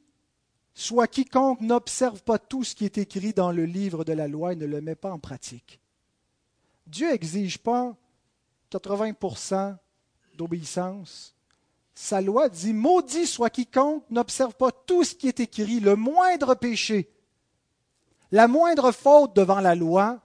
soit 0.74 1.06
quiconque 1.06 1.60
n'observe 1.60 2.20
pas 2.24 2.40
tout 2.40 2.64
ce 2.64 2.74
qui 2.74 2.84
est 2.84 2.98
écrit 2.98 3.32
dans 3.32 3.52
le 3.52 3.64
livre 3.64 4.04
de 4.04 4.12
la 4.12 4.26
loi 4.26 4.54
et 4.54 4.56
ne 4.56 4.66
le 4.66 4.80
met 4.80 4.96
pas 4.96 5.12
en 5.12 5.20
pratique. 5.20 5.78
Dieu 6.88 7.12
n'exige 7.12 7.58
pas 7.58 7.96
80% 8.72 9.76
d'obéissance. 10.36 11.34
Sa 11.94 12.20
loi 12.20 12.48
dit, 12.48 12.72
maudit 12.72 13.26
soit 13.26 13.50
quiconque 13.50 14.04
n'observe 14.10 14.54
pas 14.54 14.72
tout 14.72 15.04
ce 15.04 15.14
qui 15.14 15.28
est 15.28 15.40
écrit, 15.40 15.80
le 15.80 15.96
moindre 15.96 16.54
péché. 16.54 17.08
La 18.32 18.48
moindre 18.48 18.90
faute 18.90 19.36
devant 19.36 19.60
la 19.60 19.74
loi, 19.74 20.20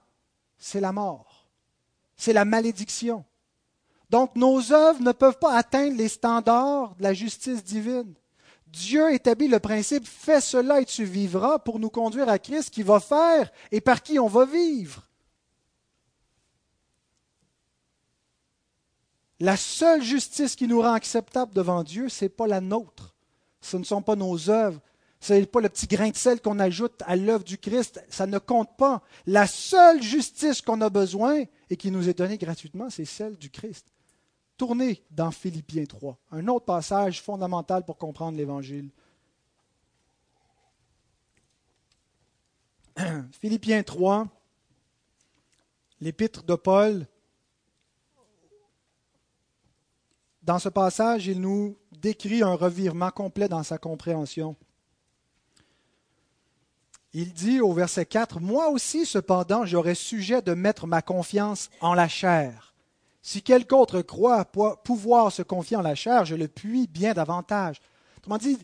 c'est 0.58 0.80
la 0.80 0.92
mort, 0.92 1.46
c'est 2.16 2.32
la 2.32 2.44
malédiction. 2.44 3.24
Donc 4.10 4.34
nos 4.34 4.72
œuvres 4.72 5.00
ne 5.00 5.12
peuvent 5.12 5.38
pas 5.38 5.56
atteindre 5.56 5.96
les 5.96 6.08
standards 6.08 6.96
de 6.96 7.04
la 7.04 7.14
justice 7.14 7.62
divine. 7.62 8.14
Dieu 8.66 9.12
établit 9.12 9.48
le 9.48 9.60
principe 9.60 10.06
fais 10.06 10.40
cela 10.40 10.80
et 10.80 10.84
tu 10.84 11.04
vivras 11.04 11.58
pour 11.58 11.78
nous 11.78 11.90
conduire 11.90 12.28
à 12.28 12.38
Christ 12.38 12.70
qui 12.70 12.82
va 12.82 13.00
faire 13.00 13.50
et 13.70 13.80
par 13.80 14.02
qui 14.02 14.18
on 14.18 14.28
va 14.28 14.44
vivre. 14.44 15.06
La 19.40 19.56
seule 19.56 20.02
justice 20.02 20.54
qui 20.54 20.68
nous 20.68 20.82
rend 20.82 20.92
acceptable 20.92 21.54
devant 21.54 21.82
Dieu, 21.82 22.10
ce 22.10 22.26
n'est 22.26 22.28
pas 22.28 22.46
la 22.46 22.60
nôtre. 22.60 23.14
Ce 23.62 23.78
ne 23.78 23.84
sont 23.84 24.02
pas 24.02 24.14
nos 24.16 24.50
œuvres. 24.50 24.80
Ce 25.18 25.32
n'est 25.32 25.46
pas 25.46 25.60
le 25.60 25.68
petit 25.68 25.86
grain 25.86 26.10
de 26.10 26.16
sel 26.16 26.40
qu'on 26.40 26.58
ajoute 26.58 27.02
à 27.06 27.16
l'œuvre 27.16 27.44
du 27.44 27.58
Christ. 27.58 28.04
Ça 28.08 28.26
ne 28.26 28.38
compte 28.38 28.76
pas. 28.76 29.02
La 29.26 29.46
seule 29.46 30.02
justice 30.02 30.62
qu'on 30.62 30.80
a 30.82 30.90
besoin 30.90 31.44
et 31.68 31.76
qui 31.76 31.90
nous 31.90 32.08
est 32.08 32.18
donnée 32.18 32.38
gratuitement, 32.38 32.88
c'est 32.90 33.04
celle 33.04 33.36
du 33.36 33.50
Christ. 33.50 33.92
Tournez 34.56 35.02
dans 35.10 35.30
Philippiens 35.30 35.86
3, 35.86 36.18
un 36.32 36.48
autre 36.48 36.66
passage 36.66 37.22
fondamental 37.22 37.84
pour 37.84 37.96
comprendre 37.96 38.36
l'Évangile. 38.36 38.90
Philippiens 43.40 43.82
3, 43.82 44.28
l'épître 46.02 46.42
de 46.42 46.54
Paul. 46.54 47.06
Dans 50.50 50.58
ce 50.58 50.68
passage, 50.68 51.28
il 51.28 51.40
nous 51.40 51.76
décrit 51.92 52.42
un 52.42 52.54
revirement 52.54 53.12
complet 53.12 53.48
dans 53.48 53.62
sa 53.62 53.78
compréhension. 53.78 54.56
Il 57.12 57.32
dit 57.32 57.60
au 57.60 57.72
verset 57.72 58.04
4, 58.04 58.40
Moi 58.40 58.68
aussi, 58.68 59.06
cependant, 59.06 59.64
j'aurais 59.64 59.94
sujet 59.94 60.42
de 60.42 60.52
mettre 60.52 60.88
ma 60.88 61.02
confiance 61.02 61.70
en 61.80 61.94
la 61.94 62.08
chair 62.08 62.74
si 63.22 63.42
quelque 63.42 63.72
autre 63.74 64.02
croit 64.02 64.44
pouvoir 64.44 65.30
se 65.30 65.42
confier 65.42 65.76
en 65.76 65.82
la 65.82 65.94
chair, 65.94 66.24
je 66.24 66.34
le 66.34 66.48
puis 66.48 66.88
bien 66.88 67.14
davantage. 67.14 67.80
Autrement 68.18 68.38
dit, 68.38 68.58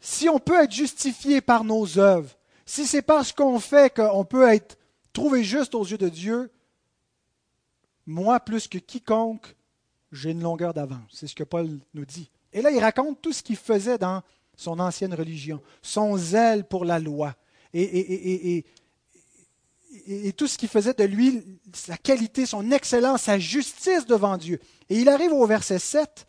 si 0.00 0.30
on 0.30 0.38
peut 0.38 0.64
être 0.64 0.72
justifié 0.72 1.42
par 1.42 1.64
nos 1.64 1.98
œuvres, 1.98 2.34
si 2.64 2.86
c'est 2.86 3.02
parce 3.02 3.30
qu'on 3.30 3.60
fait 3.60 3.94
qu'on 3.94 4.24
peut 4.24 4.48
être 4.48 4.78
trouvé 5.12 5.44
juste 5.44 5.74
aux 5.74 5.84
yeux 5.84 5.98
de 5.98 6.08
Dieu, 6.08 6.50
moi 8.06 8.40
plus 8.40 8.68
que 8.68 8.78
quiconque, 8.78 9.54
j'ai 10.12 10.30
une 10.30 10.42
longueur 10.42 10.74
d'avance. 10.74 11.10
C'est 11.10 11.26
ce 11.26 11.34
que 11.34 11.44
Paul 11.44 11.68
nous 11.94 12.04
dit. 12.04 12.30
Et 12.52 12.62
là, 12.62 12.70
il 12.70 12.78
raconte 12.78 13.20
tout 13.22 13.32
ce 13.32 13.42
qu'il 13.42 13.56
faisait 13.56 13.98
dans 13.98 14.22
son 14.56 14.78
ancienne 14.78 15.14
religion, 15.14 15.62
son 15.80 16.16
zèle 16.18 16.64
pour 16.64 16.84
la 16.84 16.98
loi, 16.98 17.34
et, 17.74 18.64
tout 20.36 20.46
ce 20.46 20.58
qui 20.58 20.68
faisait 20.68 20.94
de 20.94 21.04
lui 21.04 21.42
sa 21.72 21.96
qualité, 21.96 22.44
son 22.44 22.70
excellence, 22.70 23.22
sa 23.22 23.38
justice 23.38 24.06
devant 24.06 24.36
Dieu. 24.36 24.60
Et 24.90 24.98
il 24.98 25.08
arrive 25.08 25.32
au 25.32 25.46
verset 25.46 25.78
7 25.78 26.26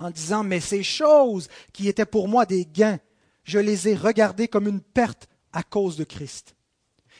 en 0.00 0.10
disant, 0.10 0.44
mais 0.44 0.60
ces 0.60 0.82
choses 0.82 1.48
qui 1.72 1.88
étaient 1.88 2.06
pour 2.06 2.28
moi 2.28 2.46
des 2.46 2.66
gains, 2.66 2.98
je 3.44 3.58
les 3.58 3.88
ai 3.88 3.94
regardées 3.94 4.48
comme 4.48 4.68
une 4.68 4.80
perte 4.80 5.28
à 5.52 5.62
cause 5.62 5.96
de 5.96 6.04
Christ. 6.04 6.54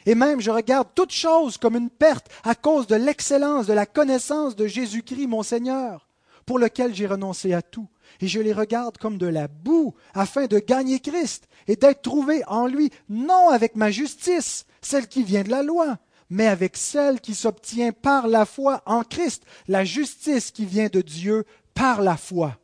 Et 0.05 0.15
même, 0.15 0.41
je 0.41 0.51
regarde 0.51 0.89
toute 0.95 1.11
chose 1.11 1.57
comme 1.57 1.75
une 1.75 1.89
perte 1.89 2.27
à 2.43 2.55
cause 2.55 2.87
de 2.87 2.95
l'excellence, 2.95 3.67
de 3.67 3.73
la 3.73 3.85
connaissance 3.85 4.55
de 4.55 4.67
Jésus-Christ, 4.67 5.27
mon 5.27 5.43
Seigneur, 5.43 6.07
pour 6.45 6.59
lequel 6.59 6.95
j'ai 6.95 7.07
renoncé 7.07 7.53
à 7.53 7.61
tout. 7.61 7.87
Et 8.19 8.27
je 8.27 8.39
les 8.39 8.53
regarde 8.53 8.97
comme 8.97 9.17
de 9.17 9.27
la 9.27 9.47
boue, 9.47 9.93
afin 10.13 10.47
de 10.47 10.59
gagner 10.59 10.99
Christ 10.99 11.47
et 11.67 11.75
d'être 11.75 12.01
trouvé 12.01 12.43
en 12.47 12.67
lui, 12.67 12.89
non 13.09 13.49
avec 13.49 13.75
ma 13.75 13.91
justice, 13.91 14.65
celle 14.81 15.07
qui 15.07 15.23
vient 15.23 15.43
de 15.43 15.49
la 15.49 15.63
loi, 15.63 15.97
mais 16.29 16.47
avec 16.47 16.77
celle 16.77 17.21
qui 17.21 17.35
s'obtient 17.35 17.91
par 17.91 18.27
la 18.27 18.45
foi 18.45 18.81
en 18.85 19.03
Christ, 19.03 19.43
la 19.67 19.85
justice 19.85 20.51
qui 20.51 20.65
vient 20.65 20.87
de 20.87 21.01
Dieu 21.01 21.45
par 21.73 22.01
la 22.01 22.17
foi. 22.17 22.57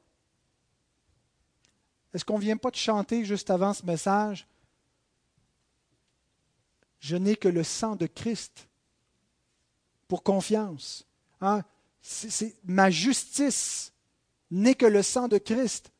Est-ce 2.14 2.26
qu'on 2.26 2.38
ne 2.38 2.44
vient 2.44 2.58
pas 2.58 2.72
de 2.72 2.76
chanter 2.78 3.26
juste 3.26 3.50
avant 3.50 3.74
ce 3.74 3.86
message? 3.86 4.48
Je 7.00 7.16
n'ai 7.16 7.36
que 7.36 7.48
le 7.48 7.64
sang 7.64 7.96
de 7.96 8.08
Christ 8.08 8.68
pour 10.08 10.24
confiance. 10.24 11.06
Hein? 11.42 11.64
Ma 12.66 12.90
justice 12.90 13.94
n'est 14.50 14.76
que 14.76 14.86
le 14.86 15.04
sang 15.04 15.28
de 15.28 15.38
Christ. 15.38 15.92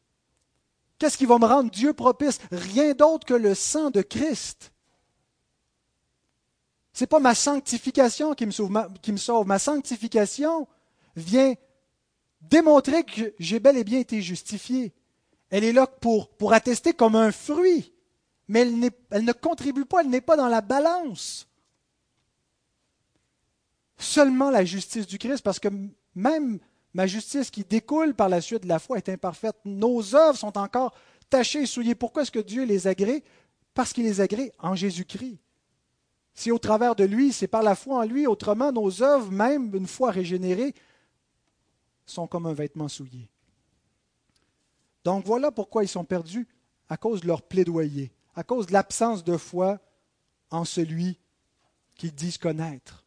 Qu'est-ce 1.00 1.18
qui 1.18 1.26
va 1.26 1.38
me 1.38 1.46
rendre 1.46 1.70
Dieu 1.70 1.94
propice? 1.94 2.40
Rien 2.52 2.94
d'autre 2.94 3.26
que 3.26 3.34
le 3.34 3.54
sang 3.54 3.92
de 3.92 4.02
Christ. 4.02 4.72
Ce 6.94 7.04
n'est 7.04 7.08
pas 7.08 7.20
ma 7.20 7.36
sanctification 7.36 8.34
qui 8.34 8.48
me, 8.48 8.52
sauve, 8.52 8.72
qui 9.04 9.12
me 9.12 9.18
sauve. 9.18 9.46
Ma 9.46 9.60
sanctification 9.60 10.68
vient 11.16 11.54
démontrer 12.42 13.04
que 13.04 13.34
j'ai 13.38 13.60
bel 13.60 13.78
et 13.78 13.84
bien 13.84 14.00
été 14.00 14.22
justifié. 14.22 14.94
Elle 15.50 15.64
est 15.64 15.74
là 15.74 15.86
pour, 15.86 16.30
pour 16.30 16.54
attester 16.54 16.94
comme 16.94 17.16
un 17.16 17.32
fruit, 17.32 17.94
mais 18.48 18.62
elle, 19.10 19.26
ne 19.26 19.32
contribue 19.34 19.86
pas, 19.86 20.02
elle 20.02 20.10
n'est 20.10 20.22
pas 20.22 20.38
dans 20.38 20.48
la 20.48 20.62
balance. 20.62 21.48
Seulement 23.98 24.50
la 24.50 24.64
justice 24.64 25.08
du 25.08 25.18
Christ, 25.18 25.42
parce 25.42 25.60
que 25.60 25.70
même 26.16 26.60
ma 26.94 27.08
justice 27.08 27.52
qui 27.52 27.64
découle 27.64 28.14
par 28.14 28.30
la 28.30 28.42
suite 28.42 28.64
de 28.64 28.68
la 28.68 28.80
foi 28.80 28.98
est 28.98 29.10
imparfaite. 29.10 29.56
Nos 29.66 30.16
œuvres 30.16 30.38
sont 30.38 30.58
encore 30.58 30.96
tachées 31.30 31.64
et 31.64 31.66
souillées. 31.66 31.96
Pourquoi 31.96 32.24
est-ce 32.24 32.32
que 32.32 32.40
Dieu 32.40 32.64
les 32.64 32.88
agrée? 32.88 33.24
Parce 33.74 33.94
qu'il 33.94 34.06
les 34.06 34.22
agrée 34.22 34.52
en 34.60 34.76
Jésus-Christ. 34.76 35.40
C'est 36.34 36.52
au 36.52 36.60
travers 36.60 36.96
de 36.96 37.04
lui, 37.04 37.34
c'est 37.34 37.48
par 37.48 37.64
la 37.64 37.76
foi 37.76 38.00
en 38.00 38.04
lui. 38.04 38.28
Autrement, 38.28 38.72
nos 38.72 39.02
œuvres, 39.02 39.32
même 39.32 39.76
une 39.76 39.88
fois 39.88 40.12
régénérées, 40.12 40.74
sont 42.06 42.28
comme 42.28 42.46
un 42.46 42.54
vêtement 42.54 42.88
souillé. 42.88 43.28
Donc 45.04 45.26
voilà 45.26 45.52
pourquoi 45.52 45.84
ils 45.84 45.88
sont 45.88 46.04
perdus, 46.06 46.48
à 46.90 46.98
cause 46.98 47.22
de 47.22 47.28
leur 47.28 47.42
plaidoyer, 47.42 48.12
à 48.38 48.44
cause 48.44 48.68
de 48.68 48.74
l'absence 48.74 49.24
de 49.24 49.36
foi 49.36 49.80
en 50.52 50.64
celui 50.64 51.18
qu'ils 51.96 52.14
disent 52.14 52.38
connaître. 52.38 53.04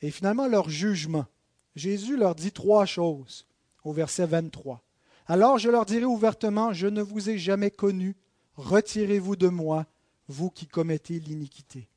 Et 0.00 0.12
finalement, 0.12 0.46
leur 0.46 0.70
jugement. 0.70 1.26
Jésus 1.74 2.16
leur 2.16 2.36
dit 2.36 2.52
trois 2.52 2.86
choses 2.86 3.46
au 3.82 3.92
verset 3.92 4.24
23. 4.24 4.80
Alors 5.26 5.58
je 5.58 5.68
leur 5.68 5.84
dirai 5.84 6.04
ouvertement, 6.04 6.72
je 6.72 6.86
ne 6.86 7.02
vous 7.02 7.28
ai 7.28 7.38
jamais 7.38 7.70
connu, 7.72 8.16
retirez-vous 8.56 9.34
de 9.34 9.48
moi, 9.48 9.86
vous 10.28 10.50
qui 10.50 10.66
commettez 10.66 11.18
l'iniquité. 11.18 11.88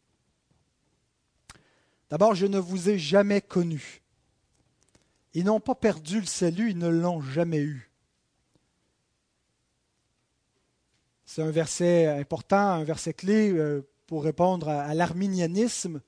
D'abord, 2.10 2.34
je 2.34 2.48
ne 2.48 2.58
vous 2.58 2.90
ai 2.90 2.98
jamais 2.98 3.42
connu. 3.42 4.02
Ils 5.34 5.46
n'ont 5.46 5.60
pas 5.60 5.76
perdu 5.76 6.20
le 6.20 6.26
salut, 6.26 6.72
ils 6.72 6.78
ne 6.78 6.88
l'ont 6.88 7.22
jamais 7.22 7.62
eu. 7.62 7.92
C'est 11.36 11.42
un 11.42 11.52
verset 11.52 12.08
important, 12.08 12.56
un 12.56 12.86
verset 12.86 13.14
clé 13.14 13.52
euh, 13.52 13.86
pour 14.08 14.24
répondre 14.24 14.70
à, 14.70 14.94
l'arminianisme, 14.94 16.00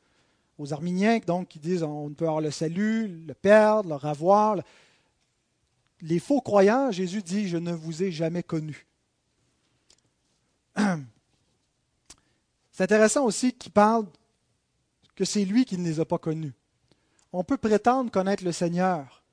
aux 0.57 0.71
arminiens 0.71 1.19
donc 1.19 1.49
qui 1.49 1.59
disent 1.59 1.83
on 1.83 2.07
ne 2.07 2.13
peut 2.13 2.23
avoir 2.23 2.39
le 2.39 2.49
salut, 2.49 3.09
le 3.09 3.33
perdre, 3.33 3.89
le 3.89 3.95
revoir. 3.95 4.55
Les 5.99 6.19
faux 6.19 6.39
croyants, 6.39 6.91
Jésus 6.93 7.23
dit 7.23 7.49
je 7.49 7.57
ne 7.57 7.73
vous 7.73 8.03
ai 8.03 8.09
jamais 8.09 8.41
connu. 8.41 8.87
C'est 12.71 12.83
intéressant 12.83 13.25
aussi 13.25 13.51
qu'il 13.51 13.73
parle 13.73 14.05
que 15.13 15.25
c'est 15.25 15.43
lui 15.43 15.65
qui 15.65 15.77
ne 15.77 15.83
les 15.83 15.99
a 15.99 16.05
pas 16.05 16.19
connus. 16.19 16.53
On 17.33 17.43
peut 17.43 17.57
prétendre 17.57 18.11
connaître 18.11 18.45
le 18.45 18.53
Seigneur. 18.53 19.25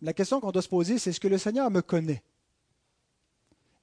La 0.00 0.14
question 0.14 0.40
qu'on 0.40 0.52
doit 0.52 0.62
se 0.62 0.70
poser, 0.70 0.98
c'est 0.98 1.10
est-ce 1.10 1.20
que 1.20 1.28
le 1.28 1.36
Seigneur 1.36 1.70
me 1.70 1.82
connaît? 1.82 2.22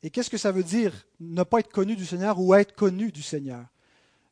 Et 0.04 0.10
qu'est-ce 0.10 0.30
que 0.30 0.38
ça 0.38 0.52
veut 0.52 0.64
dire 0.64 0.94
ne 1.20 1.44
pas 1.44 1.60
être 1.60 1.72
connu 1.72 1.96
du 1.96 2.06
Seigneur 2.06 2.40
ou 2.40 2.54
être 2.56 2.76
connu 2.76 3.12
du 3.12 3.22
Seigneur? 3.22 3.66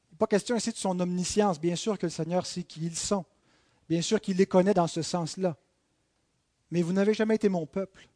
Il 0.09 0.13
n'est 0.13 0.17
pas 0.17 0.27
question 0.27 0.55
ici 0.55 0.71
de 0.71 0.77
son 0.77 0.99
omniscience. 0.99 1.59
Bien 1.59 1.75
sûr 1.75 1.97
que 1.97 2.07
le 2.07 2.11
Seigneur 2.11 2.45
sait 2.45 2.63
qui 2.63 2.85
ils 2.85 2.95
sont. 2.95 3.25
Bien 3.87 4.01
sûr 4.01 4.19
qu'il 4.19 4.37
les 4.37 4.45
connaît 4.45 4.73
dans 4.73 4.87
ce 4.87 5.01
sens-là. 5.01 5.55
Mais 6.71 6.81
vous 6.81 6.93
n'avez 6.93 7.13
jamais 7.13 7.35
été 7.35 7.49
mon 7.49 7.65
peuple. 7.65 8.07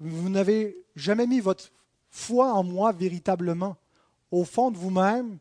Vous 0.00 0.28
n'avez 0.28 0.76
jamais 0.96 1.26
mis 1.26 1.40
votre 1.40 1.70
foi 2.10 2.52
en 2.52 2.64
moi 2.64 2.92
véritablement. 2.92 3.76
Au 4.30 4.44
fond 4.44 4.70
de 4.70 4.78
vous-même, 4.78 5.38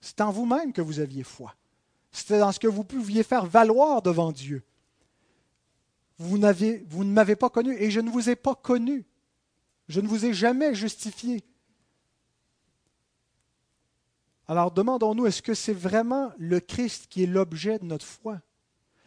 c'est 0.00 0.20
en 0.20 0.30
vous-même 0.30 0.72
que 0.72 0.82
vous 0.82 1.00
aviez 1.00 1.22
foi. 1.22 1.54
C'était 2.12 2.38
dans 2.38 2.52
ce 2.52 2.58
que 2.58 2.66
vous 2.66 2.84
pouviez 2.84 3.22
faire 3.22 3.46
valoir 3.46 4.02
devant 4.02 4.32
Dieu. 4.32 4.62
Vous, 6.18 6.38
vous 6.88 7.04
ne 7.04 7.12
m'avez 7.12 7.36
pas 7.36 7.50
connu 7.50 7.74
et 7.80 7.90
je 7.90 8.00
ne 8.00 8.10
vous 8.10 8.28
ai 8.28 8.36
pas 8.36 8.54
connu. 8.54 9.04
Je 9.90 10.00
ne 10.00 10.06
vous 10.06 10.24
ai 10.24 10.32
jamais 10.32 10.72
justifié. 10.72 11.42
Alors 14.46 14.70
demandons-nous, 14.70 15.26
est-ce 15.26 15.42
que 15.42 15.52
c'est 15.52 15.72
vraiment 15.72 16.30
le 16.38 16.60
Christ 16.60 17.08
qui 17.10 17.24
est 17.24 17.26
l'objet 17.26 17.80
de 17.80 17.86
notre 17.86 18.06
foi? 18.06 18.40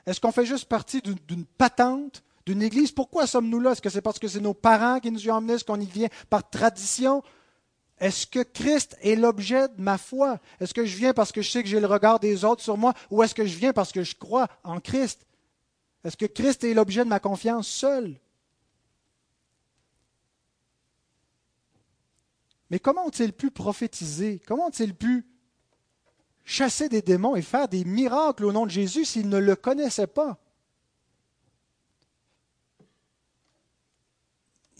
Est-ce 0.06 0.20
qu'on 0.20 0.34
fait 0.34 0.46
juste 0.46 0.66
partie 0.66 1.02
d'une 1.02 1.46
patente, 1.46 2.22
d'une 2.46 2.62
église? 2.62 2.92
Pourquoi 2.92 3.28
sommes-nous 3.28 3.62
là? 3.62 3.72
Est-ce 3.72 3.82
que 3.82 3.90
c'est 3.90 4.02
parce 4.02 4.20
que 4.20 4.28
c'est 4.28 4.42
nos 4.42 4.54
parents 4.54 5.00
qui 5.00 5.10
nous 5.10 5.30
ont 5.30 5.36
emmenés 5.36 5.54
Est-ce 5.54 5.64
qu'on 5.64 5.80
y 5.80 5.86
vient 5.86 6.10
par 6.30 6.50
tradition? 6.50 7.24
Est-ce 7.98 8.28
que 8.28 8.44
Christ 8.44 8.98
est 9.02 9.16
l'objet 9.16 9.70
de 9.70 9.82
ma 9.82 9.98
foi? 9.98 10.38
Est-ce 10.60 10.74
que 10.74 10.84
je 10.84 10.98
viens 10.98 11.14
parce 11.14 11.32
que 11.32 11.42
je 11.42 11.50
sais 11.50 11.64
que 11.64 11.70
j'ai 11.70 11.80
le 11.80 11.88
regard 11.88 12.20
des 12.20 12.44
autres 12.44 12.62
sur 12.62 12.78
moi? 12.78 12.94
Ou 13.10 13.24
est-ce 13.24 13.34
que 13.34 13.46
je 13.46 13.58
viens 13.58 13.72
parce 13.72 13.94
que 13.94 14.04
je 14.04 14.16
crois 14.16 14.50
en 14.66 14.82
Christ? 14.82 15.26
Est-ce 16.04 16.18
que 16.18 16.26
Christ 16.26 16.66
est 16.66 16.74
l'objet 16.74 17.06
de 17.06 17.10
ma 17.10 17.22
confiance 17.22 17.70
seul 17.70 18.20
Mais 22.74 22.80
comment 22.80 23.06
ont-ils 23.06 23.34
pu 23.34 23.52
prophétiser? 23.52 24.42
Comment 24.48 24.66
ont-ils 24.66 24.96
pu 24.96 25.28
chasser 26.44 26.90
des 26.90 27.04
démons 27.04 27.36
et 27.36 27.44
faire 27.44 27.68
des 27.68 27.86
miracles 27.86 28.46
au 28.46 28.52
nom 28.52 28.66
de 28.66 28.72
Jésus 28.72 29.06
s'ils 29.06 29.30
ne 29.30 29.38
le 29.38 29.56
connaissaient 29.56 30.08
pas? 30.08 30.40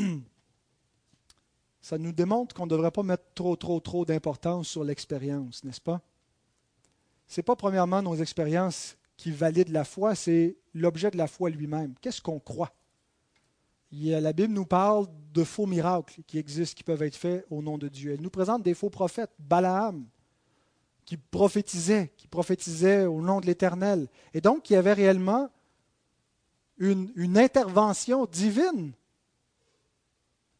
Ça 1.80 1.98
nous 1.98 2.12
démontre 2.12 2.54
qu'on 2.54 2.66
ne 2.66 2.70
devrait 2.70 2.92
pas 2.92 3.02
mettre 3.02 3.24
trop, 3.34 3.56
trop, 3.56 3.80
trop 3.80 4.04
d'importance 4.04 4.68
sur 4.68 4.84
l'expérience, 4.84 5.64
n'est-ce 5.64 5.80
pas? 5.80 6.00
Ce 7.26 7.40
n'est 7.40 7.44
pas 7.44 7.56
premièrement 7.56 8.02
nos 8.02 8.14
expériences 8.14 8.96
qui 9.16 9.32
valident 9.32 9.72
la 9.72 9.82
foi, 9.82 10.14
c'est 10.14 10.56
l'objet 10.74 11.10
de 11.10 11.16
la 11.16 11.26
foi 11.26 11.50
lui-même. 11.50 11.96
Qu'est-ce 12.00 12.22
qu'on 12.22 12.38
croit? 12.38 12.72
La 13.92 14.32
Bible 14.32 14.52
nous 14.52 14.66
parle 14.66 15.06
de 15.32 15.44
faux 15.44 15.66
miracles 15.66 16.22
qui 16.26 16.38
existent, 16.38 16.76
qui 16.76 16.84
peuvent 16.84 17.02
être 17.02 17.16
faits 17.16 17.46
au 17.50 17.62
nom 17.62 17.78
de 17.78 17.88
Dieu. 17.88 18.12
Elle 18.12 18.20
nous 18.20 18.30
présente 18.30 18.62
des 18.62 18.74
faux 18.74 18.90
prophètes, 18.90 19.32
Balaam, 19.38 20.06
qui 21.04 21.16
prophétisait, 21.16 22.12
qui 22.16 22.28
prophétisait 22.28 23.06
au 23.06 23.20
nom 23.20 23.40
de 23.40 23.46
l'Éternel. 23.46 24.08
Et 24.34 24.40
donc, 24.40 24.70
il 24.70 24.74
y 24.74 24.76
avait 24.76 24.92
réellement 24.92 25.50
une, 26.78 27.36
intervention 27.36 28.26
divine 28.26 28.92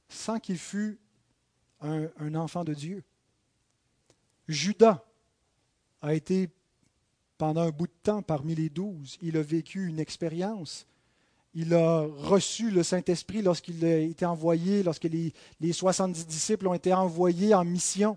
sans 0.09 0.39
qu'il 0.39 0.59
fût 0.59 0.99
un 1.81 2.35
enfant 2.35 2.65
de 2.65 2.75
Dieu. 2.75 3.05
Judas 4.49 5.05
a 6.03 6.15
été 6.15 6.51
pendant 7.39 7.63
un 7.63 7.71
bout 7.71 7.87
de 7.87 7.93
temps 8.03 8.23
parmi 8.23 8.55
les 8.55 8.69
douze. 8.69 9.17
Il 9.23 9.37
a 9.37 9.43
vécu 9.43 9.87
une 9.87 9.99
expérience 9.99 10.87
il 11.55 11.75
a 11.75 12.07
reçu 12.19 12.71
le 12.71 12.83
Saint-Esprit 12.83 13.43
lorsqu'il 13.43 13.85
a 13.85 13.99
été 13.99 14.25
envoyé, 14.25 14.83
lorsque 14.83 15.05
les, 15.05 15.33
les 15.61 15.73
70 15.73 16.27
disciples 16.27 16.69
ont 16.69 16.75
été 16.75 16.93
envoyés 16.93 17.55
en 17.55 17.65
mission. 17.65 18.17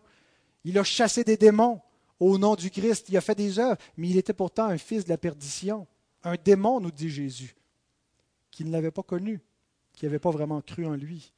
Il 0.64 0.78
a 0.78 0.84
chassé 0.84 1.24
des 1.24 1.38
démons 1.38 1.82
au 2.20 2.38
nom 2.38 2.56
du 2.56 2.70
Christ. 2.70 3.10
Il 3.10 3.18
a 3.18 3.22
fait 3.22 3.36
des 3.36 3.58
œuvres, 3.58 3.78
mais 3.98 4.10
il 4.10 4.18
était 4.18 4.34
pourtant 4.34 4.66
un 4.66 4.78
fils 4.78 5.04
de 5.06 5.10
la 5.10 5.18
perdition. 5.18 5.88
Un 6.24 6.36
démon, 6.36 6.80
nous 6.80 6.92
dit 6.92 7.10
Jésus, 7.10 7.56
qui 8.52 8.64
ne 8.64 8.72
l'avait 8.72 8.92
pas 8.92 9.04
connu, 9.04 9.42
qui 9.94 10.06
n'avait 10.06 10.20
pas 10.20 10.32
vraiment 10.32 10.62
cru 10.62 10.86
en 10.86 10.96
lui. 10.96 11.34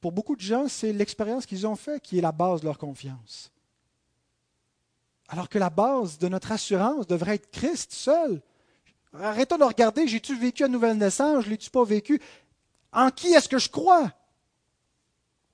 Pour 0.00 0.10
beaucoup 0.10 0.34
de 0.34 0.40
gens, 0.40 0.66
c'est 0.66 0.92
l'expérience 0.92 1.46
qu'ils 1.46 1.66
ont 1.66 1.76
faite 1.76 2.02
qui 2.02 2.18
est 2.18 2.22
la 2.22 2.32
base 2.32 2.60
de 2.60 2.66
leur 2.66 2.78
confiance. 2.78 3.52
Alors 5.28 5.48
que 5.48 5.58
la 5.58 5.70
base 5.70 6.18
de 6.18 6.28
notre 6.28 6.50
assurance 6.50 7.06
devrait 7.06 7.36
être 7.36 7.50
Christ 7.52 7.92
seul. 7.92 8.42
Arrêtons 9.14 9.58
de 9.58 9.64
regarder, 9.64 10.08
j'ai-tu 10.08 10.34
vécu 10.36 10.64
à 10.64 10.68
nouvelle 10.68 10.96
naissance, 10.96 11.44
je 11.44 11.50
l'ai-tu 11.50 11.70
pas 11.70 11.84
vécu? 11.84 12.20
En 12.92 13.10
qui 13.10 13.28
est-ce 13.32 13.48
que 13.48 13.58
je 13.58 13.68
crois? 13.68 14.12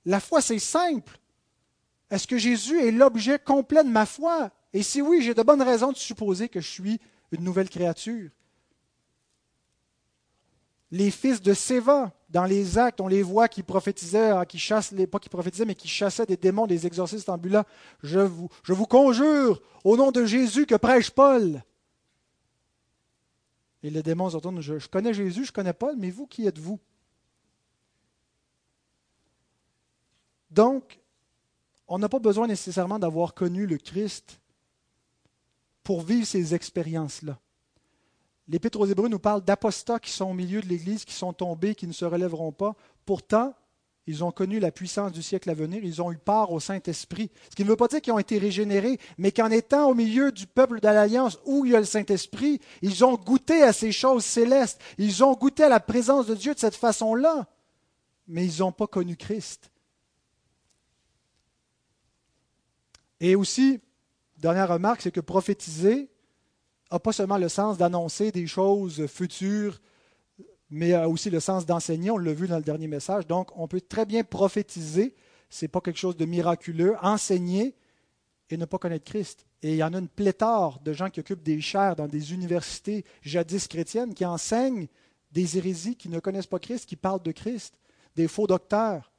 La 0.05 0.19
foi, 0.19 0.41
c'est 0.41 0.59
simple. 0.59 1.19
Est-ce 2.09 2.25
que 2.25 2.37
Jésus 2.37 2.79
est 2.79 2.91
l'objet 2.91 3.37
complet 3.37 3.83
de 3.83 3.89
ma 3.89 4.05
foi? 4.05 4.49
Et 4.73 4.81
si 4.81 5.01
oui, 5.01 5.21
j'ai 5.21 5.33
de 5.33 5.43
bonnes 5.43 5.61
raisons 5.61 5.91
de 5.91 5.97
supposer 5.97 6.47
que 6.47 6.61
je 6.61 6.69
suis 6.69 6.99
une 7.31 7.43
nouvelle 7.43 7.69
créature. 7.69 8.29
Les 10.91 11.11
fils 11.11 11.41
de 11.41 11.53
Séva, 11.53 12.11
dans 12.29 12.45
les 12.45 12.79
actes, 12.79 13.01
on 13.01 13.07
les 13.07 13.21
voit 13.21 13.47
qui 13.47 13.61
prophétisaient, 13.61 14.31
hein, 14.31 14.45
qui 14.45 14.57
chassent, 14.57 14.93
pas 15.11 15.19
qui 15.19 15.29
prophétisaient, 15.29 15.65
mais 15.65 15.75
qui 15.75 15.87
chassaient 15.87 16.25
des 16.25 16.37
démons, 16.37 16.65
des 16.65 16.87
exorcistes 16.87 17.29
ambulants. 17.29 17.65
Je 18.01 18.19
vous 18.19 18.85
conjure, 18.87 19.61
au 19.83 19.97
nom 19.97 20.11
de 20.11 20.25
Jésus 20.25 20.65
que 20.65 20.75
prêche 20.75 21.11
Paul. 21.11 21.61
Et 23.83 23.89
les 23.89 24.03
démons 24.03 24.29
se 24.29 24.35
retournent, 24.35 24.61
je, 24.61 24.79
je 24.79 24.89
connais 24.89 25.13
Jésus, 25.13 25.45
je 25.45 25.51
connais 25.51 25.73
Paul, 25.73 25.95
mais 25.97 26.09
vous, 26.09 26.27
qui 26.27 26.45
êtes-vous? 26.45 26.79
Donc, 30.51 30.99
on 31.87 31.99
n'a 31.99 32.09
pas 32.09 32.19
besoin 32.19 32.47
nécessairement 32.47 32.99
d'avoir 32.99 33.33
connu 33.33 33.65
le 33.65 33.77
Christ 33.77 34.39
pour 35.83 36.01
vivre 36.01 36.25
ces 36.25 36.53
expériences-là. 36.53 37.39
L'Épître 38.47 38.79
aux 38.79 38.85
Hébreux 38.85 39.09
nous 39.09 39.19
parle 39.19 39.43
d'apostats 39.43 39.99
qui 39.99 40.11
sont 40.11 40.25
au 40.25 40.33
milieu 40.33 40.61
de 40.61 40.67
l'Église, 40.67 41.05
qui 41.05 41.13
sont 41.13 41.33
tombés, 41.33 41.75
qui 41.75 41.87
ne 41.87 41.93
se 41.93 42.05
relèveront 42.05 42.51
pas. 42.51 42.75
Pourtant, 43.05 43.55
ils 44.09 44.23
ont 44.23 44.31
connu 44.31 44.59
la 44.59 44.71
puissance 44.71 45.11
du 45.11 45.21
siècle 45.21 45.51
à 45.51 45.53
venir, 45.53 45.83
ils 45.83 46.01
ont 46.01 46.11
eu 46.11 46.17
part 46.17 46.51
au 46.51 46.59
Saint-Esprit. 46.59 47.29
Ce 47.51 47.55
qui 47.55 47.63
ne 47.63 47.69
veut 47.69 47.75
pas 47.75 47.87
dire 47.87 48.01
qu'ils 48.01 48.11
ont 48.11 48.17
été 48.17 48.39
régénérés, 48.39 48.99
mais 49.19 49.31
qu'en 49.31 49.51
étant 49.51 49.87
au 49.87 49.93
milieu 49.93 50.31
du 50.31 50.47
peuple 50.47 50.79
de 50.79 50.87
l'Alliance 50.87 51.37
où 51.45 51.63
il 51.63 51.73
y 51.73 51.75
a 51.75 51.79
le 51.79 51.85
Saint-Esprit, 51.85 52.59
ils 52.81 53.05
ont 53.05 53.13
goûté 53.13 53.61
à 53.61 53.71
ces 53.71 53.91
choses 53.91 54.25
célestes, 54.25 54.81
ils 54.97 55.23
ont 55.23 55.33
goûté 55.33 55.65
à 55.65 55.69
la 55.69 55.79
présence 55.79 56.25
de 56.25 56.33
Dieu 56.33 56.55
de 56.55 56.59
cette 56.59 56.75
façon-là, 56.75 57.47
mais 58.27 58.47
ils 58.47 58.61
n'ont 58.61 58.71
pas 58.71 58.87
connu 58.87 59.15
Christ. 59.15 59.69
Et 63.19 63.35
aussi, 63.35 63.79
dernière 64.37 64.69
remarque, 64.69 65.01
c'est 65.01 65.11
que 65.11 65.19
prophétiser 65.19 66.09
n'a 66.91 66.97
pas 66.97 67.11
seulement 67.11 67.37
le 67.37 67.47
sens 67.47 67.77
d'annoncer 67.77 68.31
des 68.31 68.47
choses 68.47 69.05
futures, 69.05 69.79
mais 70.69 70.93
a 70.93 71.09
aussi 71.09 71.29
le 71.29 71.39
sens 71.39 71.65
d'enseigner. 71.65 72.11
On 72.11 72.17
l'a 72.17 72.33
vu 72.33 72.47
dans 72.47 72.57
le 72.57 72.63
dernier 72.63 72.87
message. 72.87 73.27
Donc, 73.27 73.49
on 73.57 73.67
peut 73.67 73.81
très 73.81 74.05
bien 74.05 74.23
prophétiser. 74.23 75.15
Ce 75.49 75.65
n'est 75.65 75.69
pas 75.69 75.81
quelque 75.81 75.99
chose 75.99 76.17
de 76.17 76.25
miraculeux. 76.25 76.95
Enseigner 77.01 77.75
et 78.49 78.57
ne 78.57 78.65
pas 78.65 78.77
connaître 78.77 79.05
Christ. 79.05 79.45
Et 79.61 79.71
il 79.71 79.77
y 79.77 79.83
en 79.83 79.93
a 79.93 79.99
une 79.99 80.07
pléthore 80.07 80.79
de 80.79 80.93
gens 80.93 81.09
qui 81.09 81.19
occupent 81.19 81.43
des 81.43 81.59
chaires 81.61 81.95
dans 81.95 82.07
des 82.07 82.33
universités 82.33 83.05
jadis 83.21 83.67
chrétiennes 83.67 84.13
qui 84.13 84.25
enseignent 84.25 84.87
des 85.31 85.57
hérésies, 85.57 85.95
qui 85.95 86.09
ne 86.09 86.19
connaissent 86.19 86.47
pas 86.47 86.59
Christ, 86.59 86.87
qui 86.87 86.95
parlent 86.95 87.21
de 87.21 87.31
Christ, 87.31 87.75
des 88.15 88.27
faux 88.27 88.47
docteurs, 88.47 89.11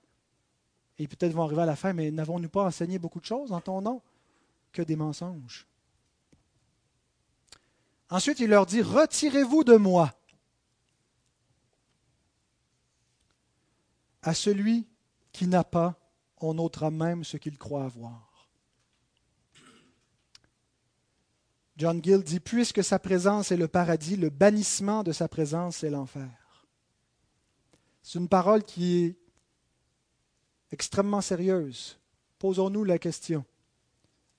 et 0.98 1.06
peut-être 1.06 1.32
vont 1.32 1.44
arriver 1.44 1.62
à 1.62 1.66
la 1.66 1.76
fin, 1.76 1.92
mais 1.92 2.10
n'avons-nous 2.10 2.48
pas 2.48 2.64
enseigné 2.64 2.98
beaucoup 2.98 3.20
de 3.20 3.24
choses 3.24 3.52
en 3.52 3.60
ton 3.60 3.80
nom? 3.80 4.02
Que 4.72 4.82
des 4.82 4.96
mensonges 4.96 5.66
Ensuite, 8.10 8.40
il 8.40 8.50
leur 8.50 8.66
dit, 8.66 8.82
retirez-vous 8.82 9.64
de 9.64 9.76
moi 9.76 10.12
à 14.22 14.34
celui 14.34 14.86
qui 15.32 15.46
n'a 15.46 15.64
pas, 15.64 15.98
on 16.38 16.58
ôtera 16.58 16.90
même 16.90 17.24
ce 17.24 17.36
qu'il 17.36 17.58
croit 17.58 17.84
avoir. 17.84 18.48
John 21.76 22.02
Gill 22.02 22.22
dit, 22.22 22.40
puisque 22.40 22.84
sa 22.84 22.98
présence 22.98 23.52
est 23.52 23.56
le 23.56 23.68
paradis, 23.68 24.16
le 24.16 24.28
bannissement 24.28 25.02
de 25.02 25.12
sa 25.12 25.28
présence 25.28 25.82
est 25.82 25.90
l'enfer. 25.90 26.28
C'est 28.02 28.18
une 28.18 28.28
parole 28.28 28.64
qui 28.64 28.96
est 28.96 29.16
extrêmement 30.72 31.22
sérieuse. 31.22 31.98
Posons-nous 32.38 32.84
la 32.84 32.98
question. 32.98 33.44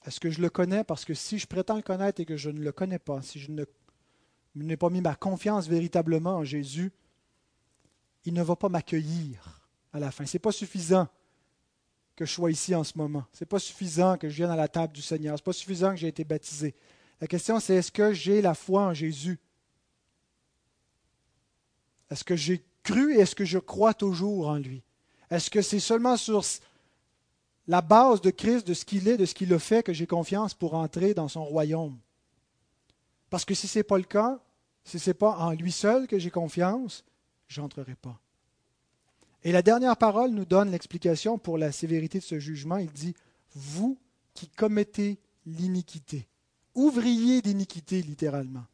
Est-ce 0.06 0.20
que 0.20 0.30
je 0.30 0.42
le 0.42 0.50
connais? 0.50 0.84
Parce 0.84 1.06
que 1.06 1.14
si 1.14 1.40
je 1.40 1.48
prétends 1.48 1.76
le 1.76 1.82
connaître 1.82 2.22
et 2.22 2.26
que 2.26 2.38
je 2.38 2.50
ne 2.50 2.60
le 2.60 2.72
connais 2.72 3.00
pas, 3.00 3.22
si 3.22 3.40
je 3.40 3.52
n'ai 4.56 4.78
pas 4.78 4.90
mis 4.90 5.02
ma 5.02 5.16
confiance 5.16 5.68
véritablement 5.68 6.38
en 6.38 6.44
Jésus, 6.44 6.92
il 8.26 8.34
ne 8.34 8.44
va 8.44 8.56
pas 8.56 8.70
m'accueillir 8.70 9.61
à 9.94 10.00
la 10.00 10.12
fin. 10.12 10.26
Ce 10.26 10.36
n'est 10.36 10.40
pas 10.40 10.52
suffisant 10.52 11.08
que 12.16 12.26
je 12.26 12.32
sois 12.32 12.52
ici 12.52 12.76
en 12.76 12.84
ce 12.84 12.98
moment. 12.98 13.26
Ce 13.34 13.44
n'est 13.44 13.48
pas 13.48 13.60
suffisant 13.60 14.18
que 14.18 14.30
je 14.30 14.36
vienne 14.36 14.50
à 14.50 14.56
la 14.56 14.68
table 14.68 14.94
du 14.94 15.02
Seigneur. 15.02 15.38
Ce 15.38 15.42
n'est 15.42 15.46
pas 15.46 15.54
suffisant 15.54 15.92
que 15.92 15.98
j'ai 15.98 16.08
été 16.08 16.24
baptisé. 16.24 16.76
La 17.20 17.28
question, 17.28 17.60
c'est 17.60 17.76
est-ce 17.76 17.92
que 17.92 18.14
j'ai 18.14 18.42
la 18.42 18.54
foi 18.54 18.84
en 18.84 18.94
Jésus? 18.94 19.40
Est-ce 22.10 22.24
que 22.24 22.36
j'ai 22.36 22.64
cru 22.84 23.16
et 23.16 23.20
est-ce 23.20 23.36
que 23.36 23.46
je 23.46 23.60
crois 23.60 23.94
toujours 23.94 24.48
en 24.48 24.58
lui? 24.58 24.84
Est-ce 25.30 25.50
que 25.50 25.62
c'est 25.62 25.80
seulement 25.80 26.18
sur 26.18 26.44
la 27.68 27.82
base 27.82 28.22
de 28.22 28.32
Christ, 28.32 28.68
de 28.68 28.74
ce 28.74 28.84
qu'il 28.84 29.08
est, 29.08 29.18
de 29.18 29.26
ce 29.26 29.34
qu'il 29.34 29.54
a 29.54 29.60
fait, 29.60 29.84
que 29.84 29.94
j'ai 29.94 30.08
confiance 30.08 30.54
pour 30.54 30.74
entrer 30.74 31.14
dans 31.14 31.28
son 31.28 31.46
royaume? 31.46 31.98
Parce 33.30 33.46
que 33.46 33.54
si 33.54 33.68
ce 33.68 33.80
n'est 33.80 33.84
pas 33.84 33.98
le 33.98 34.04
cas, 34.04 34.40
si 34.84 35.00
ce 35.00 35.12
n'est 35.12 35.16
pas 35.16 35.38
en 35.38 35.52
lui 35.52 35.72
seul 35.72 36.08
que 36.08 36.20
j'ai 36.20 36.32
confiance, 36.32 37.06
je 37.48 37.62
n'entrerai 37.62 37.96
pas. 37.96 38.20
Et 39.44 39.52
la 39.52 39.62
dernière 39.62 39.98
parole 39.98 40.32
nous 40.32 40.46
donne 40.46 40.72
l'explication 40.72 41.38
pour 41.38 41.58
la 41.58 41.72
sévérité 41.72 42.20
de 42.20 42.24
ce 42.24 42.40
jugement. 42.40 42.78
Il 42.78 42.92
dit, 42.92 43.16
vous 43.56 43.98
qui 44.34 44.48
commettez 44.48 45.20
l'iniquité, 45.46 46.28
ouvriers 46.76 47.42
d'iniquité 47.42 48.02
littéralement. 48.02 48.66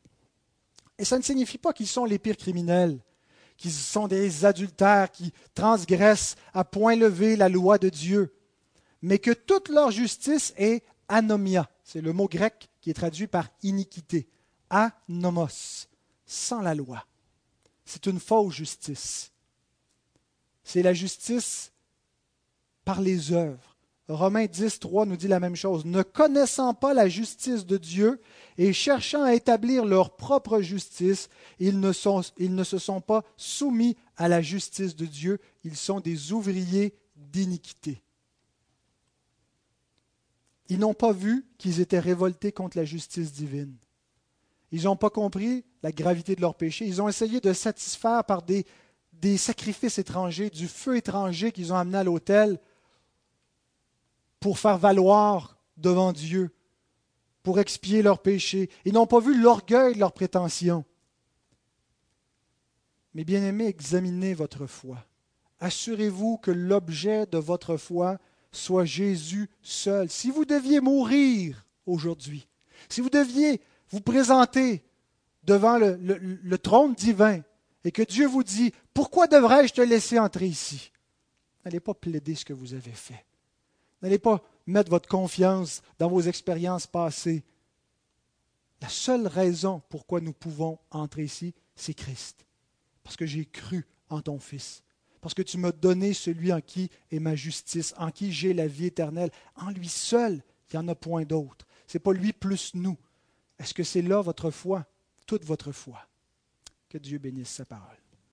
Et 0.98 1.06
ça 1.06 1.18
ne 1.18 1.24
signifie 1.24 1.58
pas 1.58 1.74
qu'ils 1.74 1.88
sont 1.88 2.06
les 2.06 2.20
pires 2.20 2.38
criminels 2.38 3.00
qui 3.58 3.72
sont 3.72 4.08
des 4.08 4.46
adultères, 4.46 5.12
qui 5.12 5.34
transgressent 5.56 6.36
à 6.54 6.64
point 6.64 6.96
levé 6.96 7.36
la 7.36 7.50
loi 7.50 7.78
de 7.78 7.90
Dieu, 7.90 8.34
mais 9.02 9.20
que 9.20 9.32
toute 9.32 9.70
leur 9.70 9.92
justice 9.92 10.54
est 10.58 10.84
anomia. 11.08 11.70
C'est 11.84 12.02
le 12.02 12.14
mot 12.14 12.28
grec 12.28 12.70
qui 12.82 12.92
est 12.92 12.94
traduit 12.94 13.28
par 13.28 13.50
iniquité. 13.64 14.30
Anomos, 14.70 15.88
sans 16.26 16.62
la 16.62 16.76
loi. 16.76 17.06
C'est 17.86 18.06
une 18.06 18.20
fausse 18.20 18.54
justice. 18.54 19.32
C'est 20.68 20.84
la 20.84 20.94
justice 20.94 21.72
par 22.84 23.00
les 23.00 23.32
œuvres. 23.32 23.78
Romains 24.10 24.48
10, 24.48 24.80
3 24.80 25.06
nous 25.06 25.16
dit 25.16 25.30
la 25.30 25.40
même 25.40 25.56
chose. 25.56 25.86
Ne 25.86 26.02
connaissant 26.02 26.74
pas 26.74 26.94
la 26.94 27.08
justice 27.08 27.66
de 27.66 27.78
Dieu 27.78 28.20
et 28.58 28.74
cherchant 28.74 29.24
à 29.24 29.34
établir 29.34 29.86
leur 29.86 30.18
propre 30.18 30.60
justice, 30.60 31.30
ils 31.60 31.80
ne, 31.80 31.94
se 31.94 32.78
sont 32.80 33.00
pas 33.00 33.24
soumis 33.38 33.96
à 34.18 34.28
la 34.28 34.42
justice 34.42 34.98
de 34.98 35.06
Dieu, 35.06 35.40
ils 35.64 35.78
sont 35.78 36.02
des 36.02 36.34
ouvriers 36.34 36.94
d'iniquité. 37.16 38.04
Ils 40.68 40.80
n'ont 40.80 40.94
pas 40.94 41.14
vu 41.14 41.46
qu'ils 41.58 41.80
étaient 41.80 41.98
révoltés 41.98 42.52
contre 42.52 42.78
la 42.78 42.84
justice 42.84 43.32
divine. 43.32 43.78
Ils 44.74 44.84
n'ont 44.84 44.98
pas 44.98 45.10
compris 45.10 45.64
la 45.82 45.94
gravité 45.94 46.36
de 46.36 46.42
leur 46.42 46.56
péché. 46.56 46.86
Ils 46.86 47.02
ont 47.02 47.08
essayé 47.08 47.40
de 47.40 47.54
satisfaire 47.54 48.26
par 48.26 48.42
des, 48.42 48.66
des 49.22 49.38
sacrifices 49.38 49.98
étrangers, 49.98 50.50
du 50.50 50.68
feu 50.68 50.98
étranger 50.98 51.52
qu'ils 51.52 51.74
ont 51.74 51.78
amené 51.78 51.98
à 51.98 52.04
l'autel 52.04 52.60
pour 54.40 54.60
faire 54.60 54.78
valoir 54.78 55.58
devant 55.78 56.14
Dieu, 56.14 56.52
pour 57.44 57.60
expier 57.60 58.02
leurs 58.02 58.22
péchés. 58.22 58.70
Ils 58.86 58.94
n'ont 58.94 59.08
pas 59.08 59.20
vu 59.20 59.40
l'orgueil 59.40 59.96
de 59.96 60.00
leurs 60.00 60.14
prétentions. 60.14 60.86
Mais 63.14 63.24
bien 63.24 63.44
aimés, 63.44 63.68
examinez 63.68 64.34
votre 64.34 64.68
foi. 64.68 65.04
Assurez-vous 65.60 66.38
que 66.38 66.52
l'objet 66.52 67.26
de 67.26 67.40
votre 67.40 67.78
foi 67.78 68.20
soit 68.52 68.86
Jésus 68.86 69.50
seul. 69.62 70.10
Si 70.10 70.30
vous 70.30 70.46
deviez 70.46 70.82
mourir 70.82 71.66
aujourd'hui, 71.88 72.48
si 72.90 73.02
vous 73.02 73.10
deviez 73.10 73.62
vous 73.90 74.02
présenter 74.02 74.84
devant 75.44 75.80
le, 75.80 75.96
le 75.98 76.58
trône 76.58 76.94
divin 76.94 77.42
et 77.84 77.92
que 77.92 78.02
Dieu 78.02 78.28
vous 78.28 78.44
dit, 78.44 78.74
pourquoi 78.94 79.28
devrais-je 79.28 79.74
te 79.74 79.82
laisser 79.82 80.20
entrer 80.20 80.48
ici? 80.48 80.92
N'allez 81.64 81.80
pas 81.80 81.94
plaider 81.94 82.36
ce 82.36 82.46
que 82.46 82.54
vous 82.54 82.74
avez 82.74 82.92
fait. 82.92 83.26
N'allez 84.02 84.20
pas 84.20 84.44
mettre 84.66 84.90
votre 84.90 85.10
confiance 85.10 85.82
dans 86.00 86.10
vos 86.10 86.22
expériences 86.22 86.88
passées. 86.88 87.44
La 88.82 88.90
seule 88.90 89.28
raison 89.28 89.82
pourquoi 89.90 90.22
nous 90.22 90.34
pouvons 90.34 90.80
entrer 90.92 91.24
ici, 91.24 91.54
c'est 91.76 91.94
Christ. 91.94 92.46
Parce 93.04 93.16
que 93.16 93.26
j'ai 93.26 93.46
cru 93.46 93.86
en 94.10 94.22
ton 94.22 94.40
Fils. 94.40 94.84
Parce 95.22 95.34
que 95.34 95.42
tu 95.42 95.58
m'as 95.58 95.72
donné 95.72 96.14
celui 96.14 96.54
en 96.54 96.62
qui 96.62 96.90
est 97.12 97.20
ma 97.20 97.36
justice, 97.36 97.94
en 97.98 98.12
qui 98.12 98.32
j'ai 98.32 98.54
la 98.54 98.68
vie 98.68 98.86
éternelle. 98.86 99.32
En 99.56 99.72
lui 99.72 99.90
seul, 99.90 100.44
il 100.72 100.78
n'y 100.78 100.86
en 100.86 100.88
a 100.88 100.96
point 100.96 101.24
d'autre. 101.24 101.66
Ce 101.88 101.98
n'est 101.98 102.02
pas 102.02 102.14
lui 102.14 102.34
plus 102.34 102.74
nous. 102.76 102.98
Est-ce 103.60 103.74
que 103.74 103.84
c'est 103.84 104.02
là 104.02 104.22
votre 104.22 104.52
foi, 104.52 104.86
toute 105.26 105.44
votre 105.44 105.72
foi? 105.72 106.00
Que 106.90 106.98
Dieu 106.98 107.20
bénisse 107.20 107.54
sa 107.54 107.66
parole. 107.66 108.07